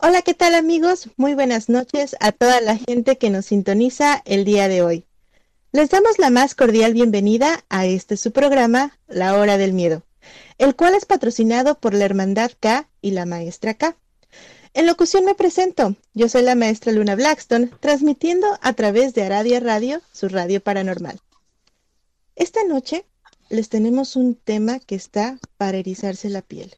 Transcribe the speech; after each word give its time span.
Hola, 0.00 0.22
¿qué 0.22 0.32
tal 0.32 0.54
amigos? 0.54 1.08
Muy 1.16 1.34
buenas 1.34 1.68
noches 1.68 2.14
a 2.20 2.30
toda 2.30 2.60
la 2.60 2.76
gente 2.76 3.18
que 3.18 3.30
nos 3.30 3.46
sintoniza 3.46 4.22
el 4.26 4.44
día 4.44 4.68
de 4.68 4.80
hoy. 4.80 5.04
Les 5.72 5.90
damos 5.90 6.20
la 6.20 6.30
más 6.30 6.54
cordial 6.54 6.94
bienvenida 6.94 7.64
a 7.68 7.84
este 7.84 8.16
su 8.16 8.30
programa, 8.30 8.96
La 9.08 9.34
Hora 9.34 9.58
del 9.58 9.72
Miedo, 9.72 10.04
el 10.58 10.76
cual 10.76 10.94
es 10.94 11.04
patrocinado 11.04 11.80
por 11.80 11.94
la 11.94 12.04
Hermandad 12.04 12.52
K 12.60 12.88
y 13.02 13.10
la 13.10 13.26
Maestra 13.26 13.74
K. 13.74 13.96
En 14.72 14.86
locución 14.86 15.24
me 15.24 15.34
presento, 15.34 15.96
yo 16.14 16.28
soy 16.28 16.42
la 16.42 16.54
maestra 16.54 16.92
Luna 16.92 17.16
Blackstone, 17.16 17.68
transmitiendo 17.80 18.46
a 18.62 18.74
través 18.74 19.14
de 19.14 19.24
Aradia 19.24 19.58
Radio, 19.58 20.00
su 20.12 20.28
radio 20.28 20.62
paranormal. 20.62 21.18
Esta 22.36 22.62
noche 22.62 23.04
les 23.48 23.68
tenemos 23.68 24.14
un 24.14 24.36
tema 24.36 24.78
que 24.78 24.94
está 24.94 25.40
para 25.56 25.78
erizarse 25.78 26.30
la 26.30 26.42
piel. 26.42 26.76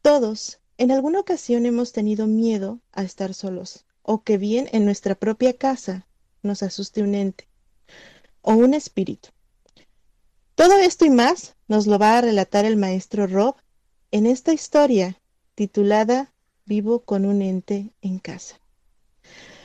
Todos 0.00 0.61
en 0.82 0.90
alguna 0.90 1.20
ocasión 1.20 1.64
hemos 1.64 1.92
tenido 1.92 2.26
miedo 2.26 2.80
a 2.90 3.04
estar 3.04 3.34
solos, 3.34 3.84
o 4.02 4.24
que 4.24 4.36
bien 4.36 4.68
en 4.72 4.84
nuestra 4.84 5.14
propia 5.14 5.56
casa 5.56 6.08
nos 6.42 6.64
asuste 6.64 7.04
un 7.04 7.14
ente 7.14 7.46
o 8.40 8.54
un 8.54 8.74
espíritu. 8.74 9.28
Todo 10.56 10.76
esto 10.78 11.04
y 11.04 11.10
más 11.10 11.54
nos 11.68 11.86
lo 11.86 12.00
va 12.00 12.18
a 12.18 12.20
relatar 12.20 12.64
el 12.64 12.76
maestro 12.76 13.28
Rob 13.28 13.54
en 14.10 14.26
esta 14.26 14.52
historia 14.52 15.20
titulada 15.54 16.32
Vivo 16.64 17.04
con 17.04 17.26
un 17.26 17.42
ente 17.42 17.92
en 18.00 18.18
casa. 18.18 18.58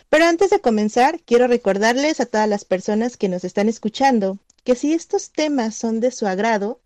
Pero 0.09 0.25
antes 0.25 0.51
de 0.51 0.61
comenzar, 0.61 1.19
quiero 1.21 1.47
recordarles 1.47 2.19
a 2.19 2.27
todas 2.27 2.47
las 2.47 2.63
personas 2.63 3.17
que 3.17 3.27
nos 3.27 3.43
están 3.43 3.69
escuchando 3.69 4.37
que 4.63 4.75
si 4.75 4.93
estos 4.93 5.31
temas 5.31 5.73
son 5.73 5.99
de 5.99 6.11
su 6.11 6.27
agrado, 6.27 6.79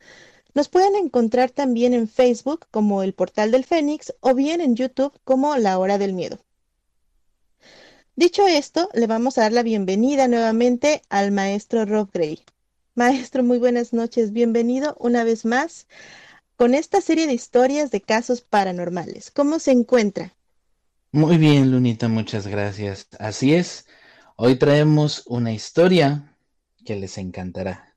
nos 0.54 0.70
pueden 0.70 0.96
encontrar 0.96 1.52
también 1.52 1.94
en 1.94 2.08
Facebook 2.08 2.68
como 2.72 3.04
el 3.04 3.14
Portal 3.14 3.52
del 3.52 3.66
Fénix 3.66 4.14
o 4.20 4.34
bien 4.34 4.62
en 4.62 4.76
YouTube 4.76 5.14
como 5.24 5.56
La 5.58 5.78
Hora 5.78 5.98
del 5.98 6.14
Miedo. 6.14 6.40
Dicho 8.16 8.46
esto, 8.48 8.90
le 8.94 9.08
vamos 9.08 9.38
a 9.38 9.42
dar 9.42 9.54
la 9.54 9.64
bienvenida 9.64 10.28
nuevamente 10.28 11.02
al 11.10 11.32
maestro 11.32 11.86
Rob 11.86 12.10
Gray. 12.14 12.44
Maestro, 12.94 13.44
muy 13.44 13.58
buenas 13.58 13.94
noches. 13.94 14.34
Bienvenido 14.34 14.96
una 15.00 15.24
vez 15.24 15.46
más 15.46 15.88
con 16.58 16.76
esta 16.76 17.02
serie 17.02 17.26
de 17.26 17.34
historias 17.34 17.90
de 17.90 18.02
casos 18.02 18.42
paranormales. 18.42 19.32
¿Cómo 19.32 19.60
se 19.60 19.72
encuentra? 19.72 20.36
Muy 21.12 21.38
bien, 21.38 21.72
Lunita, 21.72 22.08
muchas 22.08 22.48
gracias. 22.48 23.08
Así 23.18 23.54
es, 23.54 23.88
hoy 24.36 24.58
traemos 24.58 25.24
una 25.26 25.52
historia 25.54 26.36
que 26.86 26.96
les 26.96 27.18
encantará. 27.18 27.91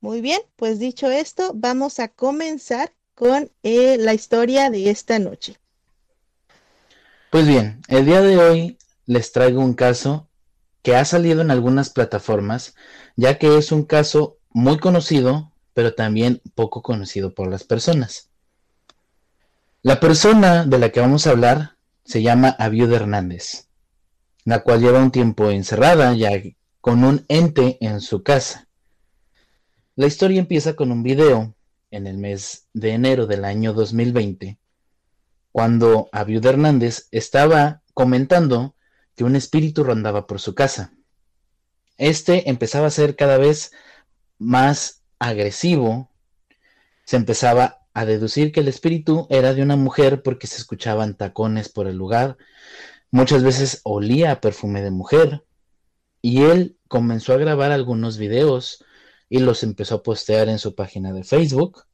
Muy 0.00 0.20
bien, 0.20 0.40
pues 0.56 0.78
dicho 0.78 1.10
esto, 1.10 1.52
vamos 1.54 1.98
a 1.98 2.08
comenzar 2.08 2.92
con 3.14 3.50
eh, 3.62 3.96
la 3.98 4.14
historia 4.14 4.70
de 4.70 4.90
esta 4.90 5.18
noche. 5.18 5.58
Pues 7.30 7.46
bien, 7.46 7.80
el 7.88 8.04
día 8.06 8.20
de 8.20 8.36
hoy 8.36 8.78
les 9.06 9.32
traigo 9.32 9.60
un 9.60 9.74
caso 9.74 10.28
que 10.82 10.94
ha 10.94 11.04
salido 11.04 11.40
en 11.40 11.50
algunas 11.50 11.90
plataformas, 11.90 12.74
ya 13.16 13.38
que 13.38 13.58
es 13.58 13.72
un 13.72 13.84
caso 13.84 14.38
muy 14.50 14.78
conocido, 14.78 15.52
pero 15.74 15.94
también 15.94 16.40
poco 16.54 16.82
conocido 16.82 17.34
por 17.34 17.48
las 17.48 17.64
personas. 17.64 18.30
La 19.82 20.00
persona 20.00 20.64
de 20.64 20.78
la 20.78 20.90
que 20.90 21.00
vamos 21.00 21.26
a 21.26 21.30
hablar 21.30 21.76
se 22.04 22.22
llama 22.22 22.54
Aviuda 22.58 22.96
Hernández, 22.96 23.68
la 24.44 24.60
cual 24.60 24.80
lleva 24.80 25.02
un 25.02 25.10
tiempo 25.10 25.50
encerrada 25.50 26.14
ya 26.14 26.30
con 26.80 27.04
un 27.04 27.24
ente 27.28 27.78
en 27.80 28.00
su 28.00 28.22
casa. 28.22 28.65
La 29.98 30.06
historia 30.06 30.40
empieza 30.40 30.76
con 30.76 30.92
un 30.92 31.02
video 31.02 31.54
en 31.90 32.06
el 32.06 32.18
mes 32.18 32.68
de 32.74 32.90
enero 32.90 33.26
del 33.26 33.46
año 33.46 33.72
2020, 33.72 34.58
cuando 35.52 36.10
Abiud 36.12 36.44
Hernández 36.44 37.08
estaba 37.12 37.80
comentando 37.94 38.74
que 39.14 39.24
un 39.24 39.36
espíritu 39.36 39.84
rondaba 39.84 40.26
por 40.26 40.38
su 40.38 40.54
casa. 40.54 40.92
Este 41.96 42.50
empezaba 42.50 42.88
a 42.88 42.90
ser 42.90 43.16
cada 43.16 43.38
vez 43.38 43.72
más 44.38 45.02
agresivo, 45.18 46.10
se 47.06 47.16
empezaba 47.16 47.78
a 47.94 48.04
deducir 48.04 48.52
que 48.52 48.60
el 48.60 48.68
espíritu 48.68 49.26
era 49.30 49.54
de 49.54 49.62
una 49.62 49.76
mujer 49.76 50.22
porque 50.22 50.46
se 50.46 50.58
escuchaban 50.58 51.16
tacones 51.16 51.70
por 51.70 51.86
el 51.86 51.96
lugar, 51.96 52.36
muchas 53.10 53.42
veces 53.42 53.80
olía 53.82 54.32
a 54.32 54.40
perfume 54.42 54.82
de 54.82 54.90
mujer, 54.90 55.46
y 56.20 56.42
él 56.42 56.76
comenzó 56.86 57.32
a 57.32 57.38
grabar 57.38 57.72
algunos 57.72 58.18
videos 58.18 58.84
y 59.28 59.40
los 59.40 59.62
empezó 59.62 59.96
a 59.96 60.02
postear 60.02 60.48
en 60.48 60.58
su 60.58 60.74
página 60.74 61.12
de 61.12 61.24
Facebook. 61.24 61.84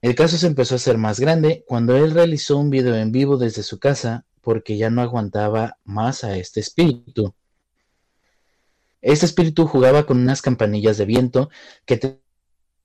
El 0.00 0.14
caso 0.14 0.36
se 0.36 0.46
empezó 0.46 0.74
a 0.74 0.76
hacer 0.76 0.98
más 0.98 1.20
grande 1.20 1.64
cuando 1.66 1.96
él 1.96 2.12
realizó 2.12 2.56
un 2.58 2.70
video 2.70 2.96
en 2.96 3.12
vivo 3.12 3.36
desde 3.36 3.62
su 3.62 3.78
casa 3.78 4.26
porque 4.40 4.76
ya 4.76 4.90
no 4.90 5.02
aguantaba 5.02 5.78
más 5.84 6.24
a 6.24 6.36
este 6.36 6.60
espíritu. 6.60 7.34
Este 9.00 9.26
espíritu 9.26 9.66
jugaba 9.66 10.06
con 10.06 10.18
unas 10.18 10.42
campanillas 10.42 10.98
de 10.98 11.06
viento 11.06 11.50
que 11.84 12.20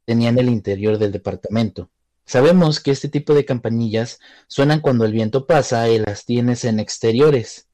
tenía 0.05 0.29
en 0.29 0.37
el 0.39 0.49
interior 0.49 0.97
del 0.97 1.11
departamento. 1.11 1.89
Sabemos 2.25 2.79
que 2.79 2.91
este 2.91 3.07
tipo 3.07 3.33
de 3.33 3.45
campanillas 3.45 4.19
suenan 4.47 4.81
cuando 4.81 5.05
el 5.05 5.13
viento 5.13 5.47
pasa 5.47 5.89
y 5.89 5.99
las 5.99 6.25
tienes 6.25 6.65
en 6.65 6.79
exteriores. 6.79 7.67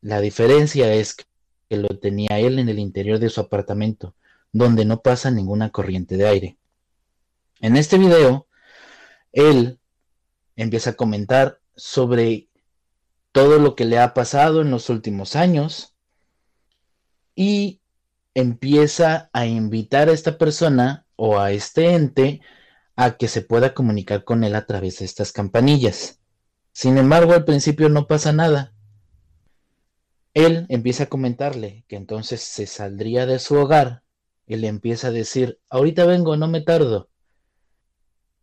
La 0.00 0.20
diferencia 0.20 0.92
es 0.92 1.14
que 1.14 1.76
lo 1.76 1.88
tenía 1.88 2.38
él 2.38 2.58
en 2.58 2.68
el 2.68 2.78
interior 2.78 3.18
de 3.18 3.30
su 3.30 3.40
apartamento 3.40 4.14
donde 4.52 4.84
no 4.84 5.00
pasa 5.00 5.30
ninguna 5.30 5.70
corriente 5.70 6.16
de 6.16 6.26
aire. 6.26 6.58
En 7.60 7.76
este 7.76 7.98
video, 7.98 8.46
él 9.32 9.80
empieza 10.56 10.90
a 10.90 10.94
comentar 10.94 11.60
sobre 11.76 12.48
todo 13.32 13.58
lo 13.58 13.76
que 13.76 13.84
le 13.84 13.98
ha 13.98 14.12
pasado 14.14 14.60
en 14.60 14.70
los 14.70 14.88
últimos 14.90 15.36
años 15.36 15.94
y 17.34 17.80
empieza 18.34 19.30
a 19.32 19.46
invitar 19.46 20.08
a 20.08 20.12
esta 20.12 20.38
persona 20.38 21.06
o 21.16 21.38
a 21.38 21.52
este 21.52 21.94
ente 21.94 22.40
a 22.96 23.16
que 23.16 23.28
se 23.28 23.42
pueda 23.42 23.72
comunicar 23.72 24.24
con 24.24 24.44
él 24.44 24.54
a 24.54 24.66
través 24.66 24.98
de 24.98 25.04
estas 25.04 25.32
campanillas. 25.32 26.20
Sin 26.72 26.98
embargo, 26.98 27.32
al 27.32 27.44
principio 27.44 27.88
no 27.88 28.06
pasa 28.06 28.32
nada. 28.32 28.74
Él 30.34 30.66
empieza 30.68 31.04
a 31.04 31.08
comentarle 31.08 31.84
que 31.88 31.96
entonces 31.96 32.42
se 32.42 32.66
saldría 32.66 33.26
de 33.26 33.38
su 33.38 33.56
hogar 33.56 34.02
y 34.50 34.56
le 34.56 34.66
empieza 34.66 35.06
a 35.06 35.12
decir, 35.12 35.60
ahorita 35.68 36.04
vengo, 36.06 36.36
no 36.36 36.48
me 36.48 36.60
tardo. 36.60 37.08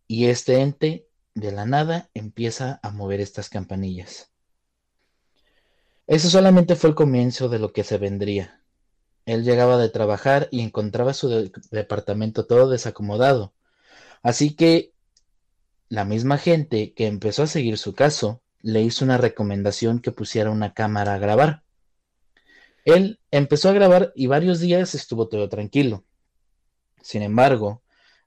Y 0.06 0.28
este 0.28 0.62
ente 0.62 1.06
de 1.34 1.52
la 1.52 1.66
nada 1.66 2.08
empieza 2.14 2.80
a 2.82 2.90
mover 2.92 3.20
estas 3.20 3.50
campanillas. 3.50 4.32
Eso 6.06 6.30
solamente 6.30 6.76
fue 6.76 6.88
el 6.88 6.96
comienzo 6.96 7.50
de 7.50 7.58
lo 7.58 7.74
que 7.74 7.84
se 7.84 7.98
vendría. 7.98 8.62
Él 9.26 9.44
llegaba 9.44 9.76
de 9.76 9.90
trabajar 9.90 10.48
y 10.50 10.62
encontraba 10.62 11.12
su 11.12 11.50
departamento 11.70 12.46
todo 12.46 12.70
desacomodado. 12.70 13.52
Así 14.22 14.56
que 14.56 14.94
la 15.90 16.06
misma 16.06 16.38
gente 16.38 16.94
que 16.94 17.06
empezó 17.06 17.42
a 17.42 17.48
seguir 17.48 17.76
su 17.76 17.94
caso 17.94 18.40
le 18.62 18.80
hizo 18.80 19.04
una 19.04 19.18
recomendación 19.18 19.98
que 19.98 20.10
pusiera 20.10 20.50
una 20.50 20.72
cámara 20.72 21.12
a 21.12 21.18
grabar. 21.18 21.64
Él 22.88 23.20
empezó 23.30 23.68
a 23.68 23.74
grabar 23.74 24.14
y 24.14 24.28
varios 24.28 24.60
días 24.60 24.94
estuvo 24.94 25.28
todo 25.28 25.50
tranquilo. 25.50 26.06
Sin 27.02 27.20
embargo, 27.20 27.82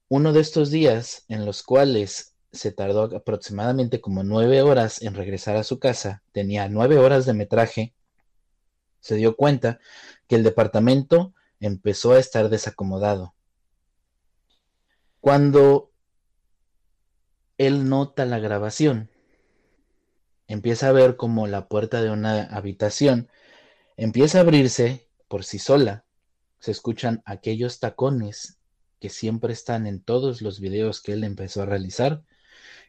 uno 0.08 0.34
de 0.34 0.42
estos 0.42 0.70
días 0.70 1.26
en 1.30 1.48
los 1.48 1.64
cuales 1.64 2.36
se 2.52 2.72
tardó 2.72 3.06
aproximadamente 3.06 4.02
como 4.02 4.22
nueve 4.24 4.62
horas 4.62 5.02
en 5.02 5.16
regresar 5.16 5.56
a 5.56 5.64
su 5.64 5.80
casa, 5.80 6.22
tenía 6.32 6.70
nueve 6.70 7.00
horas 7.00 7.26
de 7.26 7.34
metraje, 7.34 7.96
se 9.00 9.16
dio 9.16 9.36
cuenta 9.36 9.80
que 10.28 10.36
el 10.36 10.44
departamento 10.44 11.34
empezó 11.60 12.12
a 12.12 12.20
estar 12.20 12.50
desacomodado. 12.50 13.34
Cuando 15.22 15.92
él 17.58 17.90
nota 17.90 18.28
la 18.28 18.38
grabación, 18.38 19.10
empieza 20.46 20.90
a 20.90 20.92
ver 20.92 21.16
como 21.16 21.48
la 21.48 21.68
puerta 21.68 22.04
de 22.04 22.12
una 22.12 22.44
habitación 22.44 23.28
empieza 23.98 24.38
a 24.38 24.42
abrirse 24.42 25.10
por 25.28 25.44
sí 25.44 25.60
sola. 25.60 26.06
Se 26.60 26.72
escuchan 26.72 27.22
aquellos 27.26 27.80
tacones 27.80 28.60
que 29.00 29.10
siempre 29.10 29.54
están 29.54 29.88
en 29.88 30.02
todos 30.02 30.42
los 30.42 30.60
videos 30.60 31.02
que 31.02 31.14
él 31.14 31.24
empezó 31.24 31.64
a 31.64 31.66
realizar 31.66 32.24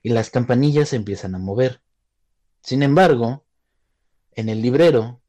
y 0.02 0.10
las 0.10 0.30
campanillas 0.30 0.92
empiezan 0.92 1.34
a 1.34 1.38
mover. 1.38 1.82
Sin 2.62 2.82
embargo, 2.82 3.44
en 4.32 4.48
el 4.48 4.62
librero 4.62 5.22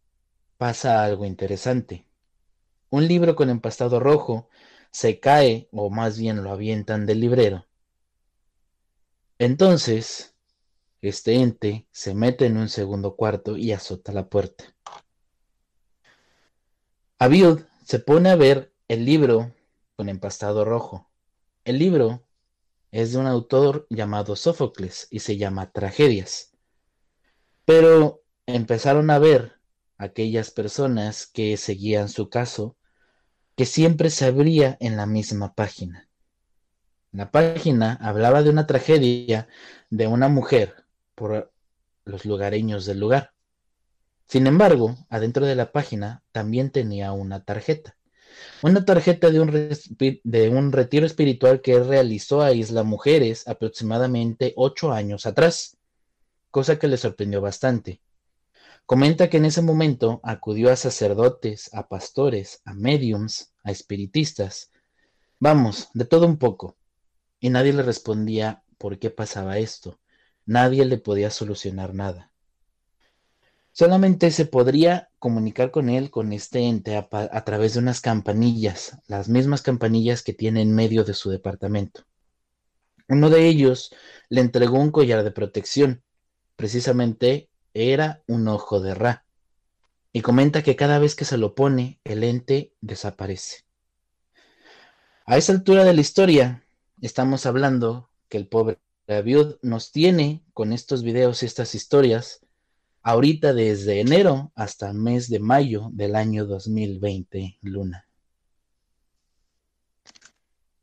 pasa 0.58 1.04
algo 1.04 1.26
interesante. 1.26 2.08
Un 2.90 3.08
libro 3.08 3.36
con 3.36 3.50
empastado 3.50 4.00
rojo 4.00 4.50
se 4.92 5.20
cae, 5.20 5.68
o 5.72 5.90
más 5.90 6.20
bien 6.20 6.44
lo 6.44 6.52
avientan 6.52 7.06
del 7.06 7.20
librero. 7.20 7.66
Entonces, 9.40 10.36
este 11.02 11.36
ente 11.36 11.88
se 11.92 12.14
mete 12.14 12.46
en 12.46 12.58
un 12.58 12.70
segundo 12.70 13.16
cuarto 13.16 13.58
y 13.58 13.72
azota 13.72 14.14
la 14.14 14.30
puerta. 14.30 14.73
Abiud 17.24 17.62
se 17.86 18.00
pone 18.00 18.32
a 18.32 18.36
ver 18.36 18.74
el 18.90 19.06
libro 19.06 19.56
con 19.96 20.10
empastado 20.10 20.66
rojo. 20.66 21.10
El 21.64 21.80
libro 21.80 22.28
es 22.92 23.14
de 23.14 23.18
un 23.18 23.28
autor 23.28 23.88
llamado 23.90 24.36
Sófocles 24.36 25.08
y 25.10 25.20
se 25.20 25.38
llama 25.38 25.72
Tragedias. 25.72 26.52
Pero 27.64 28.26
empezaron 28.46 29.10
a 29.10 29.20
ver 29.20 29.54
aquellas 29.98 30.52
personas 30.52 31.26
que 31.26 31.56
seguían 31.56 32.10
su 32.10 32.28
caso 32.30 32.76
que 33.56 33.66
siempre 33.66 34.10
se 34.10 34.26
abría 34.26 34.76
en 34.82 34.98
la 34.98 35.06
misma 35.06 35.54
página. 35.54 36.10
La 37.14 37.32
página 37.32 37.98
hablaba 38.02 38.44
de 38.44 38.50
una 38.50 38.68
tragedia 38.68 39.48
de 39.90 40.08
una 40.08 40.28
mujer 40.28 40.84
por 41.16 41.54
los 42.04 42.26
lugareños 42.26 42.86
del 42.86 43.00
lugar. 43.00 43.33
Sin 44.28 44.48
embargo, 44.48 44.98
adentro 45.10 45.46
de 45.46 45.56
la 45.56 45.72
página 45.72 46.24
también 46.32 46.72
tenía 46.72 47.12
una 47.12 47.44
tarjeta 47.44 47.96
una 48.62 48.86
tarjeta 48.86 49.30
de 49.30 49.40
un, 50.50 50.72
retiro 50.72 51.06
espiritual 51.06 51.62
que 51.62 51.80
realizó 51.80 52.42
a 52.42 52.54
Isla 52.54 52.84
Mujeres 52.84 53.48
aproximadamente 53.48 54.54
ocho 54.56 54.92
años 54.92 55.26
atrás, 55.26 55.78
cosa 56.50 56.80
que 56.80 56.88
le 56.88 56.98
sorprendió 56.98 57.42
bastante. 57.42 58.02
Comenta 58.86 59.30
que 59.30 59.38
en 59.38 59.46
ese 59.46 59.62
momento 59.62 60.20
acudió 60.24 60.72
a 60.72 60.76
sacerdotes, 60.76 61.74
a 61.74 61.88
pastores, 61.88 62.62
a 62.66 62.74
mediums, 62.74 63.54
a 63.64 63.72
espiritistas, 63.72 64.72
vamos, 65.40 65.90
de 65.94 66.06
todo 66.06 66.26
un 66.26 66.38
poco, 66.38 66.78
y 67.40 67.50
nadie 67.50 67.74
le 67.74 67.84
respondía 67.84 68.64
por 68.78 69.00
qué 69.00 69.10
pasaba 69.10 69.58
esto, 69.58 70.00
nadie 70.46 70.86
le 70.86 70.98
podía 70.98 71.30
solucionar 71.30 71.94
nada. 71.94 72.33
Solamente 73.76 74.30
se 74.30 74.46
podría 74.46 75.10
comunicar 75.18 75.72
con 75.72 75.90
él, 75.90 76.12
con 76.12 76.32
este 76.32 76.60
ente, 76.60 76.96
a, 76.96 77.44
través 77.44 77.74
de 77.74 77.80
unas 77.80 78.02
campanillas, 78.02 79.00
las 79.08 79.30
mismas 79.30 79.64
campanillas 79.64 80.22
que 80.22 80.32
tiene 80.32 80.62
en 80.62 80.76
medio 80.76 81.04
de 81.04 81.16
su 81.16 81.32
departamento. 81.32 82.06
Uno 83.10 83.32
de 83.32 83.48
ellos 83.48 83.92
le 84.30 84.42
entregó 84.42 84.78
un 84.78 84.92
collar 84.92 85.24
de 85.24 85.32
protección. 85.32 86.04
Precisamente 86.56 87.50
era 87.74 88.22
un 88.28 88.48
ojo 88.48 88.80
de 88.80 88.94
Ra. 88.94 89.26
Y 90.12 90.22
comenta 90.22 90.62
que 90.62 90.76
cada 90.76 91.00
vez 91.00 91.16
que 91.16 91.26
se 91.26 91.40
lo 91.40 91.56
pone, 91.56 92.00
el 92.04 92.24
ente 92.24 92.76
desaparece. 92.80 93.66
A 95.26 95.38
esa 95.38 95.52
altura 95.52 95.84
de 95.84 95.94
la 95.94 96.02
historia, 96.02 96.64
estamos 97.02 97.48
hablando 97.48 98.12
que 98.30 98.38
el 98.38 98.48
pobre 98.48 98.78
Abiud 99.08 99.56
nos 99.64 99.92
tiene 99.92 100.44
con 100.54 100.74
estos 100.74 101.02
videos 101.02 101.42
y 101.42 101.48
estas 101.48 101.74
historias 101.74 102.43
ahorita 103.04 103.54
desde 103.54 104.00
enero 104.00 104.52
hasta 104.56 104.90
el 104.90 104.96
mes 104.96 105.30
de 105.30 105.40
mayo 105.40 105.90
del 105.92 106.16
año 106.16 106.46
2020, 106.46 107.60
Luna. 107.62 108.08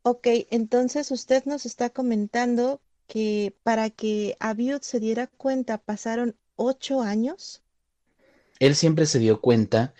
Ok, 0.03 0.27
entonces 0.49 1.11
usted 1.11 1.43
nos 1.45 1.65
está 1.65 1.89
comentando 1.89 2.79
que 3.07 3.55
para 3.63 3.89
que 3.89 4.37
Abiud 4.39 4.81
se 4.81 4.99
diera 4.99 5.27
cuenta 5.27 5.77
pasaron 5.77 6.35
ocho 6.55 7.01
años. 7.01 7.61
Él 8.59 8.75
siempre 8.75 9.05
se 9.05 9.19
dio 9.19 9.41
cuenta, 9.41 9.93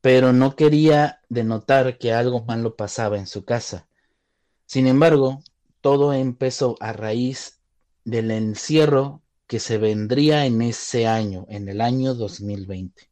pero 0.00 0.32
no 0.32 0.54
quería 0.54 1.20
denotar 1.28 1.98
que 1.98 2.12
algo 2.12 2.44
malo 2.44 2.76
pasaba 2.76 3.18
en 3.18 3.26
su 3.26 3.44
casa. 3.44 3.88
Sin 4.66 4.86
embargo, 4.86 5.42
todo 5.80 6.12
empezó 6.12 6.76
a 6.80 6.92
raíz 6.92 7.60
del 8.04 8.30
encierro 8.30 9.22
que 9.48 9.58
se 9.58 9.78
vendría 9.78 10.44
en 10.44 10.62
ese 10.62 11.06
año, 11.06 11.46
en 11.48 11.68
el 11.68 11.80
año 11.80 12.14
2020. 12.14 13.10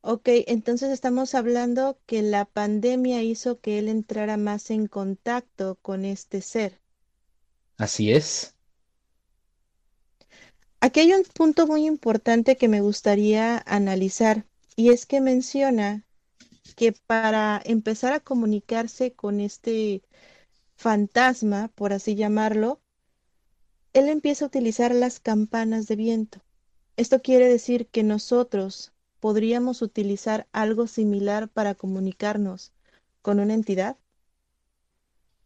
Ok, 0.00 0.28
entonces 0.46 0.90
estamos 0.90 1.34
hablando 1.34 1.98
que 2.06 2.22
la 2.22 2.46
pandemia 2.46 3.22
hizo 3.22 3.60
que 3.60 3.78
él 3.78 3.88
entrara 3.88 4.36
más 4.36 4.70
en 4.70 4.86
contacto 4.86 5.78
con 5.82 6.04
este 6.04 6.40
ser. 6.40 6.80
Así 7.76 8.10
es. 8.10 8.54
Aquí 10.80 11.00
hay 11.00 11.12
un 11.12 11.24
punto 11.24 11.66
muy 11.66 11.86
importante 11.86 12.56
que 12.56 12.68
me 12.68 12.80
gustaría 12.80 13.62
analizar 13.66 14.46
y 14.76 14.90
es 14.90 15.06
que 15.06 15.20
menciona 15.20 16.04
que 16.76 16.92
para 16.92 17.60
empezar 17.64 18.12
a 18.12 18.20
comunicarse 18.20 19.12
con 19.12 19.40
este 19.40 20.02
fantasma, 20.76 21.68
por 21.74 21.92
así 21.92 22.14
llamarlo, 22.14 22.80
él 23.94 24.08
empieza 24.08 24.44
a 24.44 24.48
utilizar 24.48 24.92
las 24.92 25.20
campanas 25.20 25.86
de 25.86 25.94
viento. 25.96 26.40
Esto 26.96 27.22
quiere 27.22 27.48
decir 27.48 27.86
que 27.86 28.02
nosotros 28.02 28.92
podríamos 29.20 29.82
utilizar 29.82 30.48
algo 30.52 30.88
similar 30.88 31.48
para 31.48 31.76
comunicarnos 31.76 32.72
con 33.22 33.38
una 33.38 33.54
entidad. 33.54 33.96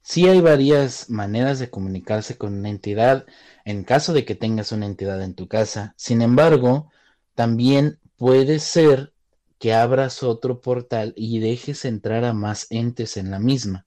Sí 0.01 0.27
hay 0.27 0.41
varias 0.41 1.11
maneras 1.11 1.59
de 1.59 1.69
comunicarse 1.69 2.39
con 2.39 2.55
una 2.55 2.71
entidad 2.71 3.27
en 3.67 3.85
caso 3.85 4.15
de 4.15 4.25
que 4.25 4.35
tengas 4.35 4.73
una 4.73 4.87
entidad 4.87 5.23
en 5.23 5.35
tu 5.35 5.47
casa. 5.47 5.93
Sin 5.99 6.23
embargo, 6.23 6.91
también 7.35 7.99
puede 8.17 8.61
ser 8.61 9.13
que 9.59 9.75
abras 9.75 10.23
otro 10.23 10.63
portal 10.63 11.13
y 11.17 11.41
dejes 11.41 11.85
entrar 11.85 12.25
a 12.25 12.33
más 12.33 12.67
entes 12.71 13.19
en 13.19 13.31
la 13.31 13.39
misma. 13.39 13.87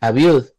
Abiud 0.00 0.50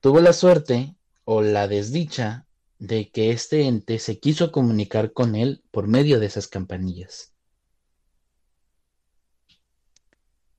tuvo 0.00 0.20
la 0.20 0.34
suerte 0.34 0.94
o 1.24 1.40
la 1.40 1.66
desdicha 1.66 2.44
de 2.78 3.10
que 3.10 3.30
este 3.30 3.62
ente 3.62 3.98
se 3.98 4.18
quiso 4.18 4.52
comunicar 4.52 5.12
con 5.12 5.34
él 5.34 5.62
por 5.70 5.88
medio 5.88 6.20
de 6.20 6.26
esas 6.26 6.48
campanillas. 6.48 7.32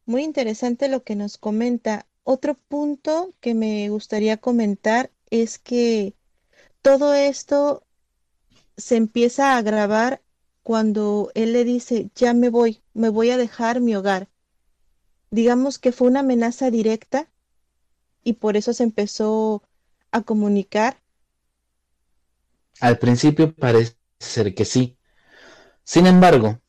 Muy 0.05 0.23
interesante 0.23 0.88
lo 0.88 1.03
que 1.03 1.15
nos 1.15 1.38
comenta. 1.38 2.07
Otro 2.23 2.55
punto 2.55 3.33
que 3.39 3.53
me 3.53 3.89
gustaría 3.89 4.38
comentar 4.38 5.11
es 5.29 5.59
que 5.59 6.15
todo 6.81 7.13
esto 7.13 7.83
se 8.75 8.95
empieza 8.95 9.55
a 9.55 9.61
grabar 9.61 10.21
cuando 10.63 11.31
él 11.35 11.53
le 11.53 11.63
dice, 11.63 12.09
ya 12.15 12.33
me 12.33 12.49
voy, 12.49 12.81
me 12.93 13.09
voy 13.09 13.29
a 13.31 13.38
dejar 13.38 13.81
mi 13.81 13.95
hogar. 13.95 14.29
Digamos 15.31 15.79
que 15.79 15.91
fue 15.91 16.07
una 16.07 16.21
amenaza 16.21 16.71
directa 16.71 17.29
y 18.23 18.33
por 18.33 18.57
eso 18.57 18.73
se 18.73 18.83
empezó 18.83 19.63
a 20.11 20.21
comunicar 20.21 21.01
al 22.79 22.98
principio 23.00 23.53
parece 23.55 23.95
ser 24.19 24.53
que 24.55 24.65
sí. 24.65 24.98
Sin 25.83 26.07
embargo, 26.07 26.59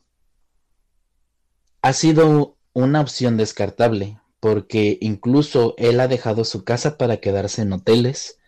ha 1.82 1.92
sido 1.92 2.56
una 2.72 3.00
opción 3.00 3.36
descartable, 3.36 4.20
porque 4.40 4.98
incluso 5.00 5.74
él 5.76 6.00
ha 6.00 6.08
dejado 6.08 6.44
su 6.44 6.64
casa 6.64 6.96
para 6.96 7.18
quedarse 7.18 7.62
en 7.62 7.72
hoteles. 7.72 8.38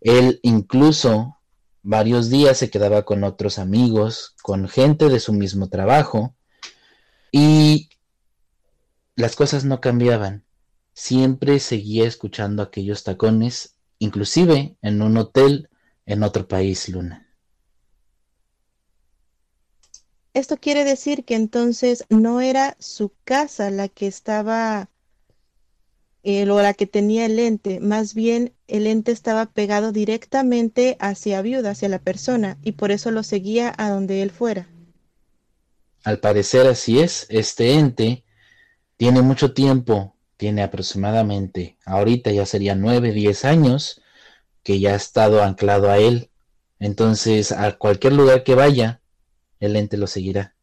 Él 0.00 0.40
incluso 0.42 1.38
varios 1.82 2.30
días 2.30 2.58
se 2.58 2.70
quedaba 2.70 3.04
con 3.04 3.24
otros 3.24 3.58
amigos, 3.58 4.34
con 4.42 4.68
gente 4.68 5.08
de 5.08 5.20
su 5.20 5.32
mismo 5.32 5.68
trabajo, 5.68 6.34
y 7.32 7.88
las 9.16 9.36
cosas 9.36 9.64
no 9.64 9.80
cambiaban. 9.80 10.44
Siempre 10.92 11.58
seguía 11.58 12.06
escuchando 12.06 12.62
aquellos 12.62 13.02
tacones, 13.02 13.74
inclusive 13.98 14.76
en 14.82 15.02
un 15.02 15.16
hotel 15.16 15.68
en 16.06 16.22
otro 16.22 16.46
país, 16.46 16.88
Luna. 16.88 17.26
Esto 20.34 20.56
quiere 20.56 20.84
decir 20.84 21.24
que 21.24 21.36
entonces 21.36 22.04
no 22.08 22.40
era 22.40 22.76
su 22.80 23.12
casa 23.24 23.70
la 23.70 23.88
que 23.88 24.08
estaba 24.08 24.90
eh, 26.24 26.48
o 26.48 26.60
la 26.60 26.74
que 26.74 26.86
tenía 26.86 27.26
el 27.26 27.38
ente, 27.38 27.80
más 27.80 28.14
bien 28.14 28.54
el 28.66 28.86
ente 28.86 29.12
estaba 29.12 29.46
pegado 29.46 29.92
directamente 29.92 30.96
hacia 30.98 31.42
viuda, 31.42 31.70
hacia 31.70 31.90
la 31.90 31.98
persona, 31.98 32.56
y 32.62 32.72
por 32.72 32.90
eso 32.90 33.10
lo 33.10 33.22
seguía 33.22 33.74
a 33.76 33.90
donde 33.90 34.22
él 34.22 34.30
fuera. 34.30 34.66
Al 36.02 36.18
parecer 36.20 36.66
así 36.66 36.98
es, 37.00 37.26
este 37.28 37.74
ente 37.74 38.24
tiene 38.96 39.20
mucho 39.20 39.52
tiempo, 39.52 40.16
tiene 40.36 40.62
aproximadamente, 40.62 41.76
ahorita 41.84 42.32
ya 42.32 42.46
sería 42.46 42.74
nueve, 42.74 43.12
diez 43.12 43.44
años, 43.44 44.00
que 44.64 44.80
ya 44.80 44.94
ha 44.94 44.96
estado 44.96 45.42
anclado 45.44 45.90
a 45.90 45.98
él 45.98 46.30
Entonces, 46.80 47.52
a 47.52 47.78
cualquier 47.78 48.14
lugar 48.14 48.44
que 48.44 48.56
vaya, 48.56 49.02
el 49.60 49.76
ente 49.76 49.96
lo 49.98 50.06
seguirá. 50.08 50.56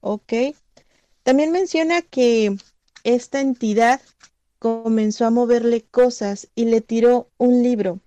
Ok. 0.00 0.32
También 1.24 1.52
menciona 1.52 2.02
que 2.02 2.56
esta 3.04 3.40
entidad 3.40 4.00
comenzó 4.58 5.26
a 5.26 5.30
moverle 5.30 5.82
cosas 5.84 6.48
y 6.54 6.66
le 6.66 6.80
tiró 6.80 7.30
un 7.38 7.62
libro. 7.62 8.00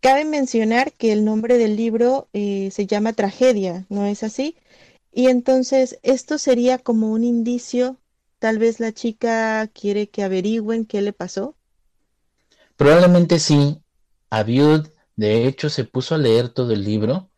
Cabe 0.00 0.24
mencionar 0.26 0.92
que 0.94 1.12
el 1.12 1.24
nombre 1.24 1.58
del 1.58 1.76
libro 1.76 2.28
eh, 2.34 2.70
se 2.72 2.86
llama 2.86 3.14
Tragedia, 3.14 3.86
¿no 3.90 4.06
es 4.06 4.22
así? 4.24 4.56
Y 5.12 5.28
entonces 5.28 5.98
esto 6.02 6.38
sería 6.38 6.78
como 6.78 7.12
un 7.12 7.24
indicio, 7.24 7.98
tal 8.40 8.58
vez 8.58 8.80
la 8.80 8.92
chica 8.92 9.68
quiere 9.74 10.10
que 10.10 10.24
averigüen 10.24 10.86
qué 10.86 11.02
le 11.02 11.12
pasó. 11.14 11.56
Probablemente 12.80 13.38
sí. 13.38 13.82
Abiud, 14.30 14.88
de 15.14 15.46
hecho, 15.46 15.68
se 15.68 15.84
puso 15.84 16.14
a 16.14 16.18
leer 16.18 16.48
todo 16.48 16.72
el 16.72 16.82
libro. 16.82 17.28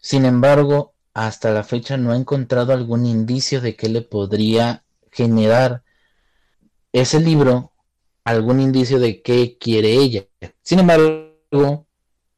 Sin 0.00 0.24
embargo, 0.24 0.94
hasta 1.12 1.50
la 1.50 1.64
fecha 1.64 1.98
no 1.98 2.12
ha 2.12 2.16
encontrado 2.16 2.72
algún 2.72 3.04
indicio 3.04 3.60
de 3.60 3.76
que 3.76 3.90
le 3.90 4.00
podría 4.00 4.82
generar 5.12 5.82
ese 6.94 7.20
libro 7.20 7.74
algún 8.24 8.58
indicio 8.58 8.98
de 8.98 9.20
qué 9.20 9.58
quiere 9.58 9.92
ella. 9.96 10.24
Sin 10.62 10.78
embargo, 10.78 11.86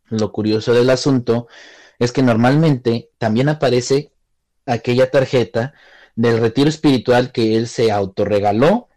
lo 0.08 0.32
curioso 0.32 0.74
del 0.74 0.90
asunto 0.90 1.46
es 2.00 2.10
que 2.10 2.24
normalmente 2.24 3.10
también 3.18 3.50
aparece 3.50 4.10
aquella 4.66 5.12
tarjeta 5.12 5.74
del 6.16 6.40
retiro 6.40 6.68
espiritual 6.68 7.30
que 7.30 7.54
él 7.54 7.68
se 7.68 7.92
autorregaló 7.92 8.88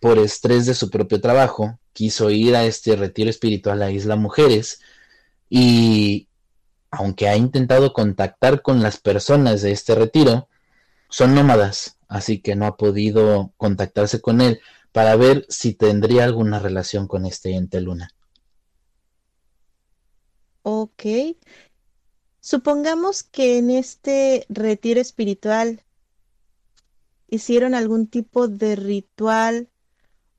por 0.00 0.18
estrés 0.18 0.64
de 0.64 0.72
su 0.72 0.88
propio 0.88 1.20
trabajo 1.20 1.79
quiso 1.92 2.30
ir 2.30 2.56
a 2.56 2.64
este 2.64 2.96
retiro 2.96 3.30
espiritual 3.30 3.82
a 3.82 3.90
Isla 3.90 4.16
Mujeres 4.16 4.80
y 5.48 6.28
aunque 6.90 7.28
ha 7.28 7.36
intentado 7.36 7.92
contactar 7.92 8.62
con 8.62 8.82
las 8.82 8.98
personas 8.98 9.62
de 9.62 9.72
este 9.72 9.94
retiro, 9.94 10.48
son 11.08 11.34
nómadas, 11.34 11.98
así 12.08 12.40
que 12.40 12.56
no 12.56 12.66
ha 12.66 12.76
podido 12.76 13.52
contactarse 13.56 14.20
con 14.20 14.40
él 14.40 14.60
para 14.92 15.16
ver 15.16 15.46
si 15.48 15.74
tendría 15.74 16.24
alguna 16.24 16.58
relación 16.58 17.06
con 17.06 17.26
este 17.26 17.54
ente 17.54 17.80
luna. 17.80 18.10
Ok. 20.62 21.04
Supongamos 22.40 23.22
que 23.22 23.58
en 23.58 23.70
este 23.70 24.46
retiro 24.48 25.00
espiritual 25.00 25.84
hicieron 27.28 27.74
algún 27.74 28.06
tipo 28.06 28.48
de 28.48 28.76
ritual 28.76 29.68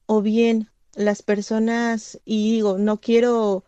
o 0.06 0.22
bien 0.22 0.71
las 0.96 1.22
personas, 1.22 2.20
y 2.26 2.52
digo, 2.52 2.78
no 2.78 3.00
quiero 3.00 3.64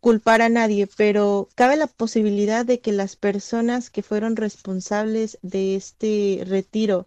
culpar 0.00 0.42
a 0.42 0.48
nadie, 0.48 0.88
pero 0.96 1.48
cabe 1.54 1.76
la 1.76 1.86
posibilidad 1.86 2.66
de 2.66 2.80
que 2.80 2.92
las 2.92 3.16
personas 3.16 3.88
que 3.88 4.02
fueron 4.02 4.36
responsables 4.36 5.38
de 5.42 5.76
este 5.76 6.42
retiro 6.46 7.06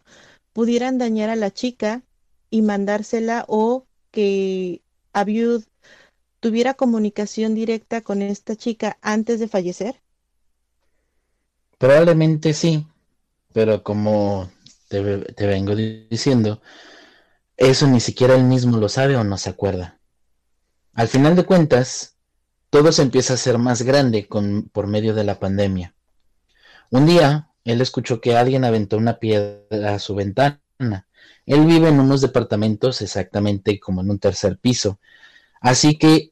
pudieran 0.54 0.98
dañar 0.98 1.30
a 1.30 1.36
la 1.36 1.52
chica 1.52 2.04
y 2.50 2.62
mandársela 2.62 3.44
o 3.50 3.86
que 4.12 4.82
Abiud 5.12 5.64
tuviera 6.40 6.76
comunicación 6.76 7.56
directa 7.56 8.02
con 8.02 8.22
esta 8.22 8.56
chica 8.56 8.98
antes 9.02 9.40
de 9.40 9.48
fallecer? 9.48 10.02
Probablemente 11.78 12.54
sí, 12.54 12.86
pero 13.52 13.84
como 13.84 14.50
te, 14.88 15.20
te 15.34 15.48
vengo 15.48 15.76
diciendo, 15.76 16.62
eso 17.58 17.88
ni 17.88 18.00
siquiera 18.00 18.36
él 18.36 18.44
mismo 18.44 18.78
lo 18.78 18.90
sabe 18.90 19.16
o 19.16 19.24
no 19.24 19.38
se 19.38 19.50
acuerda. 19.50 20.00
Al 20.94 21.08
final 21.08 21.36
de 21.36 21.46
cuentas, 21.46 22.16
todo 22.70 22.92
se 22.92 23.02
empieza 23.02 23.34
a 23.34 23.38
ser 23.38 23.58
más 23.58 23.82
grande 23.82 24.28
por 24.72 24.88
medio 24.88 25.14
de 25.14 25.24
la 25.24 25.40
pandemia. 25.40 25.96
Un 26.92 27.06
día, 27.06 27.50
él 27.64 27.82
escuchó 27.82 28.22
que 28.22 28.38
alguien 28.38 28.64
aventó 28.64 28.98
una 28.98 29.20
piedra 29.20 29.96
a 29.96 30.00
su 30.00 30.16
ventana. 30.16 30.62
Él 31.46 31.66
vive 31.66 31.90
en 31.90 32.00
unos 32.00 32.22
departamentos 32.22 33.02
exactamente 33.02 33.80
como 33.80 34.02
en 34.02 34.12
un 34.12 34.20
tercer 34.20 34.58
piso. 34.58 35.00
Así 35.62 35.98
que 35.98 36.32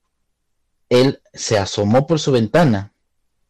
él 0.89 1.21
se 1.33 1.57
asomó 1.57 2.05
por 2.05 2.19
su 2.19 2.31
ventana 2.31 2.93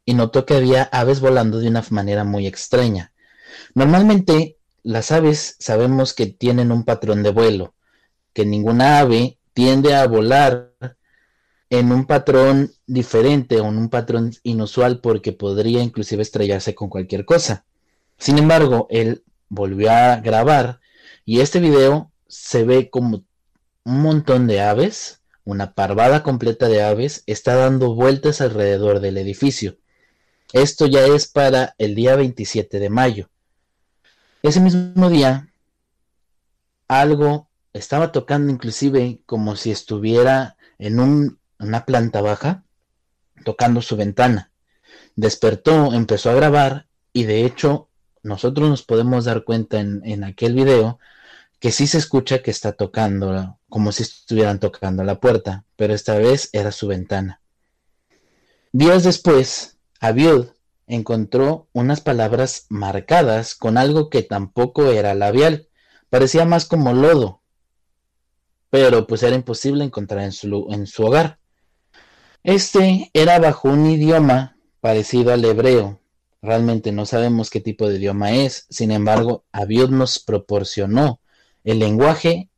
y 0.06 0.14
notó 0.14 0.46
que 0.46 0.56
había 0.56 0.84
aves 0.84 1.20
volando 1.20 1.60
de 1.60 1.68
una 1.68 1.84
manera 1.90 2.24
muy 2.24 2.48
extraña. 2.48 3.14
Normalmente 3.76 4.58
las 4.84 5.12
aves 5.12 5.56
sabemos 5.60 6.14
que 6.14 6.28
tienen 6.28 6.72
un 6.72 6.84
patrón 6.84 7.24
de 7.24 7.32
vuelo, 7.32 7.74
que 8.34 8.46
ninguna 8.46 9.00
ave 9.00 9.38
tiende 9.54 9.96
a 9.96 10.06
volar 10.08 10.74
en 11.70 11.92
un 11.92 12.06
patrón 12.06 12.72
diferente 12.86 13.60
o 13.60 13.68
en 13.70 13.78
un 13.78 13.90
patrón 13.90 14.34
inusual 14.44 15.00
porque 15.00 15.32
podría 15.32 15.82
inclusive 15.82 16.22
estrellarse 16.22 16.76
con 16.76 16.90
cualquier 16.90 17.26
cosa. 17.26 17.66
Sin 18.18 18.38
embargo, 18.38 18.88
él 18.90 19.24
volvió 19.50 19.92
a 19.92 20.18
grabar 20.18 20.80
y 21.26 21.40
este 21.40 21.60
video 21.60 22.12
se 22.28 22.64
ve 22.64 22.90
como 22.90 23.24
un 23.86 24.02
montón 24.02 24.48
de 24.48 24.62
aves, 24.62 25.22
una 25.46 25.74
parvada 25.74 26.24
completa 26.24 26.68
de 26.68 26.84
aves, 26.84 27.24
está 27.26 27.56
dando 27.56 27.96
vueltas 27.96 28.42
alrededor 28.42 29.00
del 29.00 29.18
edificio. 29.18 29.78
Esto 30.52 30.86
ya 30.86 31.06
es 31.06 31.28
para 31.28 31.76
el 31.78 31.96
día 31.96 32.16
27 32.16 32.80
de 32.80 32.90
mayo. 32.90 33.30
Ese 34.44 34.60
mismo 34.60 35.10
día, 35.10 35.48
algo 36.90 37.50
estaba 37.72 38.12
tocando 38.12 38.52
inclusive 38.52 39.22
como 39.26 39.56
si 39.56 39.72
estuviera 39.72 40.58
en 40.78 41.00
una 41.60 41.86
planta 41.86 42.20
baja, 42.20 42.66
tocando 43.46 43.82
su 43.82 43.96
ventana. 43.96 44.52
Despertó, 45.16 45.94
empezó 45.94 46.30
a 46.30 46.34
grabar 46.34 46.88
y 47.14 47.24
de 47.24 47.46
hecho 47.46 47.88
nosotros 48.22 48.70
nos 48.70 48.84
podemos 48.84 49.24
dar 49.24 49.46
cuenta 49.46 49.80
en, 49.80 50.24
aquel 50.26 50.56
video 50.56 51.00
que 51.62 51.72
sí 51.72 51.88
se 51.88 51.98
escucha 51.98 52.44
que 52.44 52.52
está 52.52 52.74
tocando, 52.74 53.60
como 53.70 53.94
si 53.94 54.04
estuvieran 54.04 54.60
tocando 54.60 55.06
la 55.06 55.22
puerta, 55.22 55.64
pero 55.78 55.94
esta 55.94 56.18
vez 56.18 56.50
era 56.52 56.74
su 56.74 56.88
ventana. 56.88 57.40
Días 58.74 59.06
después, 59.06 59.78
Abiud 60.02 60.48
encontró 60.96 61.68
unas 61.74 62.02
palabras 62.02 62.66
marcadas 62.70 63.56
con 63.56 63.78
algo 63.78 64.10
que 64.10 64.22
tampoco 64.22 64.92
era 64.92 65.16
labial, 65.16 65.68
parecía 66.10 66.46
más 66.46 66.66
como 66.66 66.94
lodo, 66.94 67.42
pero 68.70 69.08
pues 69.08 69.24
era 69.24 69.36
imposible 69.36 69.84
encontrar 69.84 70.24
en 70.24 70.32
su, 70.32 70.68
en 70.70 70.86
su 70.86 71.04
hogar. 71.04 71.40
Este 72.44 73.10
era 73.14 73.40
bajo 73.40 73.70
un 73.70 73.90
idioma 73.90 74.58
parecido 74.82 75.34
al 75.34 75.44
hebreo. 75.46 76.00
Realmente 76.42 76.92
no 76.92 77.06
sabemos 77.06 77.50
qué 77.50 77.62
tipo 77.62 77.88
de 77.88 77.98
idioma 77.98 78.34
es, 78.34 78.68
sin 78.70 78.92
embargo, 78.92 79.46
Abiud 79.52 79.90
nos 79.90 80.20
proporcionó 80.20 81.22
el 81.64 81.80
lenguaje 81.80 82.50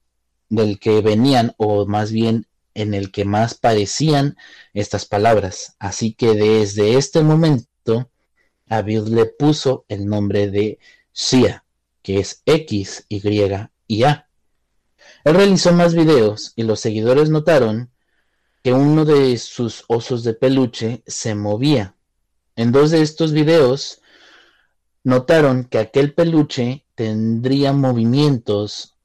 del 0.50 0.80
que 0.80 1.02
venían, 1.02 1.54
o 1.58 1.86
más 1.86 2.12
bien 2.12 2.48
en 2.74 2.94
el 2.94 3.12
que 3.12 3.26
más 3.26 3.54
parecían 3.54 4.36
estas 4.74 5.06
palabras. 5.06 5.76
Así 5.80 6.14
que 6.14 6.34
desde 6.34 6.98
este 6.98 7.22
momento 7.22 8.10
Abiud 8.68 9.08
le 9.08 9.26
puso 9.26 9.86
el 9.88 10.08
nombre 10.08 10.50
de 10.50 10.80
Sia, 11.12 11.66
que 12.02 12.20
es 12.20 12.42
X, 12.46 13.06
Y 13.10 13.22
y 13.88 14.04
A. 14.04 14.30
Él 15.24 15.36
realizó 15.36 15.72
más 15.74 15.94
videos 15.94 16.54
y 16.56 16.64
los 16.64 16.80
seguidores 16.80 17.30
notaron 17.30 17.92
que 18.64 18.74
uno 18.74 19.06
de 19.06 19.38
sus 19.38 19.84
osos 19.88 20.24
de 20.24 20.34
peluche 20.34 21.04
se 21.06 21.36
movía. 21.36 21.96
En 22.56 22.72
dos 22.72 22.92
de 22.92 23.02
estos 23.02 23.32
videos 23.32 24.02
notaron 25.04 25.66
que 25.66 25.78
aquel 25.78 26.14
peluche 26.14 26.86
tendría 26.96 27.74
movimientos 27.74 28.96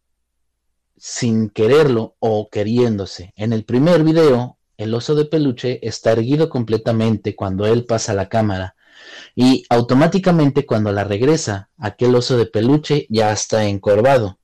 sin 0.96 1.50
quererlo 1.50 2.16
o 2.18 2.48
queriéndose. 2.50 3.32
En 3.36 3.52
el 3.52 3.64
primer 3.64 4.02
video, 4.04 4.58
el 4.78 4.94
oso 4.94 5.14
de 5.14 5.26
peluche 5.26 5.86
está 5.86 6.12
erguido 6.12 6.48
completamente 6.48 7.36
cuando 7.36 7.66
él 7.66 7.84
pasa 7.84 8.14
la 8.14 8.30
cámara 8.30 8.76
y 9.34 9.64
automáticamente 9.68 10.66
cuando 10.66 10.92
la 10.92 11.04
regresa, 11.04 11.70
aquel 11.78 12.14
oso 12.14 12.36
de 12.36 12.46
peluche 12.46 13.06
ya 13.08 13.32
está 13.32 13.64
encorvado. 13.64 14.38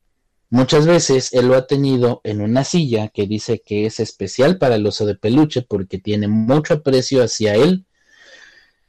Muchas 0.48 0.86
veces 0.86 1.32
él 1.32 1.48
lo 1.48 1.56
ha 1.56 1.66
tenido 1.66 2.20
en 2.22 2.40
una 2.40 2.62
silla 2.62 3.08
que 3.08 3.26
dice 3.26 3.62
que 3.64 3.86
es 3.86 3.98
especial 3.98 4.58
para 4.58 4.76
el 4.76 4.86
oso 4.86 5.04
de 5.04 5.16
peluche 5.16 5.62
porque 5.62 5.98
tiene 5.98 6.28
mucho 6.28 6.74
aprecio 6.74 7.22
hacia 7.24 7.54
él 7.54 7.84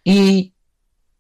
y 0.04 0.54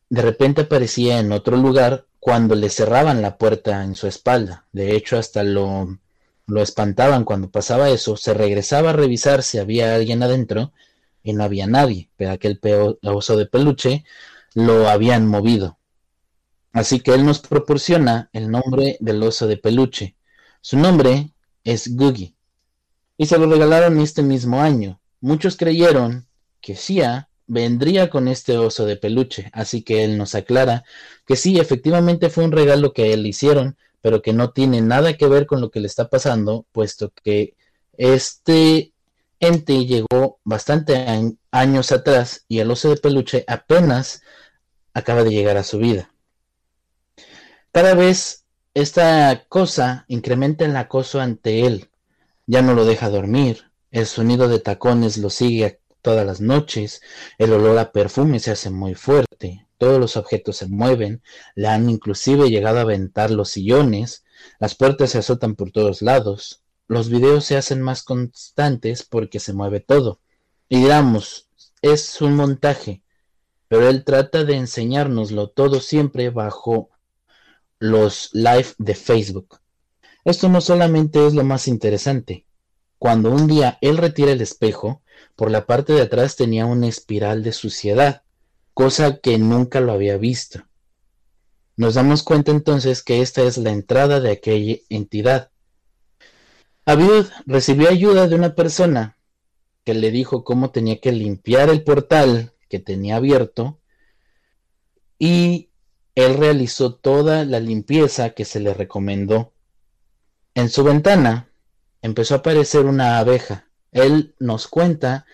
de 0.09 0.21
repente 0.21 0.61
aparecía 0.61 1.19
en 1.19 1.31
otro 1.31 1.57
lugar 1.57 2.05
cuando 2.19 2.55
le 2.55 2.69
cerraban 2.69 3.21
la 3.21 3.37
puerta 3.37 3.83
en 3.83 3.95
su 3.95 4.07
espalda. 4.07 4.65
De 4.71 4.95
hecho, 4.95 5.17
hasta 5.17 5.43
lo, 5.43 5.97
lo 6.45 6.61
espantaban 6.61 7.23
cuando 7.23 7.49
pasaba 7.49 7.89
eso. 7.89 8.15
Se 8.15 8.33
regresaba 8.33 8.91
a 8.91 8.93
revisar 8.93 9.43
si 9.43 9.57
había 9.57 9.95
alguien 9.95 10.23
adentro 10.23 10.71
y 11.23 11.33
no 11.33 11.43
había 11.43 11.67
nadie. 11.67 12.09
Pero 12.15 12.31
aquel 12.31 12.59
oso 13.03 13.37
de 13.37 13.45
peluche 13.45 14.05
lo 14.57 14.89
habían 14.89 15.27
movido. 15.27 15.77
Así 16.73 16.99
que 16.99 17.13
él 17.13 17.23
nos 17.23 17.37
proporciona 17.37 18.31
el 18.33 18.49
nombre 18.49 18.97
del 18.99 19.21
oso 19.21 19.45
de 19.45 19.57
peluche. 19.57 20.15
Su 20.61 20.79
nombre 20.79 21.31
es 21.63 21.95
Googie. 21.95 22.33
Y 23.17 23.27
se 23.27 23.37
lo 23.37 23.45
regalaron 23.45 23.99
este 23.99 24.23
mismo 24.23 24.59
año. 24.59 24.99
muchos 25.21 25.57
creyeron 25.57 26.27
que 26.59 26.75
Sia 26.75 27.29
vendría 27.45 28.09
con 28.09 28.27
este 28.27 28.57
oso 28.57 28.87
de 28.87 28.97
peluche, 28.97 29.51
así 29.53 29.83
que 29.83 30.03
él 30.03 30.17
nos 30.17 30.33
aclara 30.33 30.83
que 31.27 31.35
sí, 31.35 31.59
efectivamente 31.59 32.31
fue 32.31 32.43
un 32.43 32.51
regalo 32.51 32.93
que 32.93 33.13
él 33.13 33.27
hicieron, 33.27 33.77
pero 34.01 34.23
que 34.23 34.33
no 34.33 34.53
tiene 34.53 34.81
nada 34.81 35.13
que 35.13 35.27
ver 35.27 35.45
con 35.45 35.61
lo 35.61 35.69
que 35.69 35.81
le 35.81 35.87
está 35.87 36.09
pasando, 36.09 36.65
puesto 36.71 37.13
que 37.23 37.55
este 37.95 38.91
ente 39.39 39.85
llegó 39.85 40.39
bastante 40.43 41.05
años 41.51 41.91
atrás 41.91 42.43
y 42.47 42.57
el 42.59 42.71
oso 42.71 42.89
de 42.89 42.97
peluche 42.97 43.43
apenas 43.47 44.23
acaba 44.97 45.23
de 45.23 45.29
llegar 45.29 45.57
a 45.57 45.63
su 45.63 45.77
vida. 45.77 46.11
Cada 47.71 47.93
vez 47.93 48.45
esta 48.73 49.45
cosa 49.47 50.05
incrementa 50.07 50.65
el 50.65 50.75
acoso 50.75 51.19
ante 51.19 51.67
él, 51.67 51.91
ya 52.47 52.63
no 52.63 52.73
lo 52.73 52.83
deja 52.83 53.09
dormir, 53.09 53.71
el 53.91 54.07
sonido 54.07 54.47
de 54.47 54.59
tacones 54.59 55.17
lo 55.19 55.29
sigue 55.29 55.81
todas 56.01 56.25
las 56.25 56.41
noches, 56.41 57.01
el 57.37 57.53
olor 57.53 57.77
a 57.77 57.91
perfume 57.91 58.39
se 58.39 58.49
hace 58.49 58.71
muy 58.71 58.95
fuerte, 58.95 59.67
todos 59.77 59.99
los 59.99 60.17
objetos 60.17 60.57
se 60.57 60.67
mueven, 60.67 61.21
le 61.53 61.67
han 61.67 61.89
inclusive 61.91 62.49
llegado 62.49 62.79
a 62.79 62.81
aventar 62.81 63.29
los 63.29 63.49
sillones, 63.49 64.23
las 64.59 64.73
puertas 64.73 65.11
se 65.11 65.19
azotan 65.19 65.55
por 65.55 65.71
todos 65.71 66.01
lados, 66.01 66.63
los 66.87 67.09
videos 67.09 67.45
se 67.45 67.55
hacen 67.55 67.83
más 67.83 68.01
constantes 68.01 69.03
porque 69.03 69.39
se 69.39 69.53
mueve 69.53 69.79
todo. 69.79 70.21
Y 70.69 70.77
digamos, 70.81 71.49
es 71.83 72.19
un 72.21 72.35
montaje, 72.35 73.03
pero 73.67 73.89
él 73.89 74.03
trata 74.03 74.43
de 74.43 74.55
enseñárnoslo 74.55 75.49
todo 75.49 75.79
siempre 75.79 76.29
bajo 76.29 76.89
los 77.79 78.29
live 78.33 78.67
de 78.77 78.95
Facebook. 78.95 79.59
Esto 80.23 80.49
no 80.49 80.61
solamente 80.61 81.25
es 81.25 81.33
lo 81.33 81.43
más 81.43 81.67
interesante. 81.67 82.45
Cuando 82.97 83.31
un 83.31 83.47
día 83.47 83.77
él 83.81 83.97
retira 83.97 84.31
el 84.31 84.41
espejo, 84.41 85.01
por 85.35 85.51
la 85.51 85.65
parte 85.65 85.93
de 85.93 86.01
atrás 86.01 86.35
tenía 86.35 86.65
una 86.65 86.87
espiral 86.87 87.43
de 87.43 87.51
suciedad, 87.51 88.23
cosa 88.73 89.19
que 89.19 89.37
nunca 89.37 89.79
lo 89.79 89.91
había 89.91 90.17
visto. 90.17 90.63
Nos 91.75 91.93
damos 91.93 92.23
cuenta 92.23 92.51
entonces 92.51 93.03
que 93.03 93.21
esta 93.21 93.43
es 93.43 93.57
la 93.57 93.69
entrada 93.69 94.19
de 94.19 94.31
aquella 94.31 94.77
entidad. 94.89 95.51
Abiud 96.85 97.27
recibió 97.45 97.89
ayuda 97.89 98.27
de 98.27 98.35
una 98.35 98.55
persona 98.55 99.17
que 99.83 99.93
le 99.93 100.09
dijo 100.09 100.43
cómo 100.43 100.71
tenía 100.71 100.99
que 100.99 101.11
limpiar 101.11 101.69
el 101.69 101.83
portal 101.83 102.53
que 102.67 102.79
tenía 102.79 103.17
abierto 103.17 103.79
y 105.19 105.69
él 106.15 106.35
realizó 106.35 106.95
toda 106.95 107.45
la 107.45 107.59
limpieza 107.59 108.31
que 108.31 108.45
se 108.45 108.59
le 108.59 108.73
recomendó. 108.73 109.53
En 110.55 110.69
su 110.69 110.83
ventana 110.83 111.51
empezó 112.01 112.35
a 112.35 112.37
aparecer 112.39 112.85
una 112.85 113.19
abeja. 113.19 113.69
Él 113.91 114.35
nos 114.39 114.67
cuenta 114.67 115.25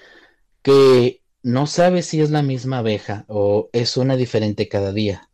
que 0.62 1.22
no 1.42 1.68
sabe 1.68 2.02
si 2.02 2.22
es 2.22 2.32
la 2.32 2.42
misma 2.42 2.80
abeja 2.80 3.26
o 3.28 3.70
es 3.74 3.98
una 3.98 4.16
diferente 4.16 4.68
cada 4.68 4.92
día, 4.94 5.30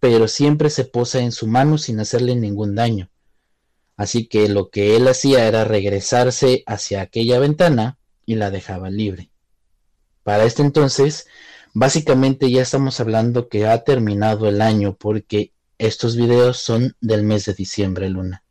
pero 0.00 0.28
siempre 0.28 0.70
se 0.70 0.84
posa 0.84 1.20
en 1.20 1.32
su 1.32 1.46
mano 1.46 1.78
sin 1.78 2.00
hacerle 2.00 2.34
ningún 2.36 2.74
daño. 2.74 3.10
Así 3.96 4.26
que 4.26 4.48
lo 4.48 4.70
que 4.70 4.96
él 4.96 5.06
hacía 5.06 5.46
era 5.46 5.64
regresarse 5.64 6.62
hacia 6.66 7.02
aquella 7.02 7.38
ventana 7.38 7.98
y 8.26 8.34
la 8.34 8.50
dejaba 8.50 8.90
libre. 8.90 9.30
Para 10.24 10.44
este 10.44 10.62
entonces, 10.62 11.26
básicamente 11.74 12.50
ya 12.50 12.62
estamos 12.62 12.98
hablando 12.98 13.48
que 13.48 13.66
ha 13.66 13.84
terminado 13.84 14.48
el 14.48 14.60
año 14.60 14.96
porque 14.96 15.52
estos 15.78 16.16
videos 16.16 16.58
son 16.58 16.96
del 17.00 17.22
mes 17.22 17.44
de 17.44 17.54
diciembre, 17.54 18.08
Luna. 18.08 18.42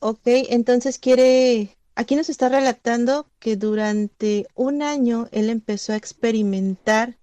Ok, 0.00 0.20
entonces 0.24 0.98
quiere, 0.98 1.76
aquí 1.96 2.14
nos 2.14 2.28
está 2.28 2.48
relatando 2.48 3.28
que 3.40 3.56
durante 3.56 4.46
un 4.54 4.82
año 4.82 5.28
él 5.32 5.50
empezó 5.50 5.92
a 5.92 5.96
experimentar 5.96 7.18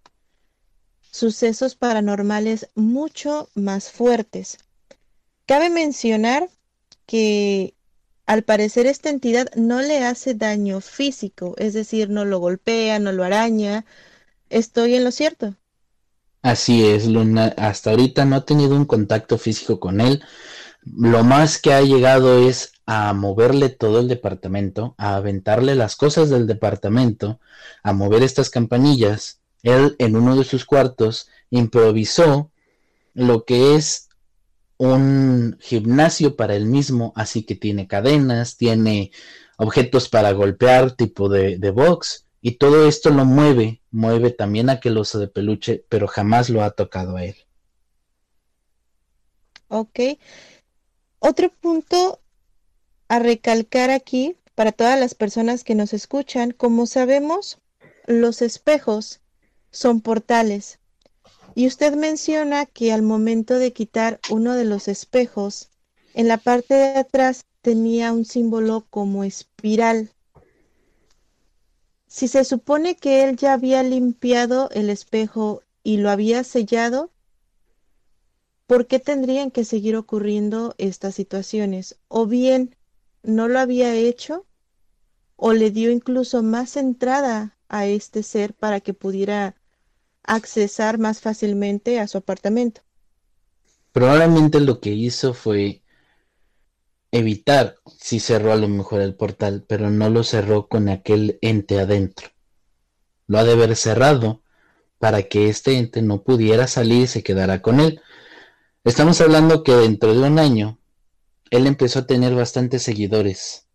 sucesos 1.09 1.75
paranormales 1.75 2.69
mucho 2.75 3.49
más 3.55 3.89
fuertes. 3.89 4.57
Cabe 5.45 5.69
mencionar 5.69 6.49
que 7.05 7.74
al 8.25 8.43
parecer 8.43 8.87
esta 8.87 9.09
entidad 9.09 9.47
no 9.55 9.81
le 9.81 10.03
hace 10.03 10.33
daño 10.33 10.81
físico, 10.81 11.55
es 11.57 11.73
decir, 11.73 12.09
no 12.09 12.25
lo 12.25 12.39
golpea, 12.39 12.99
no 12.99 13.11
lo 13.11 13.23
araña. 13.23 13.85
¿Estoy 14.49 14.95
en 14.95 15.03
lo 15.03 15.11
cierto? 15.11 15.55
Así 16.41 16.85
es, 16.85 17.07
Luna. 17.07 17.53
Hasta 17.57 17.91
ahorita 17.91 18.25
no 18.25 18.35
ha 18.35 18.45
tenido 18.45 18.75
un 18.75 18.85
contacto 18.85 19.37
físico 19.37 19.79
con 19.79 20.01
él. 20.01 20.23
Lo 20.83 21.23
más 21.23 21.59
que 21.59 21.73
ha 21.73 21.81
llegado 21.81 22.47
es 22.47 22.73
a 22.85 23.13
moverle 23.13 23.69
todo 23.69 23.99
el 23.99 24.07
departamento, 24.07 24.93
a 24.97 25.15
aventarle 25.15 25.73
las 25.75 25.95
cosas 25.95 26.29
del 26.29 26.45
departamento, 26.45 27.39
a 27.81 27.93
mover 27.93 28.21
estas 28.21 28.51
campanillas 28.51 29.39
él 29.65 29.95
en 29.97 30.15
uno 30.15 30.37
de 30.37 30.43
sus 30.43 30.63
cuartos 30.63 31.27
improvisó 31.49 32.51
lo 33.15 33.45
que 33.45 33.75
es 33.75 34.04
un 34.77 35.57
gimnasio 35.61 36.35
para 36.35 36.55
él 36.55 36.65
mismo, 36.65 37.13
así 37.15 37.43
que 37.43 37.55
tiene 37.55 37.87
cadenas, 37.87 38.57
tiene 38.57 39.11
objetos 39.57 40.09
para 40.09 40.31
golpear 40.31 40.91
tipo 40.91 41.29
de, 41.29 41.57
box 41.71 42.25
y 42.41 42.53
todo 42.53 42.87
esto 42.87 43.09
lo 43.09 43.25
mueve, 43.25 43.81
mueve 43.91 44.31
también 44.31 44.69
aquel 44.69 44.97
oso 44.97 45.19
de 45.19 45.27
peluche, 45.27 45.85
pero 45.89 46.07
jamás 46.07 46.49
lo 46.49 46.63
ha 46.63 46.71
tocado 46.71 47.17
a 47.17 47.23
él. 47.23 47.35
Ok. 49.67 49.99
Otro 51.19 51.49
punto 51.49 52.19
a 53.07 53.19
recalcar 53.19 53.89
aquí 53.89 54.37
para 54.53 54.71
todas 54.71 54.99
las 54.99 55.15
personas 55.15 55.63
que 55.63 55.75
nos 55.75 55.93
escuchan, 55.93 56.51
como 56.51 56.85
sabemos, 56.85 57.59
los 58.05 58.41
espejos 58.41 59.21
son 59.71 60.01
portales. 60.01 60.79
Y 61.55 61.67
usted 61.67 61.95
menciona 61.95 62.65
que 62.65 62.91
al 62.91 63.01
momento 63.01 63.57
de 63.57 63.71
quitar 63.71 64.19
uno 64.29 64.55
de 64.55 64.65
los 64.65 64.89
espejos, 64.89 65.69
en 66.13 66.27
la 66.27 66.37
parte 66.37 66.73
de 66.73 66.97
atrás 66.97 67.45
tenía 67.61 68.11
un 68.11 68.25
símbolo 68.25 68.85
como 68.89 69.23
espiral. 69.23 70.11
Si 72.07 72.27
se 72.27 72.43
supone 72.43 72.97
que 72.97 73.23
él 73.23 73.37
ya 73.37 73.53
había 73.53 73.83
limpiado 73.83 74.69
el 74.71 74.89
espejo 74.89 75.63
y 75.81 75.97
lo 75.97 76.09
había 76.09 76.43
sellado, 76.43 77.09
¿por 78.67 78.85
qué 78.85 78.99
tendrían 78.99 79.49
que 79.49 79.63
seguir 79.63 79.95
ocurriendo 79.95 80.75
estas 80.77 81.15
situaciones? 81.15 81.97
O 82.09 82.25
bien 82.25 82.75
no 83.23 83.47
lo 83.47 83.59
había 83.59 83.95
hecho 83.95 84.45
o 85.37 85.53
le 85.53 85.71
dio 85.71 85.89
incluso 85.89 86.43
más 86.43 86.75
entrada 86.75 87.57
a 87.69 87.85
este 87.85 88.23
ser 88.23 88.53
para 88.53 88.81
que 88.81 88.93
pudiera 88.93 89.55
accesar 90.27 90.97
más 90.97 91.21
fácilmente 91.21 91.99
a 91.99 92.07
su 92.07 92.17
apartamento. 92.17 92.81
Probablemente 93.91 94.59
lo 94.59 94.81
que 94.81 94.91
hizo 94.91 95.33
fue 95.33 95.81
evitar 97.11 97.77
si 97.97 98.19
cerró 98.19 98.51
a 98.51 98.57
lo 98.57 98.67
mejor 98.67 99.01
el 99.01 99.15
portal, 99.15 99.63
pero 99.67 99.89
no 99.89 100.09
lo 100.09 100.23
cerró 100.23 100.67
con 100.67 100.89
aquel 100.89 101.39
ente 101.41 101.79
adentro. 101.79 102.27
Lo 103.27 103.39
ha 103.39 103.43
de 103.43 103.53
haber 103.53 103.75
cerrado 103.75 104.41
para 104.99 105.23
que 105.23 105.49
este 105.49 105.77
ente 105.77 106.01
no 106.01 106.23
pudiera 106.23 106.67
salir 106.67 107.03
y 107.03 107.07
se 107.07 107.23
quedara 107.23 107.61
con 107.61 107.79
él. 107.79 108.01
Estamos 108.83 109.21
hablando 109.21 109.63
que 109.63 109.73
dentro 109.73 110.13
de 110.13 110.27
un 110.27 110.39
año 110.39 110.79
él 111.51 111.67
empezó 111.67 111.99
a 111.99 112.07
tener 112.07 112.35
bastantes 112.35 112.83
seguidores, 112.83 113.67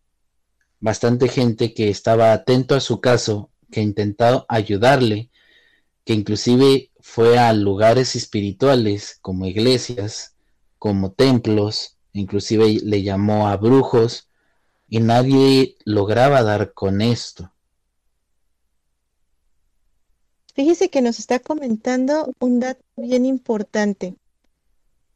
bastante 0.78 1.28
gente 1.28 1.72
que 1.72 1.88
estaba 1.88 2.32
atento 2.32 2.74
a 2.74 2.80
su 2.80 3.00
caso, 3.00 3.50
que 3.70 3.80
intentó 3.80 4.44
ayudarle 4.48 5.29
que 6.04 6.14
inclusive 6.14 6.90
fue 7.00 7.38
a 7.38 7.52
lugares 7.52 8.16
espirituales 8.16 9.18
como 9.20 9.46
iglesias, 9.46 10.34
como 10.78 11.12
templos, 11.12 11.96
inclusive 12.12 12.80
le 12.82 13.02
llamó 13.02 13.48
a 13.48 13.56
brujos 13.56 14.28
y 14.88 15.00
nadie 15.00 15.76
lograba 15.84 16.42
dar 16.42 16.72
con 16.72 17.00
esto. 17.00 17.52
Fíjese 20.54 20.90
que 20.90 21.00
nos 21.00 21.18
está 21.18 21.38
comentando 21.38 22.32
un 22.40 22.60
dato 22.60 22.82
bien 22.96 23.24
importante. 23.24 24.16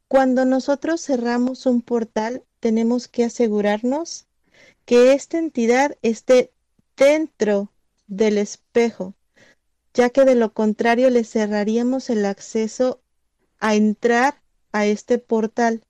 Cuando 0.07 0.45
nosotros 0.45 1.01
cerramos 1.01 1.65
un 1.65 1.81
portal, 1.81 2.43
tenemos 2.59 3.07
que 3.07 3.25
asegurarnos 3.25 4.25
que 4.85 5.13
esta 5.13 5.37
entidad 5.37 5.97
esté 6.01 6.51
dentro 6.95 7.71
del 8.07 8.37
espejo, 8.37 9.13
ya 9.95 10.09
que 10.11 10.25
de 10.25 10.35
lo 10.35 10.53
contrario 10.53 11.09
le 11.09 11.23
cerraríamos 11.23 12.09
el 12.09 12.25
acceso 12.25 13.01
a 13.59 13.75
entrar 13.75 14.41
a 14.71 14.85
este 14.85 15.17
portal 15.17 15.83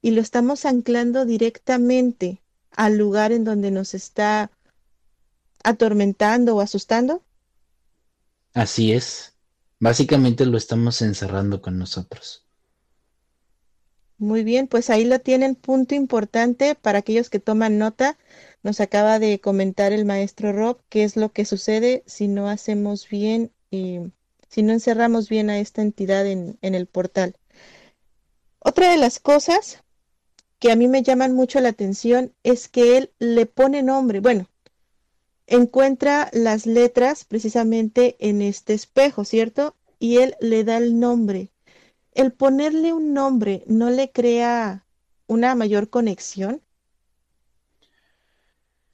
y 0.00 0.12
lo 0.12 0.22
estamos 0.22 0.64
anclando 0.64 1.26
directamente 1.26 2.40
al 2.70 2.96
lugar 2.96 3.32
en 3.32 3.44
donde 3.44 3.72
nos 3.72 3.92
está 3.92 4.50
atormentando 5.62 6.56
o 6.56 6.60
asustando. 6.60 7.22
Así 8.54 8.92
es. 8.92 9.34
Básicamente 9.80 10.46
lo 10.46 10.56
estamos 10.56 11.02
encerrando 11.02 11.60
con 11.60 11.78
nosotros. 11.78 12.46
Muy 14.16 14.44
bien, 14.44 14.68
pues 14.68 14.90
ahí 14.90 15.04
lo 15.06 15.18
tienen, 15.18 15.54
punto 15.54 15.94
importante 15.94 16.74
para 16.74 16.98
aquellos 16.98 17.30
que 17.30 17.40
toman 17.40 17.78
nota 17.78 18.18
nos 18.62 18.80
acaba 18.80 19.18
de 19.18 19.40
comentar 19.40 19.92
el 19.92 20.04
maestro 20.04 20.52
Rob 20.52 20.80
qué 20.88 21.04
es 21.04 21.16
lo 21.16 21.32
que 21.32 21.44
sucede 21.44 22.02
si 22.06 22.28
no 22.28 22.48
hacemos 22.48 23.08
bien 23.08 23.52
y 23.70 24.00
si 24.48 24.62
no 24.62 24.72
encerramos 24.72 25.28
bien 25.28 25.50
a 25.50 25.58
esta 25.58 25.82
entidad 25.82 26.26
en, 26.26 26.58
en 26.62 26.74
el 26.74 26.86
portal. 26.86 27.36
Otra 28.58 28.90
de 28.90 28.96
las 28.96 29.18
cosas 29.18 29.82
que 30.58 30.70
a 30.70 30.76
mí 30.76 30.88
me 30.88 31.02
llaman 31.02 31.34
mucho 31.34 31.60
la 31.60 31.70
atención 31.70 32.34
es 32.42 32.68
que 32.68 32.98
él 32.98 33.12
le 33.18 33.46
pone 33.46 33.82
nombre, 33.82 34.20
bueno, 34.20 34.46
encuentra 35.50 36.30
las 36.32 36.64
letras 36.64 37.24
precisamente 37.24 38.16
en 38.20 38.40
este 38.40 38.72
espejo, 38.72 39.24
¿cierto? 39.24 39.74
Y 39.98 40.18
él 40.18 40.36
le 40.40 40.64
da 40.64 40.76
el 40.76 40.98
nombre. 40.98 41.50
El 42.12 42.32
ponerle 42.32 42.92
un 42.92 43.12
nombre 43.12 43.64
no 43.66 43.90
le 43.90 44.10
crea 44.10 44.86
una 45.26 45.54
mayor 45.54 45.90
conexión. 45.90 46.62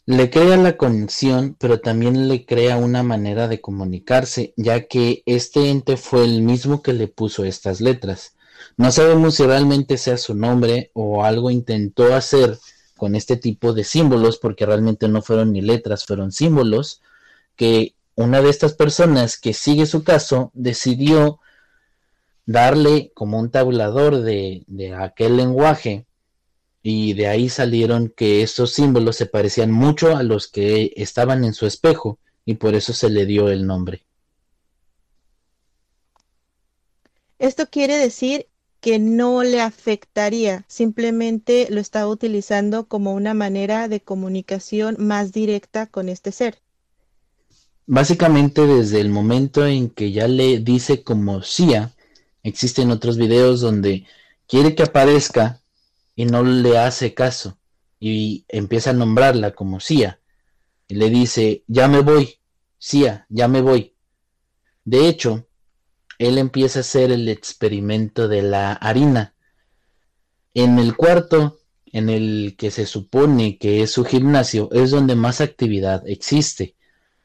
Le 0.09 0.31
crea 0.31 0.57
la 0.57 0.77
conexión, 0.77 1.57
pero 1.59 1.81
también 1.81 2.29
le 2.29 2.47
crea 2.47 2.77
una 2.77 3.03
manera 3.03 3.49
de 3.49 3.61
comunicarse, 3.61 4.55
ya 4.57 4.87
que 4.87 5.25
este 5.27 5.69
ente 5.69 5.97
fue 5.97 6.23
el 6.25 6.43
mismo 6.43 6.81
que 6.81 6.93
le 6.93 7.09
puso 7.09 7.45
estas 7.45 7.81
letras. 7.81 8.37
No 8.77 8.93
sabemos 8.93 9.35
si 9.35 9.45
realmente 9.45 9.99
sea 9.99 10.17
su 10.17 10.37
nombre 10.37 10.93
o 10.95 11.25
algo 11.25 11.51
intentó 11.51 12.15
hacer 12.15 12.57
con 12.97 13.17
este 13.17 13.37
tipo 13.37 13.73
de 13.73 13.83
símbolos, 13.83 14.39
porque 14.39 14.65
realmente 14.65 15.09
no 15.09 15.23
fueron 15.23 15.53
ni 15.53 15.61
letras, 15.61 16.05
fueron 16.05 16.31
símbolos, 16.31 17.03
que 17.57 17.97
una 18.15 18.41
de 18.43 18.51
estas 18.51 18.75
personas 18.75 19.37
que 19.37 19.55
sigue 19.55 19.87
su 19.87 20.05
caso 20.05 20.53
decidió 20.55 21.41
darle 22.47 23.11
como 23.13 23.41
un 23.41 23.51
tabulador 23.51 24.23
de, 24.23 24.63
de 24.69 24.95
aquel 24.95 25.37
lenguaje 25.37 26.06
y 26.89 27.15
de 27.15 27.27
ahí 27.27 27.49
salieron 27.49 28.15
que 28.17 28.45
estos 28.45 28.73
símbolos 28.75 29.17
se 29.17 29.27
parecían 29.27 29.73
mucho 29.73 30.17
a 30.17 30.23
los 30.23 30.47
que 30.47 30.93
estaban 30.95 31.43
en 31.43 31.53
su 31.53 31.67
espejo 31.67 32.21
y 32.45 32.55
por 32.55 32.77
eso 32.77 32.93
se 32.93 33.11
le 33.11 33.27
dio 33.27 33.49
el 33.49 33.67
nombre. 33.67 34.07
Esto 37.41 37.69
quiere 37.69 37.97
decir 37.97 38.47
que 38.81 39.01
no 39.01 39.43
le 39.43 39.61
afectaría, 39.61 40.65
simplemente 40.69 41.67
lo 41.71 41.81
estaba 41.81 42.07
utilizando 42.07 42.87
como 42.87 43.15
una 43.15 43.35
manera 43.35 43.89
de 43.89 43.99
comunicación 43.99 44.95
más 45.01 45.33
directa 45.33 45.87
con 45.87 46.09
este 46.09 46.31
ser. 46.31 46.61
Básicamente 47.87 48.65
desde 48.65 49.01
el 49.01 49.09
momento 49.09 49.67
en 49.67 49.91
que 49.91 50.13
ya 50.13 50.29
le 50.29 50.61
dice 50.61 51.03
como 51.03 51.43
Cia, 51.43 51.97
existen 52.45 52.93
otros 52.93 53.17
videos 53.17 53.61
donde 53.61 54.07
quiere 54.47 54.77
que 54.77 54.85
aparezca 54.85 55.63
y 56.17 56.25
no 56.25 56.43
le 56.43 56.79
hace 56.79 57.15
caso 57.15 57.59
y 58.01 58.45
empieza 58.49 58.91
a 58.91 58.95
nombrarla 58.95 59.53
como 59.53 59.81
Cia 59.81 60.19
y 60.89 60.95
le 60.95 61.11
dice, 61.11 61.63
ya 61.67 61.89
me 61.89 62.01
voy, 62.01 62.41
Cia, 62.81 63.27
ya 63.29 63.47
me 63.49 63.61
voy. 63.61 63.95
De 64.85 65.09
hecho, 65.09 65.47
él 66.19 66.39
empieza 66.39 66.79
a 66.79 66.81
hacer 66.81 67.13
el 67.13 67.29
experimento 67.29 68.29
de 68.29 68.43
la 68.43 68.73
harina. 68.73 69.35
En 70.55 70.79
el 70.79 70.97
cuarto 70.97 71.59
en 71.87 72.09
el 72.09 72.55
que 72.57 72.71
se 72.71 72.87
supone 72.87 73.59
que 73.59 73.83
es 73.83 73.93
su 73.93 74.05
gimnasio 74.05 74.71
es 74.73 74.91
donde 74.91 75.17
más 75.17 75.41
actividad 75.41 76.07
existe. 76.09 76.77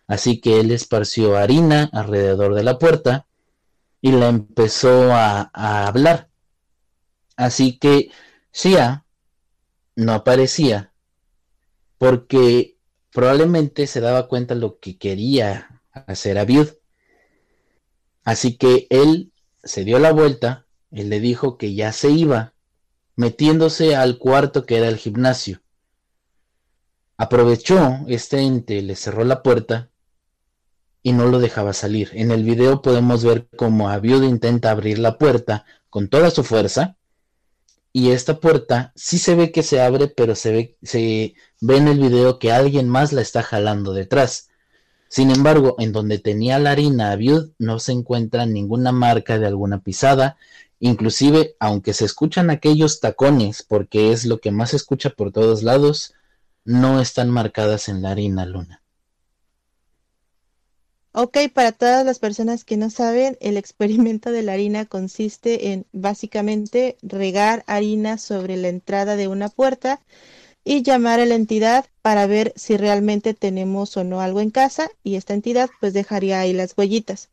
Así 0.07 0.41
que 0.41 0.59
él 0.59 0.71
esparció 0.71 1.37
harina 1.37 1.89
alrededor 1.93 2.55
de 2.55 2.63
la 2.63 2.77
puerta 2.77 3.27
y 4.01 4.11
la 4.11 4.27
empezó 4.27 5.13
a, 5.13 5.51
a 5.53 5.87
hablar. 5.87 6.29
Así 7.37 7.77
que 7.77 8.11
Sia 8.51 9.05
no 9.95 10.13
aparecía 10.13 10.93
porque 11.97 12.77
probablemente 13.11 13.87
se 13.87 14.01
daba 14.01 14.27
cuenta 14.27 14.55
lo 14.55 14.79
que 14.79 14.97
quería 14.97 15.81
hacer 15.91 16.37
Abiud. 16.37 16.69
Así 18.23 18.57
que 18.57 18.87
él 18.89 19.31
se 19.63 19.83
dio 19.83 19.99
la 19.99 20.11
vuelta 20.11 20.67
y 20.89 21.03
le 21.03 21.19
dijo 21.19 21.57
que 21.57 21.73
ya 21.75 21.91
se 21.91 22.09
iba, 22.09 22.53
metiéndose 23.15 23.95
al 23.95 24.17
cuarto 24.17 24.65
que 24.65 24.77
era 24.77 24.87
el 24.87 24.97
gimnasio. 24.97 25.61
Aprovechó 27.17 27.99
este 28.07 28.39
ente, 28.41 28.81
le 28.81 28.95
cerró 28.95 29.23
la 29.23 29.43
puerta 29.43 29.91
y 31.03 31.13
no 31.13 31.27
lo 31.27 31.39
dejaba 31.39 31.73
salir. 31.73 32.09
En 32.13 32.31
el 32.31 32.43
video 32.43 32.81
podemos 32.81 33.23
ver 33.23 33.47
cómo 33.55 33.89
Abiud 33.89 34.23
intenta 34.23 34.71
abrir 34.71 34.99
la 34.99 35.17
puerta 35.17 35.65
con 35.89 36.07
toda 36.07 36.31
su 36.31 36.43
fuerza 36.43 36.97
y 37.93 38.11
esta 38.11 38.39
puerta 38.39 38.93
sí 38.95 39.17
se 39.17 39.35
ve 39.35 39.51
que 39.51 39.63
se 39.63 39.81
abre, 39.81 40.07
pero 40.07 40.35
se 40.35 40.51
ve, 40.51 40.77
se 40.81 41.35
ve 41.59 41.77
en 41.77 41.87
el 41.87 41.99
video 41.99 42.39
que 42.39 42.51
alguien 42.51 42.87
más 42.87 43.11
la 43.13 43.21
está 43.21 43.43
jalando 43.43 43.93
detrás. 43.93 44.49
Sin 45.09 45.29
embargo, 45.29 45.75
en 45.77 45.91
donde 45.91 46.19
tenía 46.19 46.57
la 46.57 46.71
harina 46.71 47.11
Abiud 47.11 47.51
no 47.59 47.79
se 47.79 47.91
encuentra 47.91 48.45
ninguna 48.45 48.93
marca 48.93 49.37
de 49.37 49.47
alguna 49.47 49.81
pisada, 49.81 50.37
inclusive 50.79 51.55
aunque 51.59 51.93
se 51.93 52.05
escuchan 52.05 52.49
aquellos 52.49 53.01
tacones, 53.01 53.61
porque 53.63 54.13
es 54.13 54.25
lo 54.25 54.39
que 54.39 54.51
más 54.51 54.69
se 54.69 54.77
escucha 54.77 55.09
por 55.09 55.33
todos 55.33 55.63
lados, 55.63 56.13
no 56.63 57.01
están 57.01 57.29
marcadas 57.29 57.89
en 57.89 58.01
la 58.01 58.11
harina 58.11 58.45
luna. 58.45 58.80
Ok, 61.13 61.37
para 61.53 61.73
todas 61.73 62.05
las 62.05 62.19
personas 62.19 62.63
que 62.63 62.77
no 62.77 62.89
saben, 62.89 63.37
el 63.41 63.57
experimento 63.57 64.31
de 64.31 64.43
la 64.43 64.53
harina 64.53 64.85
consiste 64.85 65.73
en 65.73 65.85
básicamente 65.91 66.97
regar 67.01 67.65
harina 67.67 68.17
sobre 68.17 68.55
la 68.55 68.69
entrada 68.69 69.17
de 69.17 69.27
una 69.27 69.49
puerta 69.49 69.99
y 70.63 70.83
llamar 70.83 71.19
a 71.19 71.25
la 71.25 71.35
entidad 71.35 71.85
para 72.01 72.27
ver 72.27 72.53
si 72.55 72.77
realmente 72.77 73.33
tenemos 73.33 73.97
o 73.97 74.05
no 74.05 74.21
algo 74.21 74.39
en 74.39 74.51
casa 74.51 74.89
y 75.03 75.15
esta 75.15 75.33
entidad 75.33 75.69
pues 75.81 75.91
dejaría 75.91 76.39
ahí 76.39 76.53
las 76.53 76.77
huellitas. 76.77 77.27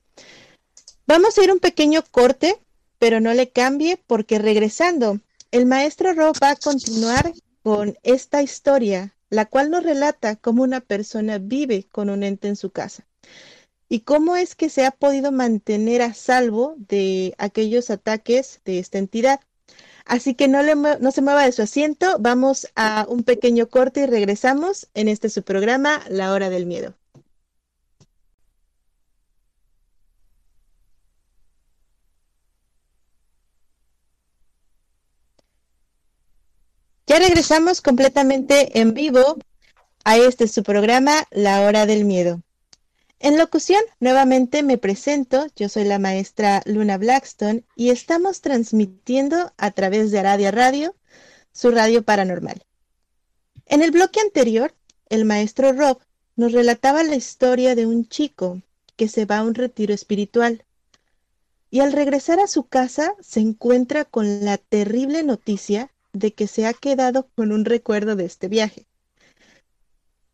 Vamos 1.06 1.38
a 1.38 1.44
ir 1.44 1.52
un 1.52 1.60
pequeño 1.60 2.02
corte, 2.10 2.58
pero 2.98 3.20
no 3.20 3.32
le 3.32 3.48
cambie 3.50 3.96
porque 4.08 4.40
regresando, 4.40 5.20
el 5.52 5.66
maestro 5.66 6.14
Rob 6.14 6.34
va 6.42 6.50
a 6.50 6.56
continuar 6.56 7.32
con 7.62 7.96
esta 8.02 8.42
historia, 8.42 9.14
la 9.30 9.46
cual 9.46 9.70
nos 9.70 9.84
relata 9.84 10.34
cómo 10.34 10.64
una 10.64 10.80
persona 10.80 11.38
vive 11.38 11.86
con 11.92 12.10
un 12.10 12.24
ente 12.24 12.48
en 12.48 12.56
su 12.56 12.70
casa 12.70 13.07
y 13.88 14.00
cómo 14.00 14.36
es 14.36 14.54
que 14.54 14.68
se 14.68 14.84
ha 14.86 14.90
podido 14.90 15.32
mantener 15.32 16.02
a 16.02 16.14
salvo 16.14 16.74
de 16.78 17.34
aquellos 17.38 17.90
ataques 17.90 18.60
de 18.64 18.78
esta 18.78 18.98
entidad. 18.98 19.40
Así 20.04 20.34
que 20.34 20.48
no, 20.48 20.62
le, 20.62 20.74
no 20.74 21.10
se 21.12 21.22
mueva 21.22 21.44
de 21.44 21.52
su 21.52 21.62
asiento, 21.62 22.16
vamos 22.20 22.68
a 22.76 23.06
un 23.08 23.24
pequeño 23.24 23.68
corte 23.68 24.00
y 24.02 24.06
regresamos 24.06 24.88
en 24.94 25.08
este 25.08 25.28
su 25.30 25.42
programa, 25.42 26.02
La 26.08 26.32
Hora 26.32 26.50
del 26.50 26.66
Miedo. 26.66 26.94
Ya 37.06 37.18
regresamos 37.18 37.80
completamente 37.80 38.78
en 38.80 38.92
vivo 38.92 39.38
a 40.04 40.18
este 40.18 40.46
su 40.46 40.62
programa, 40.62 41.24
La 41.30 41.62
Hora 41.62 41.86
del 41.86 42.04
Miedo. 42.04 42.42
En 43.20 43.36
locución, 43.36 43.82
nuevamente 43.98 44.62
me 44.62 44.78
presento, 44.78 45.48
yo 45.56 45.68
soy 45.68 45.82
la 45.84 45.98
maestra 45.98 46.62
Luna 46.66 46.98
Blackstone 46.98 47.64
y 47.74 47.90
estamos 47.90 48.40
transmitiendo 48.42 49.52
a 49.56 49.72
través 49.72 50.12
de 50.12 50.20
Aradia 50.20 50.52
Radio, 50.52 50.94
su 51.52 51.72
radio 51.72 52.04
paranormal. 52.04 52.62
En 53.66 53.82
el 53.82 53.90
bloque 53.90 54.20
anterior, 54.20 54.72
el 55.08 55.24
maestro 55.24 55.72
Rob 55.72 55.98
nos 56.36 56.52
relataba 56.52 57.02
la 57.02 57.16
historia 57.16 57.74
de 57.74 57.86
un 57.86 58.06
chico 58.08 58.62
que 58.94 59.08
se 59.08 59.24
va 59.24 59.38
a 59.38 59.42
un 59.42 59.56
retiro 59.56 59.92
espiritual 59.92 60.64
y 61.70 61.80
al 61.80 61.92
regresar 61.92 62.38
a 62.38 62.46
su 62.46 62.68
casa 62.68 63.14
se 63.20 63.40
encuentra 63.40 64.04
con 64.04 64.44
la 64.44 64.58
terrible 64.58 65.24
noticia 65.24 65.90
de 66.12 66.32
que 66.32 66.46
se 66.46 66.66
ha 66.66 66.72
quedado 66.72 67.28
con 67.34 67.50
un 67.50 67.64
recuerdo 67.64 68.14
de 68.14 68.26
este 68.26 68.46
viaje. 68.46 68.86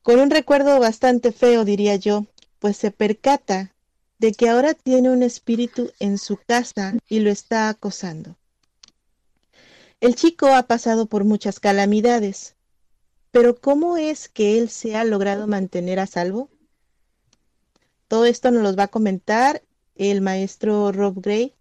Con 0.02 0.20
un 0.20 0.28
recuerdo 0.28 0.78
bastante 0.80 1.32
feo, 1.32 1.64
diría 1.64 1.96
yo, 1.96 2.26
pues 2.64 2.78
se 2.78 2.90
percata 2.90 3.74
de 4.18 4.32
que 4.32 4.48
ahora 4.48 4.72
tiene 4.72 5.10
un 5.10 5.22
espíritu 5.22 5.92
en 5.98 6.16
su 6.16 6.38
casa 6.38 6.94
y 7.10 7.18
lo 7.18 7.30
está 7.30 7.68
acosando. 7.68 8.36
El 10.00 10.14
chico 10.14 10.46
ha 10.46 10.62
pasado 10.62 11.04
por 11.04 11.24
muchas 11.24 11.60
calamidades, 11.60 12.54
pero 13.32 13.54
¿cómo 13.60 13.98
es 13.98 14.30
que 14.30 14.56
él 14.56 14.70
se 14.70 14.96
ha 14.96 15.04
logrado 15.04 15.46
mantener 15.46 16.00
a 16.00 16.06
salvo? 16.06 16.48
Todo 18.08 18.24
esto 18.24 18.50
nos 18.50 18.62
lo 18.62 18.74
va 18.74 18.84
a 18.84 18.88
comentar 18.88 19.62
el 19.94 20.22
maestro 20.22 20.90
Rob 20.90 21.20
Gray. 21.20 21.52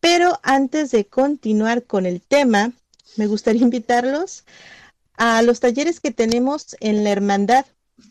Pero 0.00 0.40
antes 0.42 0.90
de 0.90 1.06
continuar 1.06 1.84
con 1.84 2.06
el 2.06 2.20
tema, 2.20 2.72
me 3.14 3.28
gustaría 3.28 3.62
invitarlos 3.70 4.42
a 5.16 5.42
los 5.42 5.60
talleres 5.60 6.00
que 6.00 6.10
tenemos 6.10 6.74
en 6.80 7.04
la 7.04 7.10
hermandad. 7.10 7.66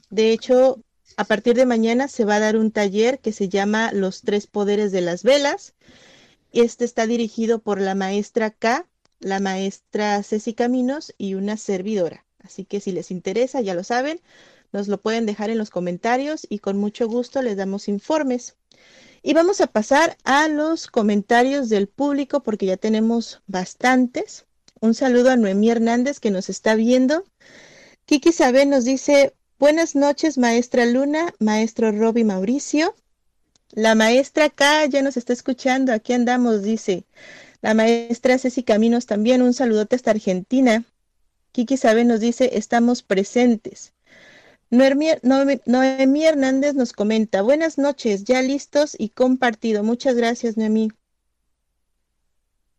De 0.09 0.31
hecho, 0.31 0.79
a 1.17 1.23
partir 1.25 1.55
de 1.55 1.65
mañana 1.65 2.07
se 2.07 2.25
va 2.25 2.35
a 2.35 2.39
dar 2.39 2.57
un 2.57 2.71
taller 2.71 3.19
que 3.19 3.31
se 3.31 3.49
llama 3.49 3.91
Los 3.91 4.21
tres 4.21 4.47
poderes 4.47 4.91
de 4.91 5.01
las 5.01 5.23
velas. 5.23 5.73
Este 6.51 6.85
está 6.85 7.07
dirigido 7.07 7.59
por 7.59 7.79
la 7.81 7.95
maestra 7.95 8.51
K, 8.51 8.87
la 9.19 9.39
maestra 9.39 10.21
Ceci 10.23 10.53
Caminos 10.53 11.13
y 11.17 11.35
una 11.35 11.57
servidora. 11.57 12.25
Así 12.39 12.65
que 12.65 12.79
si 12.79 12.91
les 12.91 13.11
interesa, 13.11 13.61
ya 13.61 13.73
lo 13.73 13.83
saben, 13.83 14.21
nos 14.71 14.87
lo 14.87 15.01
pueden 15.01 15.25
dejar 15.25 15.49
en 15.49 15.57
los 15.57 15.69
comentarios 15.69 16.45
y 16.49 16.59
con 16.59 16.77
mucho 16.77 17.07
gusto 17.07 17.41
les 17.41 17.57
damos 17.57 17.87
informes. 17.87 18.55
Y 19.21 19.33
vamos 19.33 19.61
a 19.61 19.67
pasar 19.67 20.17
a 20.25 20.47
los 20.47 20.87
comentarios 20.87 21.69
del 21.69 21.87
público 21.87 22.43
porque 22.43 22.65
ya 22.65 22.77
tenemos 22.77 23.41
bastantes. 23.47 24.45
Un 24.81 24.93
saludo 24.93 25.29
a 25.29 25.37
Noemí 25.37 25.69
Hernández 25.69 26.19
que 26.19 26.31
nos 26.31 26.49
está 26.49 26.75
viendo. 26.75 27.23
Kiki 28.05 28.33
Sabe 28.33 28.65
nos 28.65 28.83
dice, 28.83 29.33
buenas 29.63 29.95
noches 29.95 30.37
maestra 30.37 30.85
Luna, 30.85 31.33
maestro 31.39 31.93
Roby 31.93 32.25
Mauricio. 32.25 32.95
La 33.71 33.95
maestra 33.95 34.47
acá 34.47 34.85
ya 34.87 35.01
nos 35.01 35.15
está 35.15 35.31
escuchando, 35.31 35.93
aquí 35.93 36.11
andamos, 36.11 36.63
dice. 36.63 37.05
La 37.61 37.73
maestra 37.73 38.37
Ceci 38.37 38.63
Caminos 38.63 39.05
también, 39.05 39.41
un 39.41 39.53
saludote 39.53 39.95
hasta 39.95 40.11
Argentina. 40.11 40.83
Kiki 41.53 41.77
Sabe 41.77 42.03
nos 42.03 42.19
dice, 42.19 42.57
estamos 42.57 43.03
presentes. 43.03 43.93
Noemí, 44.69 45.07
Hernández 46.25 46.73
nos 46.73 46.91
comenta, 46.91 47.41
buenas 47.41 47.77
noches, 47.77 48.25
ya 48.25 48.41
listos 48.41 48.97
y 48.99 49.11
compartido. 49.11 49.81
Muchas 49.81 50.15
gracias, 50.15 50.57
Noemí. 50.57 50.91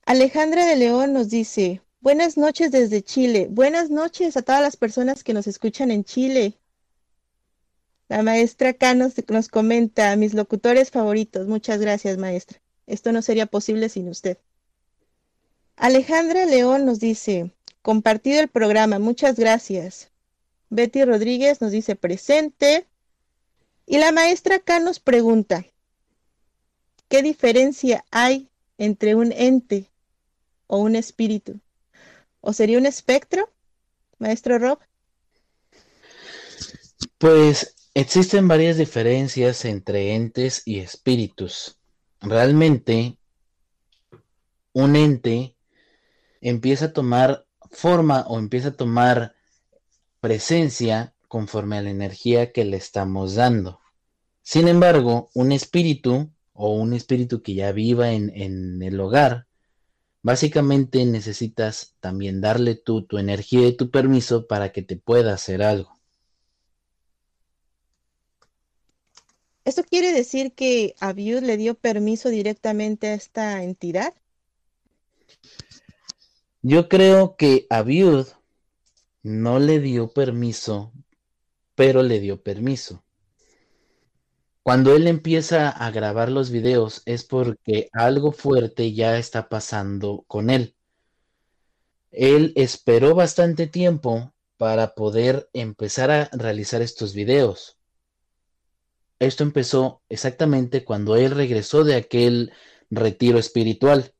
Alejandra 0.04 0.66
de 0.66 0.76
León 0.76 1.14
nos 1.14 1.30
dice, 1.30 1.80
buenas 2.02 2.36
noches 2.36 2.70
desde 2.70 3.02
Chile. 3.02 3.48
Buenas 3.50 3.88
noches 3.88 4.36
a 4.36 4.42
todas 4.42 4.60
las 4.60 4.76
personas 4.76 5.24
que 5.24 5.32
nos 5.32 5.46
escuchan 5.46 5.90
en 5.90 6.04
Chile. 6.04 6.58
La 8.14 8.22
maestra 8.22 8.68
acá 8.68 8.94
nos, 8.94 9.14
nos 9.28 9.48
comenta, 9.48 10.14
mis 10.14 10.34
locutores 10.34 10.92
favoritos. 10.92 11.48
Muchas 11.48 11.80
gracias, 11.80 12.16
maestra. 12.16 12.60
Esto 12.86 13.10
no 13.10 13.22
sería 13.22 13.46
posible 13.46 13.88
sin 13.88 14.08
usted. 14.08 14.38
Alejandra 15.74 16.46
León 16.46 16.86
nos 16.86 17.00
dice, 17.00 17.50
compartido 17.82 18.38
el 18.38 18.46
programa, 18.46 19.00
muchas 19.00 19.34
gracias. 19.34 20.12
Betty 20.70 21.04
Rodríguez 21.04 21.60
nos 21.60 21.72
dice 21.72 21.96
presente. 21.96 22.86
Y 23.84 23.98
la 23.98 24.12
maestra 24.12 24.54
acá 24.54 24.78
nos 24.78 25.00
pregunta, 25.00 25.66
¿qué 27.08 27.20
diferencia 27.20 28.04
hay 28.12 28.48
entre 28.78 29.16
un 29.16 29.32
ente 29.32 29.90
o 30.68 30.78
un 30.78 30.94
espíritu? 30.94 31.58
¿O 32.40 32.52
sería 32.52 32.78
un 32.78 32.86
espectro, 32.86 33.50
maestro 34.20 34.60
Rob? 34.60 34.78
Pues 37.18 37.73
existen 37.94 38.48
varias 38.48 38.76
diferencias 38.76 39.64
entre 39.64 40.14
entes 40.14 40.62
y 40.66 40.80
espíritus. 40.80 41.78
Realmente, 42.20 43.16
un 44.72 44.96
ente 44.96 45.56
empieza 46.40 46.86
a 46.86 46.92
tomar 46.92 47.46
forma 47.70 48.24
o 48.28 48.38
empieza 48.38 48.68
a 48.68 48.76
tomar 48.76 49.34
presencia 50.20 51.14
conforme 51.28 51.78
a 51.78 51.82
la 51.82 51.90
energía 51.90 52.52
que 52.52 52.64
le 52.64 52.76
estamos 52.76 53.34
dando. 53.34 53.80
Sin 54.42 54.68
embargo, 54.68 55.30
un 55.34 55.52
espíritu 55.52 56.30
o 56.52 56.74
un 56.74 56.92
espíritu 56.92 57.42
que 57.42 57.54
ya 57.54 57.72
viva 57.72 58.12
en, 58.12 58.82
el 58.82 59.00
hogar, 59.00 59.46
básicamente 60.22 61.04
necesitas 61.04 61.94
también 62.00 62.40
darle 62.40 62.74
tú 62.74 63.02
tu 63.06 63.18
energía 63.18 63.66
y 63.66 63.76
tu 63.76 63.90
permiso 63.90 64.46
para 64.46 64.70
que 64.72 64.82
te 64.82 64.96
pueda 64.96 65.34
hacer 65.34 65.62
algo. 65.62 65.93
¿Esto 69.64 69.82
quiere 69.82 70.12
decir 70.12 70.52
que 70.52 70.94
Abiud 71.00 71.42
le 71.42 71.56
dio 71.56 71.74
permiso 71.74 72.28
directamente 72.28 73.08
a 73.08 73.14
esta 73.14 73.62
entidad? 73.62 74.12
Yo 76.60 76.88
creo 76.88 77.36
que 77.36 77.66
Abiud 77.70 78.26
no 79.22 79.58
le 79.58 79.80
dio 79.80 80.08
permiso, 80.08 80.92
pero 81.74 82.02
le 82.02 82.20
dio 82.20 82.42
permiso. 82.42 83.04
Cuando 84.62 84.94
él 84.94 85.06
empieza 85.06 85.68
a 85.68 85.90
grabar 85.90 86.30
los 86.30 86.50
videos 86.50 87.02
es 87.06 87.24
porque 87.24 87.88
algo 87.92 88.32
fuerte 88.32 88.92
ya 88.92 89.18
está 89.18 89.48
pasando 89.48 90.24
con 90.26 90.50
él. 90.50 90.74
Él 92.10 92.52
esperó 92.56 93.14
bastante 93.14 93.66
tiempo 93.66 94.32
para 94.56 94.94
poder 94.94 95.48
empezar 95.52 96.10
a 96.10 96.30
realizar 96.32 96.80
estos 96.80 97.12
videos. 97.12 97.78
Esto 99.24 99.42
empezó 99.42 100.02
exactamente 100.08 100.84
cuando 100.84 101.16
él 101.16 101.30
regresó 101.30 101.84
de 101.84 101.96
aquel 101.96 102.52
retiro 102.90 103.38
espiritual. 103.38 104.14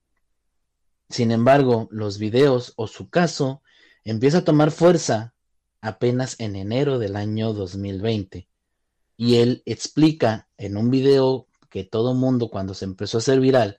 Sin 1.09 1.31
embargo, 1.31 1.89
los 1.91 2.19
videos 2.19 2.73
o 2.77 2.87
su 2.87 3.11
caso 3.11 3.63
empieza 4.05 4.39
a 4.39 4.45
tomar 4.45 4.71
fuerza 4.71 5.35
apenas 5.81 6.37
en 6.41 6.57
enero 6.57 6.99
del 6.99 7.17
año 7.17 7.53
2020. 7.53 8.49
Y 9.17 9.37
él 9.37 9.63
explica 9.67 10.49
en 10.57 10.77
un 10.77 10.91
video 10.91 11.47
que 11.69 11.85
todo 11.85 12.15
mundo 12.15 12.49
cuando 12.49 12.73
se 12.75 12.85
empezó 12.85 13.19
a 13.19 13.21
hacer 13.21 13.41
viral, 13.41 13.79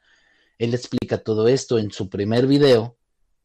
él 0.58 0.74
explica 0.74 1.18
todo 1.18 1.48
esto 1.48 1.80
en 1.80 1.92
su 1.92 2.10
primer 2.10 2.48
video, 2.48 2.98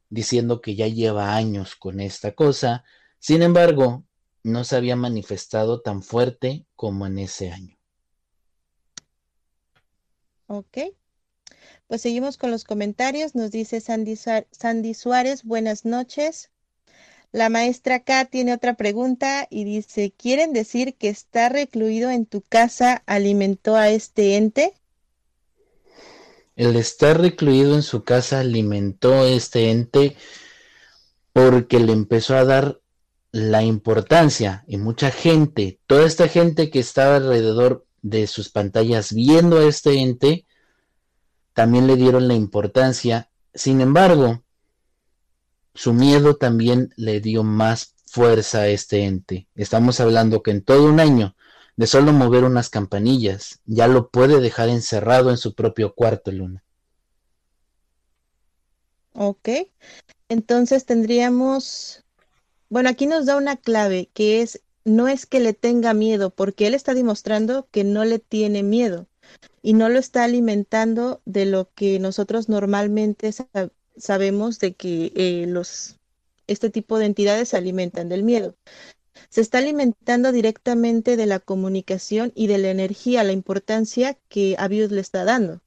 diciendo 0.09 0.61
que 0.61 0.75
ya 0.75 0.87
lleva 0.87 1.35
años 1.35 1.75
con 1.77 2.01
esta 2.01 2.33
cosa, 2.33 2.85
sin 3.19 3.43
embargo, 3.43 4.05
no 4.43 4.65
se 4.65 4.77
había 4.77 4.97
manifestado 4.97 5.81
tan 5.81 6.03
fuerte 6.03 6.67
como 6.77 7.07
en 7.07 7.19
ese 7.19 7.51
año. 7.51 7.77
Ok. 10.47 10.79
Pues 11.87 12.03
seguimos 12.03 12.37
con 12.37 12.51
los 12.51 12.65
comentarios. 12.65 13.35
Nos 13.35 13.51
dice 13.51 13.81
Sandy, 13.81 14.17
Sandy 14.17 14.95
Suárez, 14.95 15.45
buenas 15.45 15.85
noches. 15.85 16.51
La 17.33 17.49
maestra 17.49 17.97
acá 17.97 18.25
tiene 18.25 18.53
otra 18.53 18.75
pregunta 18.75 19.47
y 19.51 19.65
dice, 19.65 20.13
¿quieren 20.17 20.53
decir 20.53 20.97
que 20.97 21.09
está 21.09 21.49
recluido 21.49 22.11
en 22.11 22.27
tu 22.27 22.43
casa 22.43 23.05
alimentó 23.07 23.77
a 23.77 23.91
este 23.91 24.37
ente? 24.37 24.75
El 26.57 26.75
estar 26.75 27.21
recluido 27.21 27.77
en 27.77 27.83
su 27.83 28.03
casa 28.03 28.41
alimentó 28.41 29.23
a 29.23 29.29
este 29.29 29.71
ente 29.71 30.17
porque 31.33 31.79
le 31.79 31.93
empezó 31.93 32.37
a 32.37 32.45
dar 32.45 32.81
la 33.33 33.63
importancia 33.63 34.65
y 34.67 34.77
mucha 34.77 35.11
gente, 35.11 35.81
toda 35.87 36.07
esta 36.07 36.29
gente 36.29 36.71
que 36.71 36.81
estaba 36.81 37.17
alrededor 37.17 37.87
de 38.03 38.27
sus 38.27 38.49
pantallas 38.49 39.13
viendo 39.13 39.59
a 39.59 39.65
este 39.65 40.01
ente, 40.01 40.47
también 41.53 41.87
le 41.87 41.97
dieron 41.97 42.29
la 42.29 42.35
importancia. 42.35 43.31
Sin 43.55 43.81
embargo, 43.81 44.43
su 45.75 45.93
miedo 45.93 46.37
también 46.37 46.93
le 46.97 47.21
dio 47.21 47.45
más 47.45 47.95
fuerza 48.07 48.61
a 48.61 48.69
este 48.69 49.05
ente. 49.05 49.47
Estamos 49.55 50.01
hablando 50.01 50.43
que 50.43 50.51
en 50.51 50.63
todo 50.63 50.85
un 50.85 51.01
año 51.01 51.37
de 51.77 51.87
solo 51.87 52.13
mover 52.13 52.45
unas 52.45 52.69
campanillas, 52.69 53.61
ya 53.65 53.87
lo 53.87 54.11
puede 54.11 54.41
dejar 54.41 54.69
encerrado 54.69 55.31
en 55.31 55.39
su 55.39 55.55
propio 55.55 55.95
cuarto, 55.95 56.31
Luna. 56.31 56.63
Ok, 59.15 59.49
entonces 60.29 60.85
tendríamos, 60.85 62.05
bueno, 62.71 62.89
aquí 62.89 63.07
nos 63.07 63.27
da 63.27 63.37
una 63.37 63.57
clave 63.57 64.09
que 64.15 64.43
es, 64.43 64.63
no 64.85 65.09
es 65.09 65.27
que 65.27 65.41
le 65.41 65.53
tenga 65.53 65.93
miedo, 65.93 66.31
porque 66.31 66.67
él 66.69 66.75
está 66.75 66.95
demostrando 66.95 67.69
que 67.71 67.85
no 67.85 68.05
le 68.05 68.21
tiene 68.21 68.63
miedo 68.63 69.09
y 69.61 69.75
no 69.75 69.89
lo 69.89 69.99
está 69.99 70.25
alimentando 70.25 71.21
de 71.25 71.47
lo 71.47 71.71
que 71.75 71.99
nosotros 71.99 72.49
normalmente 72.49 73.33
sabemos 73.97 74.59
de 74.61 74.75
que 74.75 75.13
eh, 75.17 75.47
los, 75.49 75.97
este 76.47 76.71
tipo 76.71 76.99
de 76.99 77.07
entidades 77.07 77.51
se 77.51 77.57
alimentan 77.57 78.09
del 78.09 78.23
miedo. 78.23 78.55
Se 79.29 79.41
está 79.41 79.59
alimentando 79.59 80.33
directamente 80.33 81.17
de 81.17 81.27
la 81.27 81.41
comunicación 81.41 82.33
y 82.35 82.47
de 82.47 82.59
la 82.59 82.71
energía, 82.71 83.25
la 83.25 83.33
importancia 83.33 84.17
que 84.29 84.57
Abiud 84.59 84.93
le 84.93 85.01
está 85.01 85.25
dando. 85.25 85.61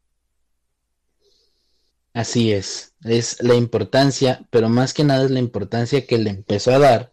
Así 2.13 2.51
es, 2.51 2.93
es 3.03 3.41
la 3.41 3.55
importancia, 3.55 4.45
pero 4.51 4.69
más 4.69 4.93
que 4.93 5.03
nada 5.03 5.25
es 5.25 5.31
la 5.31 5.39
importancia 5.39 6.05
que 6.05 6.17
le 6.17 6.29
empezó 6.29 6.71
a 6.71 6.79
dar 6.79 7.11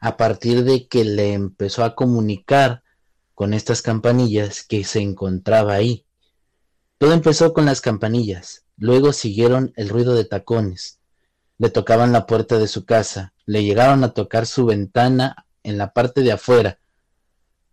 a 0.00 0.16
partir 0.16 0.64
de 0.64 0.86
que 0.88 1.04
le 1.04 1.32
empezó 1.32 1.84
a 1.84 1.94
comunicar 1.94 2.82
con 3.34 3.54
estas 3.54 3.80
campanillas 3.80 4.62
que 4.62 4.84
se 4.84 5.00
encontraba 5.00 5.74
ahí. 5.74 6.04
Todo 6.98 7.12
empezó 7.12 7.52
con 7.52 7.64
las 7.64 7.80
campanillas. 7.80 8.64
Luego 8.76 9.12
siguieron 9.12 9.72
el 9.76 9.88
ruido 9.88 10.14
de 10.14 10.24
tacones. 10.24 10.98
Le 11.58 11.70
tocaban 11.70 12.12
la 12.12 12.26
puerta 12.26 12.58
de 12.58 12.68
su 12.68 12.84
casa, 12.84 13.32
le 13.46 13.62
llegaron 13.62 14.02
a 14.04 14.12
tocar 14.12 14.46
su 14.46 14.66
ventana 14.66 15.46
en 15.62 15.78
la 15.78 15.92
parte 15.92 16.22
de 16.22 16.32
afuera, 16.32 16.78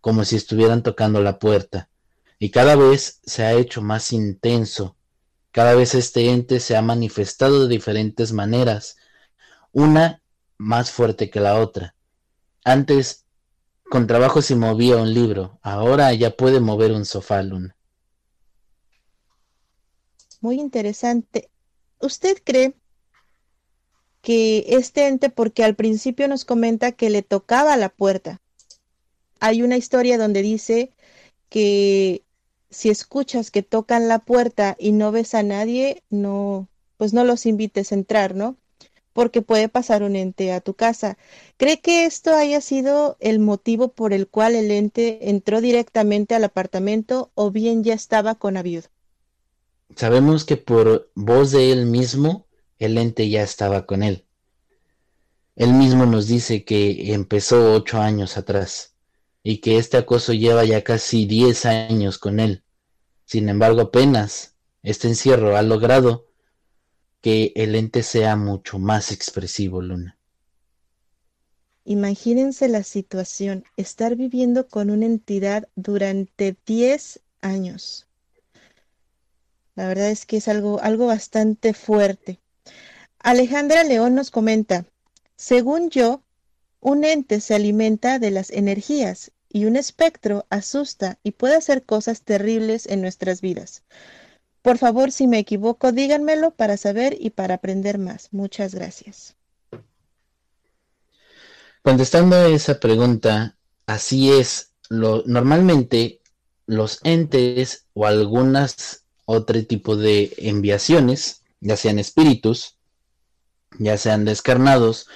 como 0.00 0.24
si 0.24 0.36
estuvieran 0.36 0.82
tocando 0.82 1.20
la 1.20 1.38
puerta. 1.38 1.88
Y 2.38 2.50
cada 2.50 2.76
vez 2.76 3.20
se 3.24 3.44
ha 3.44 3.52
hecho 3.52 3.82
más 3.82 4.12
intenso. 4.12 4.96
Cada 5.52 5.74
vez 5.74 5.94
este 5.94 6.30
ente 6.30 6.58
se 6.58 6.76
ha 6.76 6.82
manifestado 6.82 7.62
de 7.62 7.68
diferentes 7.68 8.32
maneras, 8.32 8.96
una 9.70 10.22
más 10.58 10.90
fuerte 10.90 11.30
que 11.30 11.40
la 11.40 11.60
otra. 11.60 11.94
Antes, 12.64 13.26
con 13.84 14.06
trabajo 14.06 14.42
se 14.42 14.56
movía 14.56 14.96
un 14.96 15.14
libro, 15.14 15.60
ahora 15.62 16.12
ya 16.14 16.30
puede 16.36 16.58
mover 16.58 16.92
un 16.92 17.04
sofá, 17.04 17.42
Luna. 17.42 17.76
Muy 20.40 20.58
interesante. 20.58 21.50
¿Usted 22.00 22.38
cree 22.42 22.74
que 24.22 24.64
este 24.68 25.08
ente, 25.08 25.28
porque 25.28 25.64
al 25.64 25.74
principio 25.74 26.28
nos 26.28 26.44
comenta 26.44 26.92
que 26.92 27.10
le 27.10 27.22
tocaba 27.22 27.76
la 27.76 27.90
puerta. 27.90 28.40
Hay 29.40 29.62
una 29.62 29.76
historia 29.76 30.16
donde 30.16 30.42
dice 30.42 30.92
que 31.50 32.22
si 32.72 32.88
escuchas 32.88 33.50
que 33.50 33.62
tocan 33.62 34.08
la 34.08 34.18
puerta 34.18 34.76
y 34.78 34.92
no 34.92 35.12
ves 35.12 35.34
a 35.34 35.42
nadie, 35.42 36.02
no, 36.10 36.68
pues 36.96 37.12
no 37.12 37.22
los 37.24 37.46
invites 37.46 37.92
a 37.92 37.94
entrar, 37.94 38.34
¿no? 38.34 38.56
Porque 39.12 39.42
puede 39.42 39.68
pasar 39.68 40.02
un 40.02 40.16
ente 40.16 40.52
a 40.52 40.62
tu 40.62 40.72
casa. 40.72 41.18
¿Cree 41.58 41.80
que 41.80 42.06
esto 42.06 42.34
haya 42.34 42.62
sido 42.62 43.18
el 43.20 43.38
motivo 43.38 43.88
por 43.88 44.14
el 44.14 44.26
cual 44.26 44.54
el 44.56 44.70
ente 44.70 45.28
entró 45.28 45.60
directamente 45.60 46.34
al 46.34 46.44
apartamento 46.44 47.30
o 47.34 47.50
bien 47.50 47.84
ya 47.84 47.92
estaba 47.92 48.34
con 48.36 48.56
Abiud? 48.56 48.84
Sabemos 49.94 50.46
que 50.46 50.56
por 50.56 51.10
voz 51.14 51.50
de 51.50 51.72
él 51.72 51.84
mismo, 51.84 52.46
el 52.78 52.96
ente 52.96 53.28
ya 53.28 53.42
estaba 53.42 53.84
con 53.84 54.02
él. 54.02 54.24
Él 55.56 55.74
mismo 55.74 56.06
nos 56.06 56.26
dice 56.26 56.64
que 56.64 57.12
empezó 57.12 57.74
ocho 57.74 58.00
años 58.00 58.38
atrás 58.38 58.91
y 59.42 59.58
que 59.58 59.78
este 59.78 59.96
acoso 59.96 60.32
lleva 60.32 60.64
ya 60.64 60.82
casi 60.82 61.26
10 61.26 61.66
años 61.66 62.18
con 62.18 62.40
él. 62.40 62.62
Sin 63.24 63.48
embargo, 63.48 63.80
apenas 63.80 64.54
este 64.82 65.08
encierro 65.08 65.56
ha 65.56 65.62
logrado 65.62 66.26
que 67.20 67.52
el 67.54 67.74
ente 67.74 68.02
sea 68.02 68.36
mucho 68.36 68.78
más 68.78 69.12
expresivo, 69.12 69.80
Luna. 69.80 70.18
Imagínense 71.84 72.68
la 72.68 72.84
situación, 72.84 73.64
estar 73.76 74.14
viviendo 74.14 74.68
con 74.68 74.90
una 74.90 75.06
entidad 75.06 75.68
durante 75.74 76.56
10 76.66 77.20
años. 77.40 78.06
La 79.74 79.88
verdad 79.88 80.10
es 80.10 80.26
que 80.26 80.36
es 80.36 80.48
algo, 80.48 80.80
algo 80.80 81.06
bastante 81.06 81.74
fuerte. 81.74 82.40
Alejandra 83.18 83.84
León 83.84 84.14
nos 84.14 84.30
comenta, 84.30 84.86
según 85.36 85.90
yo, 85.90 86.22
un 86.82 87.04
ente 87.04 87.40
se 87.40 87.54
alimenta 87.54 88.18
de 88.18 88.32
las 88.32 88.50
energías 88.50 89.30
y 89.48 89.66
un 89.66 89.76
espectro 89.76 90.46
asusta 90.50 91.18
y 91.22 91.30
puede 91.30 91.56
hacer 91.56 91.84
cosas 91.84 92.22
terribles 92.22 92.86
en 92.86 93.00
nuestras 93.00 93.40
vidas. 93.40 93.84
Por 94.62 94.78
favor, 94.78 95.12
si 95.12 95.26
me 95.28 95.38
equivoco, 95.38 95.92
díganmelo 95.92 96.50
para 96.50 96.76
saber 96.76 97.16
y 97.18 97.30
para 97.30 97.54
aprender 97.54 97.98
más. 97.98 98.28
Muchas 98.32 98.74
gracias. 98.74 99.36
Contestando 101.82 102.36
a 102.36 102.48
esa 102.48 102.78
pregunta, 102.78 103.56
así 103.86 104.32
es. 104.32 104.72
Lo, 104.88 105.22
normalmente 105.26 106.20
los 106.66 107.00
entes 107.04 107.86
o 107.94 108.06
algunas 108.06 109.04
otro 109.24 109.64
tipo 109.64 109.96
de 109.96 110.32
enviaciones, 110.36 111.42
ya 111.60 111.76
sean 111.76 111.98
espíritus, 111.98 112.76
ya 113.78 113.96
sean 113.96 114.24
descarnados, 114.24 115.06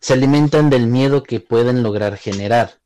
se 0.00 0.14
alimentan 0.14 0.70
del 0.70 0.86
miedo 0.86 1.22
que 1.22 1.40
pueden 1.40 1.82
lograr 1.82 2.16
generar. 2.16 2.80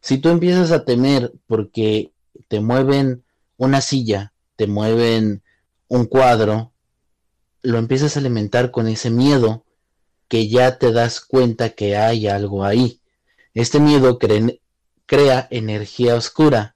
Si 0.00 0.18
tú 0.18 0.28
empiezas 0.28 0.70
a 0.70 0.84
temer 0.84 1.32
porque 1.46 2.12
te 2.48 2.60
mueven 2.60 3.24
una 3.56 3.80
silla, 3.80 4.32
te 4.56 4.66
mueven 4.66 5.42
un 5.88 6.06
cuadro, 6.06 6.72
lo 7.62 7.78
empiezas 7.78 8.16
a 8.16 8.20
alimentar 8.20 8.70
con 8.70 8.88
ese 8.88 9.10
miedo 9.10 9.64
que 10.28 10.48
ya 10.48 10.78
te 10.78 10.92
das 10.92 11.20
cuenta 11.20 11.70
que 11.70 11.96
hay 11.96 12.26
algo 12.26 12.64
ahí. 12.64 13.00
Este 13.54 13.78
miedo 13.80 14.18
crea 15.06 15.46
energía 15.50 16.16
oscura 16.16 16.74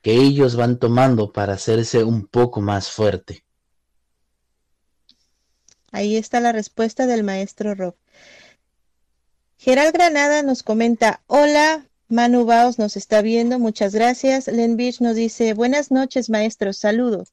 que 0.00 0.14
ellos 0.14 0.56
van 0.56 0.78
tomando 0.78 1.32
para 1.32 1.54
hacerse 1.54 2.02
un 2.02 2.26
poco 2.26 2.60
más 2.60 2.90
fuerte. 2.90 3.44
Ahí 5.92 6.16
está 6.16 6.40
la 6.40 6.52
respuesta 6.52 7.06
del 7.06 7.22
maestro 7.22 7.74
Rob. 7.74 7.94
Gerald 9.64 9.92
Granada 9.92 10.42
nos 10.42 10.64
comenta, 10.64 11.22
hola, 11.28 11.86
Manu 12.08 12.44
Baos 12.44 12.80
nos 12.80 12.96
está 12.96 13.22
viendo, 13.22 13.60
muchas 13.60 13.94
gracias. 13.94 14.48
Len 14.48 14.76
Beach 14.76 15.00
nos 15.00 15.14
dice, 15.14 15.54
buenas 15.54 15.92
noches 15.92 16.30
maestros, 16.30 16.78
saludos. 16.78 17.32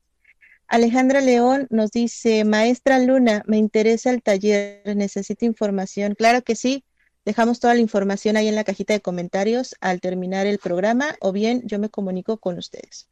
Alejandra 0.67 1.21
León 1.21 1.65
nos 1.71 1.89
dice, 1.89 2.45
maestra 2.45 2.99
Luna, 2.99 3.41
me 3.47 3.57
interesa 3.57 4.11
el 4.11 4.21
taller, 4.21 4.95
necesito 4.95 5.43
información. 5.43 6.13
Claro 6.13 6.43
que 6.43 6.55
sí, 6.55 6.83
dejamos 7.25 7.59
toda 7.59 7.73
la 7.73 7.79
información 7.79 8.37
ahí 8.37 8.47
en 8.47 8.53
la 8.53 8.63
cajita 8.63 8.93
de 8.93 9.01
comentarios 9.01 9.73
al 9.81 9.99
terminar 9.99 10.45
el 10.45 10.59
programa 10.59 11.15
o 11.21 11.31
bien 11.31 11.63
yo 11.65 11.79
me 11.79 11.89
comunico 11.89 12.37
con 12.37 12.59
ustedes. 12.59 13.07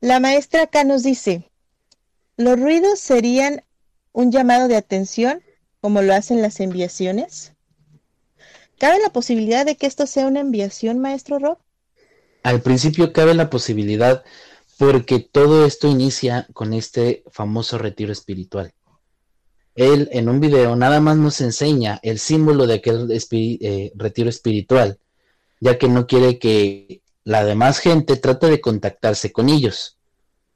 La 0.00 0.18
maestra 0.18 0.62
acá 0.62 0.82
nos 0.82 1.04
dice, 1.04 1.48
los 2.36 2.58
ruidos 2.58 2.98
serían 2.98 3.62
un 4.10 4.32
llamado 4.32 4.66
de 4.66 4.74
atención 4.74 5.40
como 5.80 6.02
lo 6.02 6.12
hacen 6.14 6.42
las 6.42 6.58
enviaciones. 6.58 7.52
¿Cabe 8.80 8.98
la 8.98 9.10
posibilidad 9.10 9.66
de 9.66 9.76
que 9.76 9.86
esto 9.86 10.06
sea 10.06 10.26
una 10.26 10.40
enviación, 10.40 11.00
maestro 11.00 11.38
Rob? 11.38 11.58
Al 12.42 12.62
principio 12.62 13.12
cabe 13.12 13.34
la 13.34 13.50
posibilidad 13.50 14.24
porque 14.78 15.20
todo 15.20 15.66
esto 15.66 15.86
inicia 15.86 16.46
con 16.54 16.72
este 16.72 17.22
famoso 17.30 17.76
retiro 17.76 18.10
espiritual. 18.10 18.72
Él 19.74 20.08
en 20.12 20.30
un 20.30 20.40
video 20.40 20.76
nada 20.76 20.98
más 20.98 21.18
nos 21.18 21.42
enseña 21.42 22.00
el 22.02 22.18
símbolo 22.18 22.66
de 22.66 22.72
aquel 22.76 23.06
eh, 23.10 23.92
retiro 23.96 24.30
espiritual, 24.30 24.98
ya 25.60 25.76
que 25.76 25.88
no 25.88 26.06
quiere 26.06 26.38
que 26.38 27.02
la 27.22 27.44
demás 27.44 27.80
gente 27.80 28.16
trate 28.16 28.46
de 28.46 28.62
contactarse 28.62 29.30
con 29.30 29.50
ellos. 29.50 29.98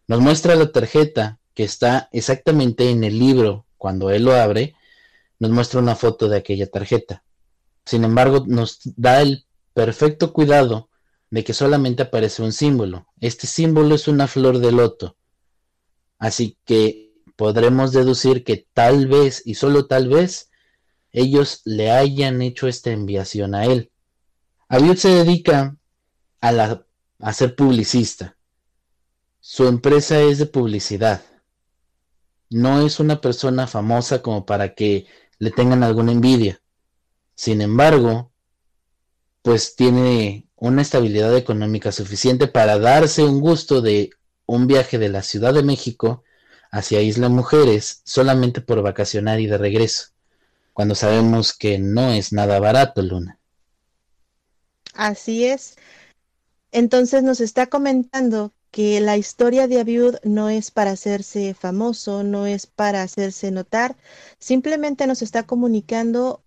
Nos 0.08 0.20
muestra 0.20 0.54
la 0.54 0.72
tarjeta 0.72 1.40
que 1.52 1.64
está 1.64 2.08
exactamente 2.10 2.88
en 2.88 3.04
el 3.04 3.18
libro 3.18 3.66
cuando 3.76 4.08
él 4.08 4.24
lo 4.24 4.32
abre, 4.32 4.74
nos 5.38 5.50
muestra 5.50 5.78
una 5.78 5.94
foto 5.94 6.30
de 6.30 6.38
aquella 6.38 6.70
tarjeta. 6.70 7.22
Sin 7.84 8.04
embargo, 8.04 8.44
nos 8.46 8.80
da 8.96 9.20
el 9.20 9.46
perfecto 9.74 10.32
cuidado 10.32 10.88
de 11.30 11.44
que 11.44 11.52
solamente 11.52 12.04
aparece 12.04 12.42
un 12.42 12.52
símbolo. 12.52 13.06
Este 13.20 13.46
símbolo 13.46 13.94
es 13.94 14.08
una 14.08 14.26
flor 14.28 14.58
de 14.58 14.72
loto. 14.72 15.16
Así 16.18 16.58
que 16.64 17.12
podremos 17.36 17.92
deducir 17.92 18.44
que 18.44 18.66
tal 18.72 19.06
vez 19.06 19.42
y 19.44 19.54
solo 19.54 19.86
tal 19.86 20.08
vez 20.08 20.50
ellos 21.10 21.60
le 21.64 21.90
hayan 21.90 22.42
hecho 22.42 22.68
esta 22.68 22.90
enviación 22.90 23.54
a 23.54 23.64
él. 23.66 23.90
Abiud 24.68 24.96
se 24.96 25.08
dedica 25.08 25.76
a, 26.40 26.52
la, 26.52 26.86
a 27.18 27.32
ser 27.32 27.54
publicista. 27.54 28.36
Su 29.40 29.66
empresa 29.68 30.20
es 30.20 30.38
de 30.38 30.46
publicidad. 30.46 31.22
No 32.48 32.86
es 32.86 32.98
una 33.00 33.20
persona 33.20 33.66
famosa 33.66 34.22
como 34.22 34.46
para 34.46 34.74
que 34.74 35.06
le 35.38 35.50
tengan 35.50 35.82
alguna 35.82 36.12
envidia. 36.12 36.60
Sin 37.34 37.60
embargo, 37.60 38.32
pues 39.42 39.76
tiene 39.76 40.46
una 40.56 40.82
estabilidad 40.82 41.36
económica 41.36 41.92
suficiente 41.92 42.46
para 42.46 42.78
darse 42.78 43.22
un 43.24 43.40
gusto 43.40 43.82
de 43.82 44.10
un 44.46 44.66
viaje 44.66 44.98
de 44.98 45.08
la 45.08 45.22
Ciudad 45.22 45.52
de 45.52 45.62
México 45.62 46.22
hacia 46.70 47.02
Isla 47.02 47.28
Mujeres 47.28 48.00
solamente 48.04 48.60
por 48.60 48.82
vacacionar 48.82 49.40
y 49.40 49.46
de 49.46 49.58
regreso, 49.58 50.08
cuando 50.72 50.94
sabemos 50.94 51.52
que 51.52 51.78
no 51.78 52.12
es 52.12 52.32
nada 52.32 52.58
barato, 52.58 53.02
Luna. 53.02 53.38
Así 54.94 55.44
es. 55.44 55.76
Entonces 56.72 57.22
nos 57.22 57.40
está 57.40 57.66
comentando 57.66 58.52
que 58.70 59.00
la 59.00 59.16
historia 59.16 59.68
de 59.68 59.78
Abiud 59.78 60.16
no 60.24 60.48
es 60.48 60.72
para 60.72 60.90
hacerse 60.90 61.54
famoso, 61.54 62.24
no 62.24 62.46
es 62.46 62.66
para 62.66 63.02
hacerse 63.02 63.52
notar, 63.52 63.96
simplemente 64.40 65.06
nos 65.06 65.22
está 65.22 65.44
comunicando 65.44 66.43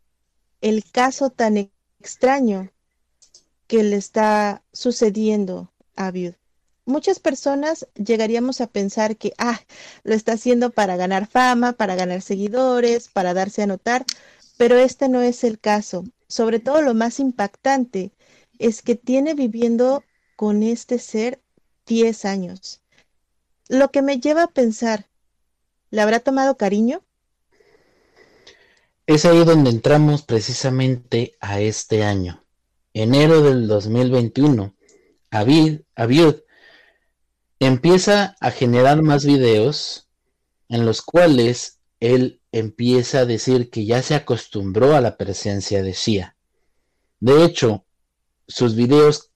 el 0.62 0.84
caso 0.92 1.30
tan 1.30 1.72
extraño 2.00 2.72
que 3.68 3.84
le 3.84 3.98
está 3.98 4.64
sucediendo 4.72 5.72
a 5.96 6.08
Abiud. 6.08 6.34
Muchas 6.86 7.20
personas 7.20 7.86
llegaríamos 7.96 8.62
a 8.62 8.68
pensar 8.68 9.18
que, 9.18 9.34
ah, 9.38 9.60
lo 10.04 10.14
está 10.14 10.34
haciendo 10.34 10.70
para 10.70 10.96
ganar 10.96 11.28
fama, 11.28 11.74
para 11.74 11.96
ganar 11.96 12.22
seguidores, 12.22 13.10
para 13.10 13.34
darse 13.34 13.62
a 13.62 13.68
notar, 13.68 14.06
pero 14.58 14.78
este 14.78 15.10
no 15.10 15.22
es 15.22 15.44
el 15.44 15.60
caso. 15.60 16.06
Sobre 16.30 16.60
todo 16.60 16.82
lo 16.82 16.94
más 16.94 17.20
impactante 17.20 18.14
es 18.58 18.82
que 18.82 18.96
tiene 18.96 19.34
viviendo 19.34 20.04
con 20.38 20.64
este 20.64 20.98
ser 20.98 21.42
10 21.88 22.26
años. 22.26 22.82
Lo 23.68 23.92
que 23.92 24.02
me 24.02 24.20
lleva 24.20 24.44
a 24.44 24.52
pensar, 24.52 25.08
¿le 25.90 26.02
habrá 26.02 26.22
tomado 26.22 26.56
cariño? 26.56 27.04
Es 29.08 29.24
ahí 29.24 29.46
donde 29.46 29.70
entramos 29.70 30.22
precisamente 30.22 31.38
a 31.40 31.62
este 31.62 32.04
año. 32.04 32.44
Enero 32.94 33.42
del 33.42 33.66
2021, 33.66 34.76
Avid, 35.32 35.80
empieza 37.58 38.36
a 38.42 38.52
generar 38.52 39.02
más 39.04 39.24
videos 39.24 40.10
en 40.68 40.86
los 40.86 41.02
cuales 41.02 41.80
él 42.02 42.42
empieza 42.52 43.20
a 43.20 43.26
decir 43.26 43.70
que 43.70 43.86
ya 43.86 44.02
se 44.02 44.14
acostumbró 44.14 44.94
a 44.94 45.00
la 45.00 45.16
presencia 45.16 45.82
de 45.82 45.94
Shia. 45.94 46.36
De 47.22 47.46
hecho, 47.46 47.86
sus 48.46 48.76
videos 48.76 49.32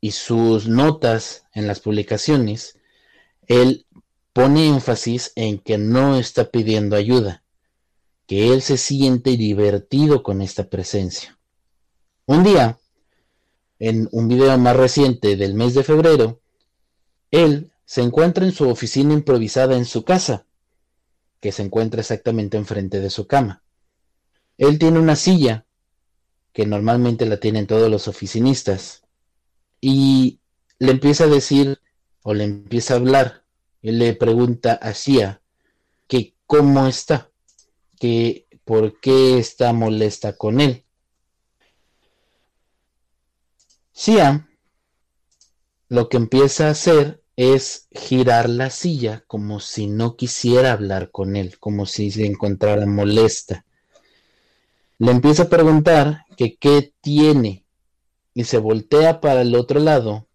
y 0.00 0.10
sus 0.10 0.66
notas 0.66 1.46
en 1.54 1.68
las 1.68 1.78
publicaciones, 1.78 2.76
él 3.46 3.86
pone 4.32 4.66
énfasis 4.66 5.30
en 5.36 5.60
que 5.60 5.78
no 5.78 6.18
está 6.18 6.50
pidiendo 6.50 6.96
ayuda, 6.96 7.41
que 8.26 8.52
él 8.52 8.62
se 8.62 8.76
siente 8.76 9.36
divertido 9.36 10.22
con 10.22 10.42
esta 10.42 10.68
presencia. 10.68 11.38
Un 12.26 12.44
día, 12.44 12.78
en 13.78 14.08
un 14.12 14.28
video 14.28 14.56
más 14.58 14.76
reciente 14.76 15.36
del 15.36 15.54
mes 15.54 15.74
de 15.74 15.82
febrero, 15.82 16.40
él 17.30 17.72
se 17.84 18.02
encuentra 18.02 18.44
en 18.44 18.52
su 18.52 18.68
oficina 18.68 19.12
improvisada 19.12 19.76
en 19.76 19.84
su 19.84 20.04
casa, 20.04 20.46
que 21.40 21.50
se 21.50 21.62
encuentra 21.62 22.00
exactamente 22.00 22.56
enfrente 22.56 23.00
de 23.00 23.10
su 23.10 23.26
cama. 23.26 23.64
Él 24.56 24.78
tiene 24.78 25.00
una 25.00 25.16
silla, 25.16 25.66
que 26.52 26.66
normalmente 26.66 27.26
la 27.26 27.38
tienen 27.40 27.66
todos 27.66 27.90
los 27.90 28.06
oficinistas, 28.06 29.02
y 29.80 30.38
le 30.78 30.92
empieza 30.92 31.24
a 31.24 31.28
decir 31.28 31.80
o 32.22 32.34
le 32.34 32.44
empieza 32.44 32.94
a 32.94 32.98
hablar. 32.98 33.44
Él 33.82 33.98
le 33.98 34.14
pregunta 34.14 34.74
a 34.74 34.94
Sia 34.94 35.42
que 36.06 36.36
cómo 36.46 36.86
está, 36.86 37.31
que 38.02 38.48
por 38.64 38.98
qué 38.98 39.38
está 39.38 39.72
molesta 39.72 40.36
con 40.36 40.60
él. 40.60 40.84
Sia 43.92 44.48
lo 45.88 46.08
que 46.08 46.16
empieza 46.16 46.66
a 46.66 46.70
hacer 46.70 47.22
es 47.36 47.86
girar 47.92 48.48
la 48.48 48.70
silla 48.70 49.22
como 49.28 49.60
si 49.60 49.86
no 49.86 50.16
quisiera 50.16 50.72
hablar 50.72 51.12
con 51.12 51.36
él, 51.36 51.60
como 51.60 51.86
si 51.86 52.10
se 52.10 52.26
encontrara 52.26 52.86
molesta. 52.86 53.64
Le 54.98 55.12
empieza 55.12 55.44
a 55.44 55.48
preguntar 55.48 56.24
que 56.36 56.56
qué 56.56 56.92
tiene 57.00 57.66
y 58.34 58.42
se 58.42 58.58
voltea 58.58 59.20
para 59.20 59.42
el 59.42 59.54
otro 59.54 59.78
lado 59.78 60.26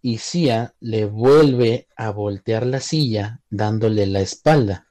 y 0.00 0.16
Sia 0.16 0.74
le 0.80 1.04
vuelve 1.04 1.88
a 1.94 2.08
voltear 2.08 2.64
la 2.64 2.80
silla 2.80 3.42
dándole 3.50 4.06
la 4.06 4.20
espalda. 4.20 4.85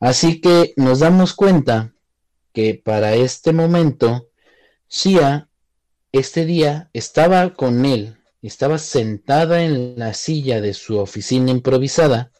Así 0.00 0.40
que 0.40 0.72
nos 0.76 1.00
damos 1.00 1.34
cuenta 1.34 1.92
que 2.54 2.74
para 2.74 3.14
este 3.14 3.52
momento 3.52 4.28
Sia 4.88 5.48
este 6.10 6.46
día 6.46 6.88
estaba 6.94 7.52
con 7.52 7.84
él, 7.84 8.16
estaba 8.40 8.78
sentada 8.78 9.62
en 9.62 9.98
la 9.98 10.14
silla 10.14 10.62
de 10.62 10.72
su 10.72 10.98
oficina 10.98 11.50
improvisada 11.50 12.32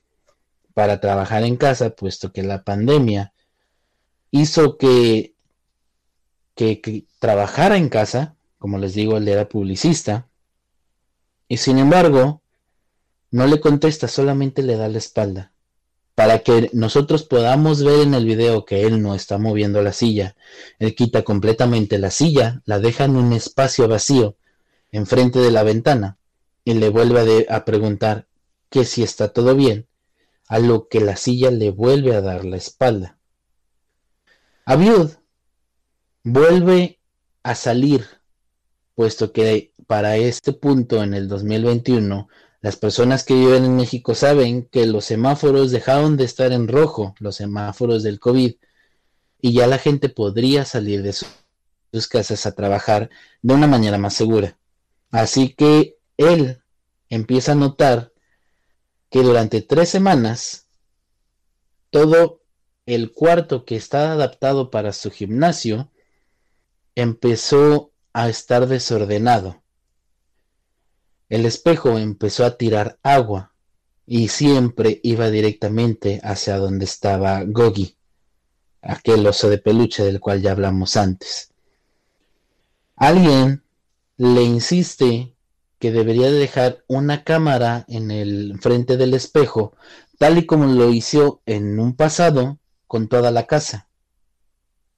para 0.72 1.00
trabajar 1.00 1.44
en 1.44 1.56
casa, 1.56 1.90
puesto 1.90 2.32
que 2.32 2.42
la 2.42 2.64
pandemia 2.64 3.34
hizo 4.30 4.78
que, 4.78 5.34
que, 6.54 7.04
trabajara 7.18 7.76
en 7.76 7.90
casa, 7.90 8.36
como 8.58 8.78
les 8.78 8.94
digo, 8.94 9.18
él 9.18 9.28
era 9.28 9.48
publicista, 9.48 10.28
y 11.46 11.58
sin 11.58 11.78
embargo, 11.78 12.42
no 13.30 13.46
le 13.46 13.60
contesta, 13.60 14.08
solamente 14.08 14.62
le 14.62 14.76
da 14.76 14.88
la 14.88 14.98
espalda 14.98 15.52
para 16.20 16.40
que 16.40 16.68
nosotros 16.74 17.22
podamos 17.22 17.82
ver 17.82 18.00
en 18.00 18.12
el 18.12 18.26
video 18.26 18.66
que 18.66 18.82
él 18.82 19.00
no 19.00 19.14
está 19.14 19.38
moviendo 19.38 19.80
la 19.80 19.94
silla. 19.94 20.36
Él 20.78 20.94
quita 20.94 21.22
completamente 21.22 21.96
la 21.98 22.10
silla, 22.10 22.60
la 22.66 22.78
deja 22.78 23.04
en 23.04 23.16
un 23.16 23.32
espacio 23.32 23.88
vacío 23.88 24.36
enfrente 24.92 25.38
de 25.38 25.50
la 25.50 25.62
ventana 25.62 26.18
y 26.62 26.74
le 26.74 26.90
vuelve 26.90 27.46
a, 27.48 27.64
preguntar 27.64 28.26
que 28.68 28.84
si 28.84 29.02
está 29.02 29.32
todo 29.32 29.54
bien, 29.56 29.86
a 30.46 30.58
lo 30.58 30.88
que 30.88 31.00
la 31.00 31.16
silla 31.16 31.50
le 31.50 31.70
vuelve 31.70 32.14
a 32.14 32.20
dar 32.20 32.44
la 32.44 32.58
espalda. 32.58 33.16
Abiud 34.66 35.12
vuelve 36.22 37.00
a 37.42 37.54
salir, 37.54 38.04
puesto 38.94 39.32
que 39.32 39.72
para 39.86 40.18
este 40.18 40.52
punto 40.52 41.02
en 41.02 41.14
el 41.14 41.28
2021 41.28 42.28
las 42.60 42.76
personas 42.76 43.24
que 43.24 43.34
viven 43.34 43.64
en 43.64 43.76
México 43.76 44.14
saben 44.14 44.66
que 44.66 44.86
los 44.86 45.06
semáforos 45.06 45.70
dejaron 45.70 46.16
de 46.16 46.24
estar 46.24 46.52
en 46.52 46.68
rojo, 46.68 47.14
los 47.18 47.36
semáforos 47.36 48.02
del 48.02 48.20
COVID, 48.20 48.54
y 49.40 49.52
ya 49.52 49.66
la 49.66 49.78
gente 49.78 50.10
podría 50.10 50.64
salir 50.64 51.02
de 51.02 51.14
sus 51.14 52.08
casas 52.08 52.44
a 52.44 52.54
trabajar 52.54 53.08
de 53.40 53.54
una 53.54 53.66
manera 53.66 53.96
más 53.96 54.14
segura. 54.14 54.58
Así 55.10 55.54
que 55.54 55.96
él 56.18 56.62
empieza 57.08 57.52
a 57.52 57.56
notar 57.56 58.12
que 59.08 59.22
durante 59.22 59.62
tres 59.62 59.88
semanas 59.88 60.68
todo 61.88 62.42
el 62.86 63.12
cuarto 63.12 63.64
que 63.64 63.76
está 63.76 64.12
adaptado 64.12 64.70
para 64.70 64.92
su 64.92 65.10
gimnasio 65.10 65.90
empezó 66.94 67.92
a 68.12 68.28
estar 68.28 68.66
desordenado. 68.66 69.59
El 71.30 71.46
espejo 71.46 71.96
empezó 71.96 72.44
a 72.44 72.56
tirar 72.56 72.98
agua 73.04 73.52
y 74.04 74.28
siempre 74.28 74.98
iba 75.04 75.30
directamente 75.30 76.20
hacia 76.24 76.58
donde 76.58 76.84
estaba 76.84 77.44
Gogi, 77.44 77.96
aquel 78.82 79.24
oso 79.24 79.48
de 79.48 79.58
peluche 79.58 80.02
del 80.02 80.18
cual 80.18 80.42
ya 80.42 80.50
hablamos 80.50 80.96
antes. 80.96 81.52
Alguien 82.96 83.62
le 84.16 84.42
insiste 84.42 85.32
que 85.78 85.92
debería 85.92 86.32
dejar 86.32 86.82
una 86.88 87.22
cámara 87.22 87.84
en 87.86 88.10
el 88.10 88.58
frente 88.60 88.96
del 88.96 89.14
espejo, 89.14 89.76
tal 90.18 90.36
y 90.36 90.46
como 90.46 90.66
lo 90.66 90.92
hizo 90.92 91.42
en 91.46 91.78
un 91.78 91.94
pasado 91.94 92.58
con 92.88 93.06
toda 93.06 93.30
la 93.30 93.46
casa. 93.46 93.88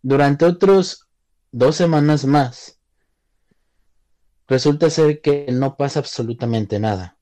Durante 0.01 0.47
otros 0.47 1.07
dos 1.53 1.77
semanas 1.77 2.25
más, 2.25 2.79
resulta 4.53 4.91
ser 4.91 5.23
que 5.23 5.47
no 5.51 5.79
pasa 5.79 6.01
absolutamente 6.01 6.79
nada. 6.79 7.17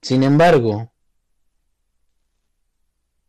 Sin 0.00 0.22
embargo, 0.22 0.92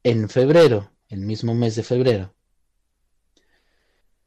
en 0.03 0.29
febrero, 0.29 0.91
el 1.09 1.21
mismo 1.21 1.55
mes 1.55 1.75
de 1.75 1.81
febrero, 1.81 2.35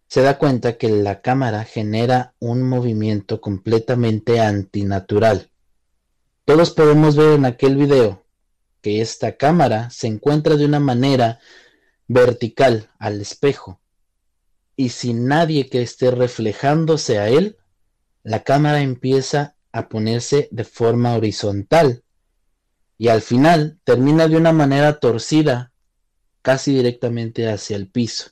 se 0.09 0.23
da 0.23 0.39
cuenta 0.39 0.77
que 0.77 0.89
la 0.89 1.21
cámara 1.21 1.63
genera 1.63 2.35
un 2.41 2.69
movimiento 2.69 3.41
completamente 3.41 4.41
antinatural. 4.41 5.53
Todos 6.45 6.73
podemos 6.73 7.15
ver 7.15 7.35
en 7.35 7.45
aquel 7.45 7.77
video 7.77 8.27
que 8.81 9.01
esta 9.01 9.37
cámara 9.37 9.89
se 9.91 10.09
encuentra 10.09 10.57
de 10.57 10.65
una 10.65 10.81
manera 10.81 11.39
vertical 12.09 12.91
al 12.99 13.21
espejo 13.21 13.81
y 14.75 14.89
sin 14.89 15.29
nadie 15.29 15.71
que 15.71 15.81
esté 15.81 16.11
reflejándose 16.11 17.21
a 17.21 17.29
él, 17.29 17.60
la 18.23 18.43
cámara 18.43 18.83
empieza 18.83 19.57
a 19.73 19.89
ponerse 19.89 20.49
de 20.51 20.65
forma 20.65 21.15
horizontal 21.15 22.05
y 22.99 23.09
al 23.09 23.23
final 23.23 23.79
termina 23.85 24.29
de 24.29 24.37
una 24.37 24.53
manera 24.53 25.01
torcida 25.01 25.73
casi 26.43 26.75
directamente 26.75 27.49
hacia 27.49 27.77
el 27.77 27.89
piso. 27.89 28.31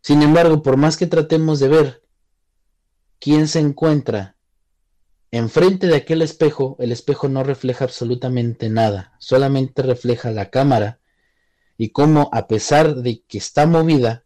Sin 0.00 0.22
embargo, 0.22 0.62
por 0.62 0.76
más 0.76 0.96
que 0.96 1.06
tratemos 1.06 1.60
de 1.60 1.68
ver 1.68 2.02
quién 3.20 3.46
se 3.46 3.60
encuentra 3.60 4.36
enfrente 5.30 5.86
de 5.86 5.96
aquel 5.96 6.22
espejo, 6.22 6.76
el 6.80 6.90
espejo 6.90 7.28
no 7.28 7.44
refleja 7.44 7.84
absolutamente 7.84 8.68
nada, 8.68 9.14
solamente 9.18 9.82
refleja 9.82 10.30
la 10.30 10.50
cámara 10.50 10.98
y 11.78 11.90
cómo 11.90 12.28
a 12.32 12.48
pesar 12.48 12.96
de 12.96 13.22
que 13.22 13.38
está 13.38 13.66
movida, 13.66 14.24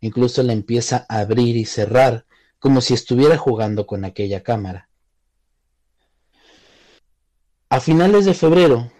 incluso 0.00 0.42
la 0.42 0.52
empieza 0.52 1.06
a 1.08 1.20
abrir 1.20 1.56
y 1.56 1.64
cerrar 1.64 2.26
como 2.62 2.80
si 2.80 2.94
estuviera 2.94 3.36
jugando 3.36 3.88
con 3.88 4.04
aquella 4.04 4.44
cámara. 4.44 4.88
A 7.68 7.80
finales 7.80 8.24
de 8.24 8.34
febrero 8.34 8.92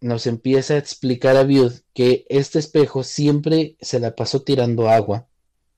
nos 0.00 0.26
empieza 0.26 0.72
a 0.72 0.78
explicar 0.78 1.36
a 1.36 1.42
Viud 1.42 1.72
que 1.92 2.24
este 2.30 2.58
espejo 2.58 3.02
siempre 3.02 3.76
se 3.82 4.00
la 4.00 4.16
pasó 4.16 4.40
tirando 4.40 4.88
agua. 4.88 5.28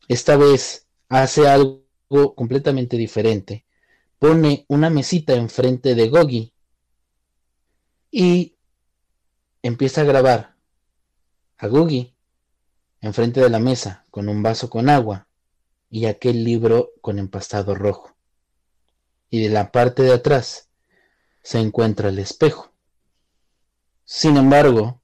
Esta 0.06 0.36
vez 0.36 0.86
hace 1.08 1.48
algo 1.48 1.82
completamente 2.36 2.96
diferente. 2.96 3.64
Pone 4.20 4.64
una 4.68 4.90
mesita 4.90 5.34
enfrente 5.34 5.96
de 5.96 6.08
Gogi 6.08 6.54
y 8.12 8.54
empieza 9.60 10.02
a 10.02 10.04
grabar 10.04 10.54
a 11.58 11.66
Gogi 11.66 12.14
enfrente 13.00 13.40
de 13.40 13.50
la 13.50 13.58
mesa 13.58 14.06
con 14.12 14.28
un 14.28 14.40
vaso 14.40 14.70
con 14.70 14.88
agua 14.88 15.26
y 15.92 16.06
aquel 16.06 16.42
libro 16.42 16.92
con 17.02 17.18
empastado 17.18 17.74
rojo. 17.74 18.16
Y 19.28 19.42
de 19.42 19.50
la 19.50 19.70
parte 19.70 20.02
de 20.02 20.14
atrás 20.14 20.70
se 21.42 21.58
encuentra 21.58 22.08
el 22.08 22.18
espejo. 22.18 22.72
Sin 24.06 24.38
embargo, 24.38 25.02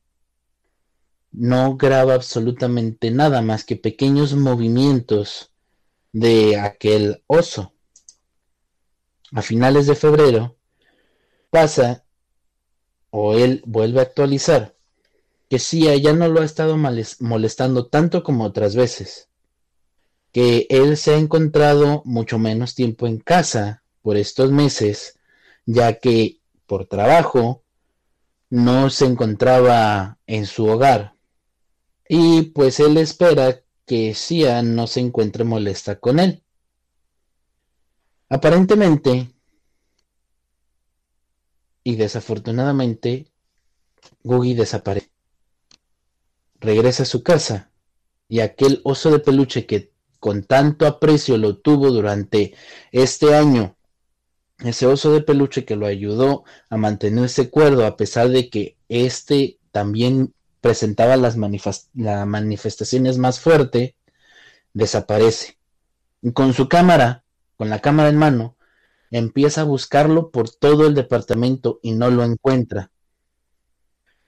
no 1.30 1.76
graba 1.76 2.14
absolutamente 2.14 3.11
nada 3.11 3.43
más 3.43 3.64
que 3.64 3.76
pequeños 3.76 4.32
movimientos 4.32 5.53
de 6.12 6.59
aquel 6.59 7.22
oso. 7.26 7.74
A 9.32 9.43
finales 9.43 9.86
de 9.86 9.95
febrero 9.95 10.57
pasa 11.51 12.07
o 13.11 13.34
él 13.34 13.62
vuelve 13.66 14.01
a 14.01 14.05
actualizar 14.05 14.74
que 15.51 15.59
sí, 15.59 15.82
ya 16.01 16.14
no 16.14 16.28
lo 16.28 16.41
ha 16.41 16.47
estado 16.47 16.78
molestando 17.20 17.89
tanto 17.89 18.22
como 18.22 18.45
otras 18.45 18.74
veces 18.74 19.27
que 20.32 20.66
él 20.70 20.96
se 20.96 21.14
ha 21.14 21.18
encontrado 21.18 22.02
mucho 22.04 22.38
menos 22.38 22.74
tiempo 22.74 23.06
en 23.06 23.18
casa 23.18 23.82
por 24.02 24.16
estos 24.16 24.50
meses, 24.50 25.18
ya 25.66 25.98
que 25.98 26.40
por 26.66 26.86
trabajo 26.86 27.62
no 28.50 28.90
se 28.90 29.06
encontraba 29.06 30.18
en 30.26 30.46
su 30.46 30.66
hogar. 30.66 31.14
Y 32.08 32.42
pues 32.42 32.80
él 32.80 32.96
espera 32.96 33.62
que 33.86 34.14
Sia 34.14 34.62
no 34.62 34.86
se 34.86 35.00
encuentre 35.00 35.44
molesta 35.44 35.98
con 35.98 36.20
él. 36.20 36.42
Aparentemente, 38.28 39.28
y 41.82 41.96
desafortunadamente, 41.96 43.30
Googie 44.22 44.54
desaparece. 44.54 45.10
Regresa 46.60 47.04
a 47.04 47.06
su 47.06 47.22
casa 47.22 47.70
y 48.28 48.40
aquel 48.40 48.80
oso 48.84 49.10
de 49.10 49.20
peluche 49.20 49.64
que 49.64 49.92
con 50.18 50.42
tanto 50.42 50.86
aprecio 50.86 51.38
lo 51.38 51.58
tuvo 51.58 51.90
durante 51.90 52.54
este 52.92 53.34
año, 53.34 53.76
ese 54.58 54.86
oso 54.86 55.12
de 55.12 55.20
peluche 55.20 55.64
que 55.64 55.76
lo 55.76 55.86
ayudó 55.86 56.44
a 56.68 56.76
mantenerse 56.76 57.50
cuerdo 57.50 57.86
a 57.86 57.96
pesar 57.96 58.28
de 58.28 58.50
que 58.50 58.76
éste 58.88 59.58
también 59.70 60.34
presentaba 60.60 61.16
las 61.16 61.36
manifestaciones 61.36 63.18
más 63.18 63.38
fuertes, 63.38 63.94
desaparece. 64.74 65.58
Y 66.20 66.32
con 66.32 66.52
su 66.52 66.68
cámara, 66.68 67.22
con 67.56 67.70
la 67.70 67.80
cámara 67.80 68.08
en 68.08 68.16
mano, 68.16 68.56
empieza 69.12 69.60
a 69.60 69.64
buscarlo 69.64 70.30
por 70.30 70.50
todo 70.50 70.88
el 70.88 70.94
departamento 70.94 71.78
y 71.82 71.92
no 71.92 72.10
lo 72.10 72.24
encuentra. 72.24 72.90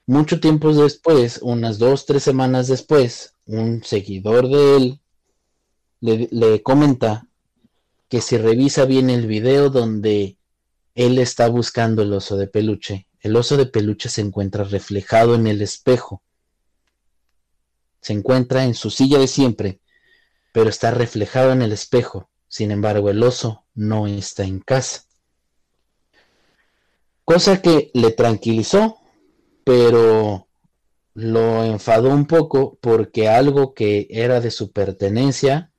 Mucho 0.05 0.39
tiempo 0.39 0.73
después, 0.73 1.39
unas 1.41 1.77
dos, 1.77 2.05
tres 2.05 2.23
semanas 2.23 2.67
después, 2.67 3.35
un 3.45 3.83
seguidor 3.83 4.47
de 4.47 4.77
él 4.77 5.00
le, 6.01 6.61
comenta 6.63 7.27
que 8.09 8.21
si 8.21 8.37
revisa 8.37 8.85
bien 8.85 9.09
el 9.09 9.27
video 9.27 9.69
donde 9.69 10.37
él 10.95 11.19
está 11.19 11.47
buscando 11.47 12.01
el 12.01 12.11
oso 12.11 12.35
de 12.35 12.47
peluche, 12.47 13.07
el 13.21 13.35
oso 13.35 13.55
de 13.55 13.67
peluche 13.67 14.09
se 14.09 14.21
encuentra 14.21 14.63
reflejado 14.63 15.35
en 15.35 15.47
el 15.47 15.61
espejo. 15.61 16.23
Se 18.01 18.13
encuentra 18.13 18.65
en 18.65 18.73
su 18.73 18.89
silla 18.89 19.19
de 19.19 19.27
siempre, 19.27 19.79
pero 20.51 20.69
está 20.69 20.91
reflejado 20.91 21.51
en 21.51 21.61
el 21.61 21.71
espejo. 21.71 22.29
Sin 22.47 22.71
embargo, 22.71 23.09
el 23.11 23.21
oso 23.21 23.65
no 23.75 24.07
está 24.07 24.43
en 24.43 24.59
casa. 24.59 25.05
Cosa 27.23 27.61
que 27.61 27.91
le 27.93 28.11
tranquilizó, 28.11 28.97
pero 29.63 30.47
lo 31.13 31.63
enfadó 31.63 32.09
un 32.09 32.25
poco 32.25 32.77
porque 32.81 33.29
algo 33.29 33.73
que 33.75 34.07
era 34.09 34.41
de 34.41 34.49
su 34.49 34.71
pertenencia 34.71 35.70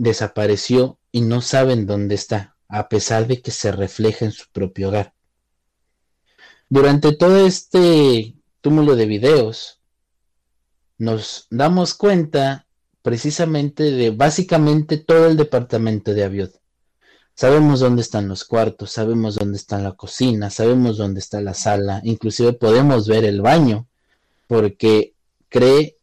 desapareció 0.00 0.98
y 1.12 1.20
no 1.20 1.42
saben 1.42 1.84
dónde 1.86 2.14
está, 2.14 2.56
a 2.68 2.88
pesar 2.88 3.26
de 3.26 3.42
que 3.42 3.50
se 3.50 3.70
refleja 3.70 4.24
en 4.24 4.32
su 4.32 4.46
propio 4.50 4.88
hogar. 4.88 5.12
Durante 6.70 7.14
todo 7.14 7.46
este 7.46 8.34
túmulo 8.62 8.96
de 8.96 9.04
videos, 9.04 9.78
nos 10.96 11.46
damos 11.50 11.92
cuenta 11.92 12.66
precisamente 13.02 13.90
de 13.90 14.10
básicamente 14.10 14.96
todo 14.96 15.26
el 15.26 15.36
departamento 15.36 16.14
de 16.14 16.24
Aviod. 16.24 16.50
Sabemos 17.34 17.80
dónde 17.80 18.00
están 18.00 18.26
los 18.26 18.44
cuartos, 18.44 18.92
sabemos 18.92 19.34
dónde 19.34 19.58
está 19.58 19.78
la 19.80 19.92
cocina, 19.92 20.48
sabemos 20.48 20.96
dónde 20.96 21.20
está 21.20 21.42
la 21.42 21.54
sala, 21.54 22.00
inclusive 22.04 22.54
podemos 22.54 23.06
ver 23.06 23.24
el 23.24 23.42
baño, 23.42 23.86
porque 24.46 25.14
cree 25.50 25.99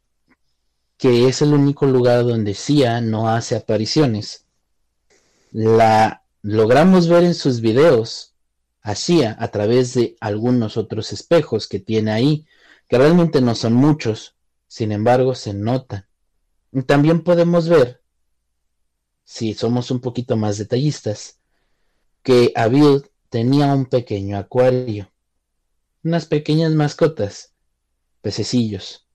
que 0.97 1.27
es 1.27 1.41
el 1.41 1.53
único 1.53 1.85
lugar 1.85 2.25
donde 2.25 2.53
Sia 2.53 3.01
no 3.01 3.29
hace 3.29 3.55
apariciones. 3.55 4.45
La 5.51 6.23
logramos 6.41 7.07
ver 7.07 7.23
en 7.23 7.35
sus 7.35 7.61
videos 7.61 8.33
hacía 8.81 9.35
a 9.39 9.49
través 9.49 9.93
de 9.93 10.15
algunos 10.19 10.77
otros 10.77 11.11
espejos 11.11 11.67
que 11.67 11.79
tiene 11.79 12.11
ahí, 12.11 12.45
que 12.87 12.97
realmente 12.97 13.41
no 13.41 13.53
son 13.53 13.73
muchos, 13.73 14.35
sin 14.67 14.91
embargo 14.91 15.35
se 15.35 15.53
notan. 15.53 16.05
también 16.85 17.23
podemos 17.23 17.67
ver, 17.67 18.01
si 19.23 19.53
somos 19.53 19.91
un 19.91 19.99
poquito 19.99 20.37
más 20.37 20.57
detallistas, 20.57 21.39
que 22.23 22.51
Abil 22.55 23.09
tenía 23.29 23.73
un 23.73 23.85
pequeño 23.85 24.37
acuario, 24.37 25.11
unas 26.03 26.25
pequeñas 26.25 26.71
mascotas, 26.71 27.53
pececillos. 28.21 29.06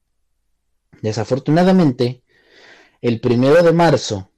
Desafortunadamente, 1.00 2.22
el 3.00 3.20
primero 3.20 3.62
de 3.62 3.72
marzo, 3.72 4.30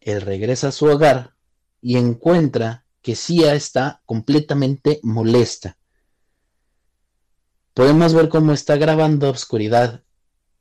él 0.00 0.20
regresa 0.20 0.68
a 0.68 0.72
su 0.72 0.86
hogar 0.86 1.34
y 1.80 1.96
encuentra 1.96 2.84
que 3.02 3.16
Sia 3.16 3.54
está 3.54 4.02
completamente 4.06 5.00
molesta. 5.02 5.78
Podemos 7.74 8.14
ver 8.14 8.28
cómo 8.28 8.52
está 8.52 8.76
grabando 8.76 9.28
obscuridad 9.28 10.04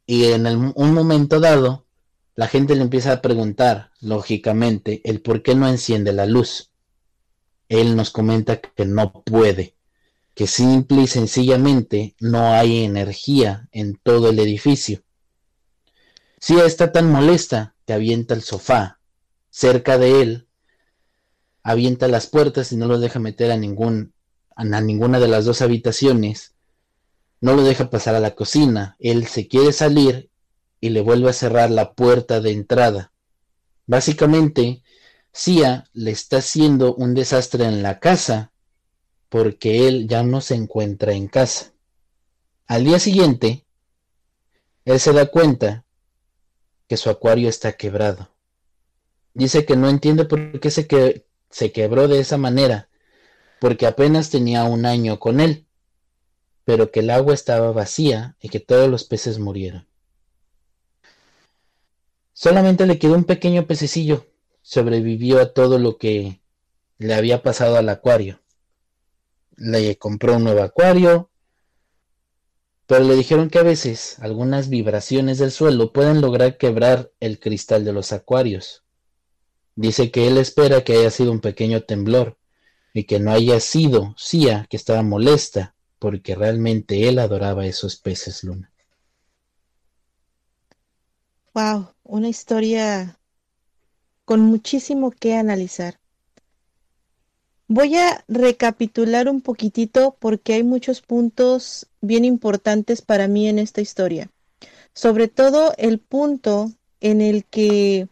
y 0.05 0.25
en 0.25 0.47
un 0.47 0.93
momento 0.93 1.39
dado 1.39 1.85
la 2.35 2.47
gente 2.47 2.75
le 2.75 2.81
empieza 2.81 3.11
a 3.11 3.21
preguntar, 3.21 3.91
lógicamente, 3.99 5.01
el 5.03 5.21
por 5.21 5.43
qué 5.43 5.53
no 5.53 5.67
enciende 5.67 6.13
la 6.13 6.25
luz. 6.25 6.71
Él 7.69 7.95
nos 7.95 8.09
comenta 8.09 8.59
que 8.59 8.85
no 8.85 9.11
puede, 9.11 9.75
que 10.33 10.47
simple 10.47 11.03
y 11.03 11.07
sencillamente 11.07 12.15
no 12.19 12.53
hay 12.53 12.83
energía 12.83 13.67
en 13.71 13.99
todo 14.01 14.29
el 14.29 14.39
edificio. 14.39 15.03
Sia 16.41 16.65
está 16.65 16.91
tan 16.91 17.09
molesta 17.09 17.75
que 17.85 17.93
avienta 17.93 18.33
el 18.33 18.41
sofá 18.41 18.99
cerca 19.49 19.97
de 19.97 20.21
él 20.21 20.47
avienta 21.63 22.07
las 22.07 22.27
puertas 22.27 22.71
y 22.71 22.77
no 22.77 22.87
lo 22.87 22.99
deja 22.99 23.19
meter 23.19 23.51
a, 23.51 23.57
ningún, 23.57 24.13
a 24.55 24.63
ninguna 24.63 25.19
de 25.19 25.27
las 25.27 25.45
dos 25.45 25.61
habitaciones. 25.61 26.55
No 27.39 27.53
lo 27.53 27.63
deja 27.63 27.89
pasar 27.89 28.15
a 28.15 28.19
la 28.19 28.35
cocina. 28.35 28.95
Él 28.99 29.27
se 29.27 29.47
quiere 29.47 29.73
salir 29.73 30.29
y 30.79 30.89
le 30.89 31.01
vuelve 31.01 31.29
a 31.29 31.33
cerrar 31.33 31.69
la 31.69 31.93
puerta 31.93 32.41
de 32.41 32.51
entrada. 32.51 33.13
Básicamente, 33.85 34.83
Sia 35.31 35.89
le 35.93 36.11
está 36.11 36.37
haciendo 36.37 36.95
un 36.95 37.13
desastre 37.13 37.65
en 37.65 37.83
la 37.83 37.99
casa 37.99 38.51
porque 39.29 39.87
él 39.87 40.07
ya 40.07 40.23
no 40.23 40.41
se 40.41 40.55
encuentra 40.55 41.13
en 41.13 41.27
casa. 41.27 41.73
Al 42.67 42.83
día 42.83 42.99
siguiente, 42.99 43.65
él 44.85 44.99
se 44.99 45.13
da 45.13 45.27
cuenta 45.27 45.85
que 46.91 46.97
su 46.97 47.09
acuario 47.09 47.47
está 47.47 47.71
quebrado. 47.71 48.27
Dice 49.33 49.65
que 49.65 49.77
no 49.77 49.87
entiende 49.87 50.25
por 50.25 50.59
qué 50.59 50.69
se, 50.69 50.87
que, 50.87 51.25
se 51.49 51.71
quebró 51.71 52.09
de 52.09 52.19
esa 52.19 52.35
manera, 52.37 52.89
porque 53.61 53.87
apenas 53.87 54.29
tenía 54.29 54.65
un 54.65 54.85
año 54.85 55.17
con 55.17 55.39
él, 55.39 55.65
pero 56.65 56.91
que 56.91 56.99
el 56.99 57.09
agua 57.11 57.33
estaba 57.33 57.71
vacía 57.71 58.35
y 58.41 58.49
que 58.49 58.59
todos 58.59 58.89
los 58.89 59.05
peces 59.05 59.39
murieron. 59.39 59.87
Solamente 62.33 62.85
le 62.85 62.99
quedó 62.99 63.13
un 63.13 63.23
pequeño 63.23 63.67
pececillo, 63.67 64.27
sobrevivió 64.61 65.39
a 65.39 65.53
todo 65.53 65.79
lo 65.79 65.97
que 65.97 66.41
le 66.97 67.13
había 67.13 67.41
pasado 67.41 67.77
al 67.77 67.87
acuario. 67.87 68.41
Le 69.55 69.97
compró 69.97 70.35
un 70.35 70.43
nuevo 70.43 70.61
acuario, 70.61 71.29
pero 72.87 73.03
le 73.03 73.15
dijeron 73.15 73.49
que 73.49 73.59
a 73.59 73.63
veces 73.63 74.17
algunas 74.19 74.69
vibraciones 74.69 75.37
del 75.37 75.51
suelo 75.51 75.93
pueden 75.93 76.21
lograr 76.21 76.57
quebrar 76.57 77.11
el 77.19 77.39
cristal 77.39 77.85
de 77.85 77.93
los 77.93 78.11
acuarios. 78.11 78.83
Dice 79.75 80.11
que 80.11 80.27
él 80.27 80.37
espera 80.37 80.83
que 80.83 80.97
haya 80.97 81.09
sido 81.09 81.31
un 81.31 81.39
pequeño 81.39 81.83
temblor 81.83 82.37
y 82.93 83.05
que 83.05 83.19
no 83.19 83.31
haya 83.31 83.59
sido 83.59 84.13
Sia 84.17 84.67
que 84.69 84.77
estaba 84.77 85.01
molesta 85.03 85.75
porque 85.99 86.35
realmente 86.35 87.07
él 87.07 87.19
adoraba 87.19 87.65
esos 87.65 87.95
peces 87.95 88.43
luna. 88.43 88.71
Wow, 91.53 91.93
una 92.03 92.27
historia 92.27 93.19
con 94.25 94.41
muchísimo 94.41 95.11
que 95.11 95.35
analizar. 95.35 96.00
Voy 97.73 97.95
a 97.95 98.25
recapitular 98.27 99.29
un 99.29 99.39
poquitito 99.39 100.17
porque 100.19 100.55
hay 100.55 100.63
muchos 100.63 101.01
puntos 101.01 101.87
bien 102.01 102.25
importantes 102.25 103.01
para 103.01 103.29
mí 103.29 103.47
en 103.47 103.59
esta 103.59 103.79
historia. 103.79 104.29
Sobre 104.93 105.29
todo 105.29 105.71
el 105.77 105.97
punto 105.99 106.73
en 106.99 107.21
el 107.21 107.45
que 107.45 108.09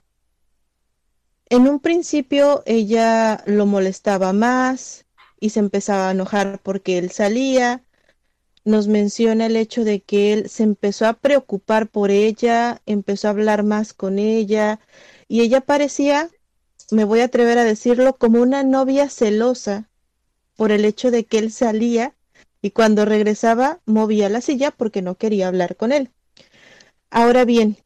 en 1.49 1.67
un 1.67 1.81
principio 1.81 2.63
ella 2.65 3.43
lo 3.47 3.65
molestaba 3.65 4.31
más 4.31 5.05
y 5.41 5.49
se 5.49 5.59
empezaba 5.59 6.07
a 6.07 6.11
enojar 6.11 6.61
porque 6.63 6.97
él 6.97 7.11
salía. 7.11 7.83
Nos 8.63 8.87
menciona 8.87 9.47
el 9.47 9.57
hecho 9.57 9.83
de 9.83 9.99
que 9.99 10.31
él 10.31 10.49
se 10.49 10.63
empezó 10.63 11.05
a 11.05 11.15
preocupar 11.15 11.89
por 11.89 12.11
ella, 12.11 12.81
empezó 12.85 13.27
a 13.27 13.31
hablar 13.31 13.63
más 13.63 13.93
con 13.93 14.19
ella 14.19 14.79
y 15.27 15.41
ella 15.41 15.59
parecía, 15.59 16.29
me 16.91 17.03
voy 17.03 17.19
a 17.21 17.25
atrever 17.25 17.57
a 17.57 17.63
decirlo, 17.63 18.15
como 18.17 18.41
una 18.41 18.63
novia 18.63 19.09
celosa 19.09 19.89
por 20.55 20.71
el 20.71 20.85
hecho 20.85 21.11
de 21.11 21.25
que 21.25 21.37
él 21.37 21.51
salía 21.51 22.15
y 22.61 22.71
cuando 22.71 23.05
regresaba 23.05 23.79
movía 23.85 24.29
la 24.29 24.41
silla 24.41 24.71
porque 24.71 25.01
no 25.01 25.15
quería 25.15 25.47
hablar 25.47 25.75
con 25.75 25.91
él. 25.91 26.11
Ahora 27.09 27.45
bien, 27.45 27.77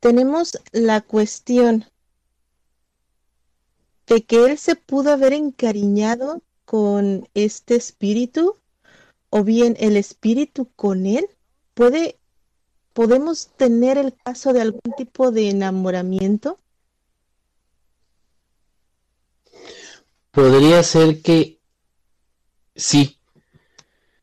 tenemos 0.00 0.58
la 0.72 1.00
cuestión 1.00 1.84
de 4.06 4.22
que 4.24 4.44
él 4.44 4.58
se 4.58 4.76
pudo 4.76 5.12
haber 5.12 5.32
encariñado 5.32 6.42
con 6.64 7.28
este 7.34 7.76
espíritu 7.76 8.56
o 9.30 9.44
bien 9.44 9.76
el 9.80 9.96
espíritu 9.96 10.68
con 10.76 11.06
él 11.06 11.28
puede 11.74 12.18
¿podemos 12.92 13.48
tener 13.56 13.98
el 13.98 14.14
caso 14.14 14.52
de 14.52 14.62
algún 14.62 14.92
tipo 14.96 15.30
de 15.30 15.50
enamoramiento? 15.50 16.58
Podría 20.34 20.82
ser 20.82 21.22
que 21.22 21.60
sí, 22.74 23.20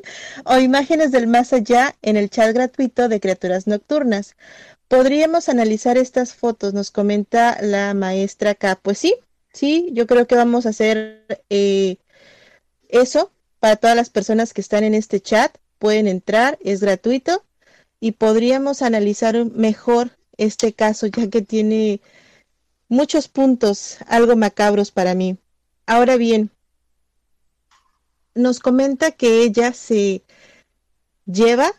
o 0.46 0.58
imágenes 0.60 1.12
del 1.12 1.28
más 1.28 1.54
allá 1.54 1.96
en 2.02 2.18
el 2.18 2.30
chat 2.30 2.54
gratuito 2.54 3.10
de 3.10 3.20
criaturas 3.20 3.68
nocturnas. 3.68 4.36
Podríamos 4.88 5.50
analizar 5.50 5.98
estas 5.98 6.34
fotos, 6.34 6.74
nos 6.74 6.92
comenta 6.92 7.58
la 7.62 7.94
maestra 7.94 8.52
acá. 8.52 8.80
Pues 8.82 8.98
sí, 8.98 9.16
sí, 9.54 9.90
yo 9.94 10.06
creo 10.06 10.28
que 10.28 10.36
vamos 10.36 10.66
a 10.66 10.70
hacer 10.70 11.26
eh, 11.50 11.98
eso 12.90 13.32
para 13.60 13.78
todas 13.78 13.96
las 13.96 14.10
personas 14.10 14.54
que 14.54 14.62
están 14.62 14.84
en 14.84 14.94
este 14.94 15.22
chat. 15.22 15.56
Pueden 15.80 16.08
entrar, 16.08 16.60
es 16.62 16.82
gratuito 16.82 17.44
y 18.00 18.14
podríamos 18.14 18.82
analizar 18.82 19.46
mejor 19.46 20.12
este 20.38 20.74
caso 20.74 21.08
ya 21.08 21.30
que 21.30 21.42
tiene 21.42 22.02
muchos 22.92 23.30
puntos 23.30 23.98
algo 24.06 24.36
macabros 24.36 24.92
para 24.92 25.16
mí. 25.16 25.38
Ahora 25.88 26.18
bien, 26.18 26.52
nos 28.36 28.60
comenta 28.60 29.12
que 29.12 29.44
ella 29.44 29.74
se 29.74 30.24
lleva, 31.26 31.72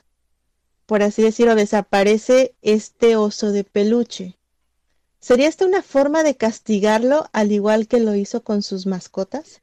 por 0.86 1.02
así 1.02 1.22
decirlo, 1.22 1.54
desaparece 1.54 2.54
este 2.62 3.16
oso 3.16 3.52
de 3.52 3.62
peluche. 3.62 4.38
¿Sería 5.20 5.48
esta 5.48 5.66
una 5.66 5.82
forma 5.82 6.22
de 6.24 6.36
castigarlo 6.36 7.26
al 7.32 7.52
igual 7.52 7.86
que 7.86 8.00
lo 8.00 8.14
hizo 8.14 8.42
con 8.42 8.62
sus 8.62 8.86
mascotas? 8.86 9.60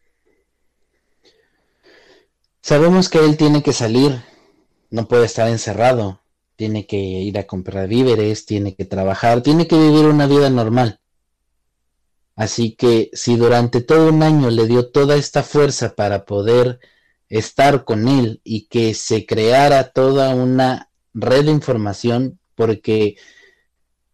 Sabemos 2.61 3.09
que 3.09 3.25
él 3.25 3.37
tiene 3.37 3.63
que 3.63 3.73
salir, 3.73 4.23
no 4.91 5.07
puede 5.07 5.25
estar 5.25 5.49
encerrado, 5.49 6.21
tiene 6.55 6.85
que 6.85 6.97
ir 6.97 7.39
a 7.39 7.47
comprar 7.47 7.87
víveres, 7.87 8.45
tiene 8.45 8.75
que 8.75 8.85
trabajar, 8.85 9.41
tiene 9.41 9.67
que 9.67 9.77
vivir 9.77 10.05
una 10.05 10.27
vida 10.27 10.49
normal. 10.51 10.98
Así 12.39 12.73
que 12.73 13.09
si 13.11 13.35
durante 13.35 13.81
todo 13.81 14.07
un 14.07 14.23
año 14.23 14.49
le 14.49 14.65
dio 14.65 14.91
toda 14.91 15.17
esta 15.17 15.43
fuerza 15.43 15.93
para 15.93 16.23
poder 16.23 16.79
estar 17.27 17.83
con 17.83 18.07
él 18.07 18.39
y 18.45 18.67
que 18.67 18.93
se 18.93 19.25
creara 19.25 19.91
toda 19.91 20.33
una 20.33 20.89
red 21.13 21.47
de 21.47 21.51
información, 21.51 22.39
porque 22.55 23.17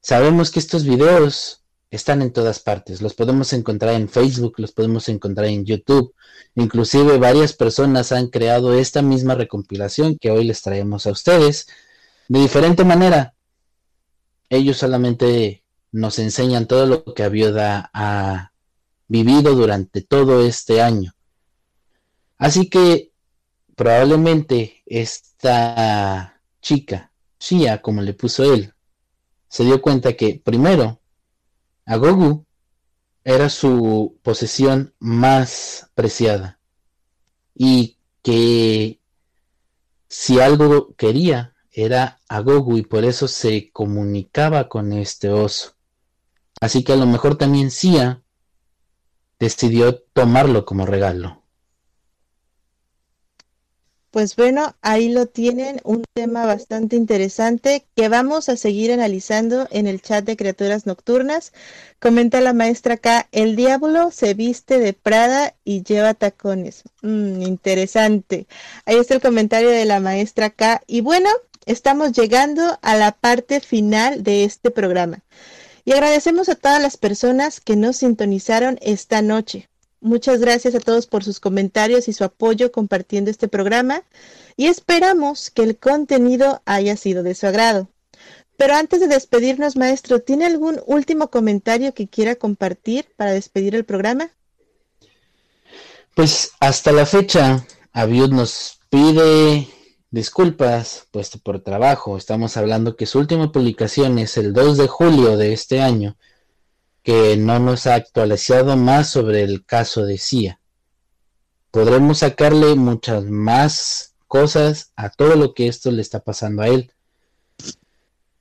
sabemos 0.02 0.50
que 0.50 0.58
estos 0.58 0.86
videos 0.86 1.62
están 1.92 2.24
en 2.24 2.34
todas 2.34 2.60
partes, 2.60 3.00
los 3.04 3.14
podemos 3.14 3.54
encontrar 3.54 3.94
en 3.94 4.10
Facebook, 4.10 4.56
los 4.58 4.72
podemos 4.72 5.08
encontrar 5.08 5.46
en 5.46 5.64
YouTube, 5.64 6.16
inclusive 6.56 7.20
varias 7.20 7.54
personas 7.54 8.12
han 8.12 8.30
creado 8.30 8.74
esta 8.74 9.04
misma 9.04 9.36
recompilación 9.36 10.18
que 10.18 10.32
hoy 10.32 10.46
les 10.46 10.64
traemos 10.64 11.06
a 11.06 11.12
ustedes 11.12 11.68
de 12.28 12.40
diferente 12.40 12.84
manera. 12.86 13.36
Ellos 14.50 14.78
solamente 14.78 15.65
nos 15.96 16.20
enseñan 16.20 16.68
todo 16.68 16.86
lo 16.86 17.14
que 17.14 17.24
Avioda 17.24 17.90
ha 17.94 18.52
vivido 19.08 19.56
durante 19.56 20.02
todo 20.02 20.46
este 20.46 20.82
año. 20.82 21.14
Así 22.38 22.70
que 22.70 23.14
probablemente 23.78 24.84
esta 24.86 26.42
chica, 26.62 27.14
Shia, 27.40 27.82
como 27.82 28.02
le 28.02 28.14
puso 28.14 28.54
él, 28.54 28.74
se 29.48 29.64
dio 29.64 29.82
cuenta 29.82 30.14
que 30.14 30.42
primero 30.44 31.00
Agogu 31.86 32.46
era 33.24 33.48
su 33.50 34.20
posesión 34.22 34.94
más 35.00 35.90
preciada 35.96 36.60
y 37.56 37.98
que 38.22 39.00
si 40.10 40.42
algo 40.42 40.94
quería 40.96 41.56
era 41.72 42.20
Agogu 42.28 42.78
y 42.78 42.82
por 42.82 43.06
eso 43.06 43.30
se 43.30 43.72
comunicaba 43.72 44.68
con 44.68 44.92
este 44.92 45.30
oso. 45.30 45.75
Así 46.66 46.84
que 46.84 46.94
a 46.94 46.96
lo 46.96 47.06
mejor 47.06 47.38
también 47.38 47.70
Sia 47.70 48.24
decidió 49.40 50.00
tomarlo 50.00 50.66
como 50.66 50.88
regalo. 50.88 51.44
Pues 54.10 54.36
bueno, 54.36 54.76
ahí 54.82 55.10
lo 55.10 55.28
tienen, 55.28 55.80
un 55.84 56.04
tema 56.16 56.48
bastante 56.48 56.96
interesante 56.96 57.86
que 57.96 58.10
vamos 58.10 58.50
a 58.50 58.58
seguir 58.58 58.92
analizando 58.92 59.68
en 59.70 59.86
el 59.86 60.02
chat 60.02 60.26
de 60.26 60.36
criaturas 60.36 60.88
nocturnas. 60.88 61.54
Comenta 62.00 62.42
la 62.42 62.54
maestra 62.54 62.96
acá, 62.96 63.28
el 63.32 63.56
diablo 63.56 64.10
se 64.10 64.34
viste 64.34 64.80
de 64.80 64.94
Prada 64.94 65.54
y 65.64 65.84
lleva 65.84 66.16
tacones. 66.16 66.82
Mm, 67.04 67.44
interesante. 67.44 68.48
Ahí 68.86 68.96
está 68.96 69.14
el 69.14 69.22
comentario 69.22 69.70
de 69.70 69.86
la 69.86 70.00
maestra 70.00 70.48
acá. 70.48 70.82
Y 70.88 71.02
bueno, 71.02 71.30
estamos 71.68 72.14
llegando 72.14 72.80
a 72.82 72.96
la 72.96 73.12
parte 73.12 73.60
final 73.60 74.24
de 74.24 74.46
este 74.46 74.72
programa. 74.72 75.20
Y 75.86 75.94
agradecemos 75.94 76.50
a 76.50 76.56
todas 76.56 76.82
las 76.82 76.98
personas 76.98 77.62
que 77.62 77.76
nos 77.76 77.98
sintonizaron 77.98 78.80
esta 78.82 79.22
noche. 79.22 79.70
Muchas 80.02 80.40
gracias 80.40 80.74
a 80.76 80.80
todos 80.80 81.08
por 81.08 81.24
sus 81.24 81.40
comentarios 81.40 82.08
y 82.08 82.14
su 82.14 82.24
apoyo 82.24 82.72
compartiendo 82.72 83.32
este 83.32 83.48
programa 83.48 84.04
y 84.58 84.68
esperamos 84.68 85.52
que 85.52 85.64
el 85.64 85.78
contenido 85.78 86.62
haya 86.66 86.98
sido 86.98 87.24
de 87.24 87.36
su 87.36 87.48
agrado. 87.48 87.88
Pero 88.58 88.76
antes 88.76 89.00
de 89.00 89.08
despedirnos, 89.08 89.76
maestro, 89.76 90.22
¿tiene 90.22 90.46
algún 90.46 90.82
último 90.86 91.30
comentario 91.30 91.94
que 91.94 92.08
quiera 92.08 92.36
compartir 92.36 93.08
para 93.16 93.32
despedir 93.32 93.76
el 93.76 93.86
programa? 93.86 94.30
Pues 96.16 96.52
hasta 96.60 96.92
la 96.92 97.06
fecha, 97.06 97.66
Aviud 97.92 98.30
nos 98.30 98.80
pide 98.90 99.68
Disculpas, 100.16 101.10
puesto 101.12 101.40
por 101.40 101.60
trabajo, 101.60 102.16
estamos 102.16 102.56
hablando 102.56 102.96
que 102.96 103.06
su 103.06 103.20
última 103.20 103.52
publicación 103.52 104.18
es 104.18 104.38
el 104.38 104.54
2 104.54 104.78
de 104.78 104.88
julio 104.88 105.36
de 105.36 105.52
este 105.52 105.82
año, 105.82 106.16
que 107.04 107.36
no 107.36 107.60
nos 107.60 107.86
ha 107.86 107.96
actualizado 107.96 108.78
más 108.78 109.10
sobre 109.10 109.44
el 109.44 109.66
caso 109.66 110.06
de 110.06 110.18
CIA. 110.18 110.62
Podremos 111.70 112.20
sacarle 112.20 112.76
muchas 112.76 113.26
más 113.26 114.16
cosas 114.26 114.94
a 114.96 115.10
todo 115.10 115.36
lo 115.36 115.54
que 115.54 115.68
esto 115.68 115.92
le 115.92 116.02
está 116.02 116.22
pasando 116.22 116.62
a 116.62 116.70
él. 116.70 116.94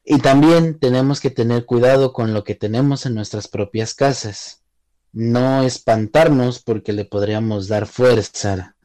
Y 0.05 0.21
también 0.21 0.79
tenemos 0.79 1.19
que 1.19 1.31
tener 1.31 1.67
cuidado 1.67 2.13
con 2.13 2.35
lo 2.35 2.45
que 2.45 2.55
tenemos 2.55 3.05
en 3.05 3.17
nuestras 3.17 3.49
propias 3.49 3.95
casas. 3.95 4.63
No 5.13 5.65
espantarnos 5.65 6.63
porque 6.63 6.93
le 6.93 7.05
podríamos 7.05 7.67
dar 7.67 7.89
fuerza. 7.89 8.77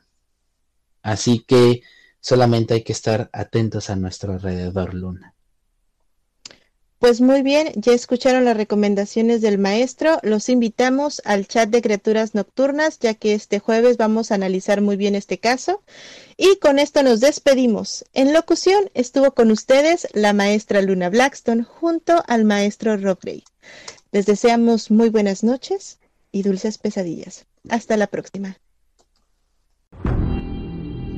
Así 1.03 1.45
que 1.47 1.83
Solamente 2.22 2.74
hay 2.74 2.84
que 2.84 2.93
estar 2.93 3.30
atentos 3.32 3.89
a 3.89 3.95
nuestro 3.95 4.34
alrededor, 4.34 4.93
Luna. 4.93 5.36
Pues 6.99 7.22
muy 7.22 7.43
bien, 7.43 7.72
ya 7.76 7.93
escucharon 7.93 8.43
las 8.43 8.57
recomendaciones 8.57 9.39
del 9.39 9.57
maestro. 9.57 10.20
Los 10.22 10.49
invitamos 10.49 11.22
al 11.24 11.47
chat 11.47 11.70
de 11.70 11.82
criaturas 11.82 12.36
nocturnas, 12.36 12.99
ya 12.99 13.13
que 13.13 13.34
este 13.34 13.59
jueves 13.59 13.95
vamos 13.95 14.32
a 14.32 14.36
analizar 14.36 14.82
muy 14.82 14.97
bien 14.97 15.15
este 15.15 15.39
caso. 15.39 15.82
Y 16.36 16.57
con 16.57 16.78
esto 16.78 17.01
nos 17.01 17.22
despedimos. 17.22 18.03
En 18.13 18.34
locución 18.34 18.91
estuvo 18.95 19.32
con 19.32 19.49
ustedes 19.49 20.09
la 20.11 20.34
maestra 20.34 20.82
Luna 20.82 21.09
Blackstone 21.09 21.63
junto 21.63 22.22
al 22.28 22.43
maestro 22.43 22.97
Rock 22.97 23.24
Les 24.11 24.26
deseamos 24.26 24.91
muy 24.91 25.07
buenas 25.07 25.41
noches 25.41 25.99
y 26.34 26.43
dulces 26.43 26.78
pesadillas. 26.80 27.45
Hasta 27.70 27.95
la 27.95 28.07
próxima. 28.07 28.57